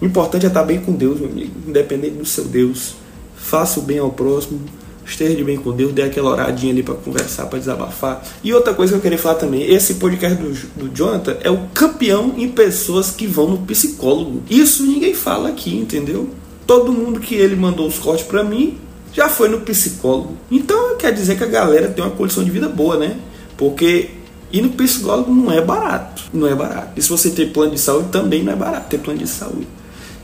o 0.01 0.05
importante 0.05 0.43
é 0.43 0.47
estar 0.47 0.63
bem 0.63 0.81
com 0.81 0.91
Deus, 0.91 1.19
meu 1.19 1.29
amigo, 1.29 1.51
independente 1.67 2.15
do 2.15 2.25
seu 2.25 2.45
Deus. 2.45 2.95
Faça 3.35 3.79
o 3.79 3.83
bem 3.83 3.99
ao 3.99 4.09
próximo, 4.09 4.59
esteja 5.05 5.35
de 5.35 5.43
bem 5.43 5.55
com 5.55 5.71
Deus, 5.71 5.93
dê 5.93 6.01
aquela 6.01 6.31
horadinha 6.31 6.73
ali 6.73 6.81
para 6.81 6.95
conversar, 6.95 7.45
para 7.45 7.59
desabafar. 7.59 8.25
E 8.43 8.51
outra 8.51 8.73
coisa 8.73 8.93
que 8.93 8.97
eu 8.97 9.01
queria 9.03 9.19
falar 9.19 9.35
também, 9.35 9.71
esse 9.71 9.93
podcast 9.95 10.35
do, 10.41 10.49
do 10.75 10.89
Jonathan 10.91 11.37
é 11.41 11.51
o 11.51 11.67
campeão 11.75 12.33
em 12.35 12.49
pessoas 12.49 13.11
que 13.11 13.27
vão 13.27 13.47
no 13.47 13.59
psicólogo. 13.59 14.41
Isso 14.49 14.83
ninguém 14.83 15.13
fala 15.13 15.49
aqui, 15.49 15.77
entendeu? 15.77 16.27
Todo 16.65 16.91
mundo 16.91 17.19
que 17.19 17.35
ele 17.35 17.55
mandou 17.55 17.87
os 17.87 17.99
cortes 17.99 18.25
para 18.25 18.43
mim 18.43 18.79
já 19.13 19.29
foi 19.29 19.47
no 19.47 19.61
psicólogo. 19.61 20.35
Então 20.49 20.97
quer 20.97 21.13
dizer 21.13 21.37
que 21.37 21.43
a 21.43 21.47
galera 21.47 21.89
tem 21.89 22.03
uma 22.03 22.09
condição 22.09 22.43
de 22.43 22.49
vida 22.49 22.67
boa, 22.67 22.97
né? 22.97 23.15
Porque 23.57 24.11
ir 24.51 24.61
no 24.61 24.69
psicólogo 24.69 25.33
não 25.33 25.51
é 25.51 25.61
barato. 25.61 26.23
Não 26.33 26.47
é 26.47 26.55
barato. 26.55 26.91
E 26.95 27.01
se 27.01 27.09
você 27.09 27.29
tem 27.29 27.49
plano 27.49 27.71
de 27.71 27.79
saúde, 27.79 28.09
também 28.09 28.43
não 28.43 28.53
é 28.53 28.55
barato 28.55 28.89
ter 28.89 28.99
plano 28.99 29.19
de 29.19 29.27
saúde. 29.27 29.67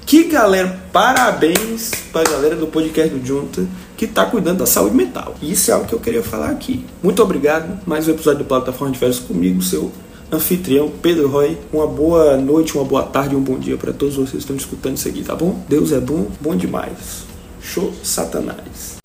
Que 0.05 0.23
galera, 0.23 0.82
parabéns 0.91 1.91
para 2.11 2.27
a 2.27 2.32
galera 2.32 2.55
do 2.55 2.65
podcast 2.65 3.13
do 3.13 3.23
Junta 3.23 3.67
que 3.95 4.05
está 4.05 4.25
cuidando 4.25 4.59
da 4.59 4.65
saúde 4.65 4.95
mental. 4.95 5.36
Isso 5.41 5.69
é 5.69 5.73
algo 5.73 5.86
que 5.86 5.93
eu 5.93 5.99
queria 5.99 6.23
falar 6.23 6.49
aqui. 6.49 6.86
Muito 7.03 7.21
obrigado. 7.21 7.80
Mais 7.86 8.07
um 8.07 8.11
episódio 8.11 8.39
do 8.39 8.45
Plataforma 8.45 8.93
de 8.93 8.97
Férias 8.97 9.19
comigo, 9.19 9.61
seu 9.61 9.91
anfitrião 10.32 10.89
Pedro 11.01 11.27
Roy. 11.27 11.57
Uma 11.71 11.86
boa 11.86 12.38
noite, 12.38 12.75
uma 12.75 12.86
boa 12.86 13.03
tarde, 13.03 13.36
um 13.36 13.41
bom 13.41 13.59
dia 13.59 13.77
para 13.77 13.93
todos 13.93 14.15
vocês 14.15 14.32
que 14.32 14.38
estão 14.38 14.55
escutando 14.55 14.97
isso 14.97 15.07
aqui, 15.07 15.21
tá 15.21 15.36
bom? 15.36 15.63
Deus 15.67 15.91
é 15.91 15.99
bom, 15.99 16.27
bom 16.39 16.55
demais. 16.55 17.25
Show 17.61 17.93
Satanás. 18.01 18.99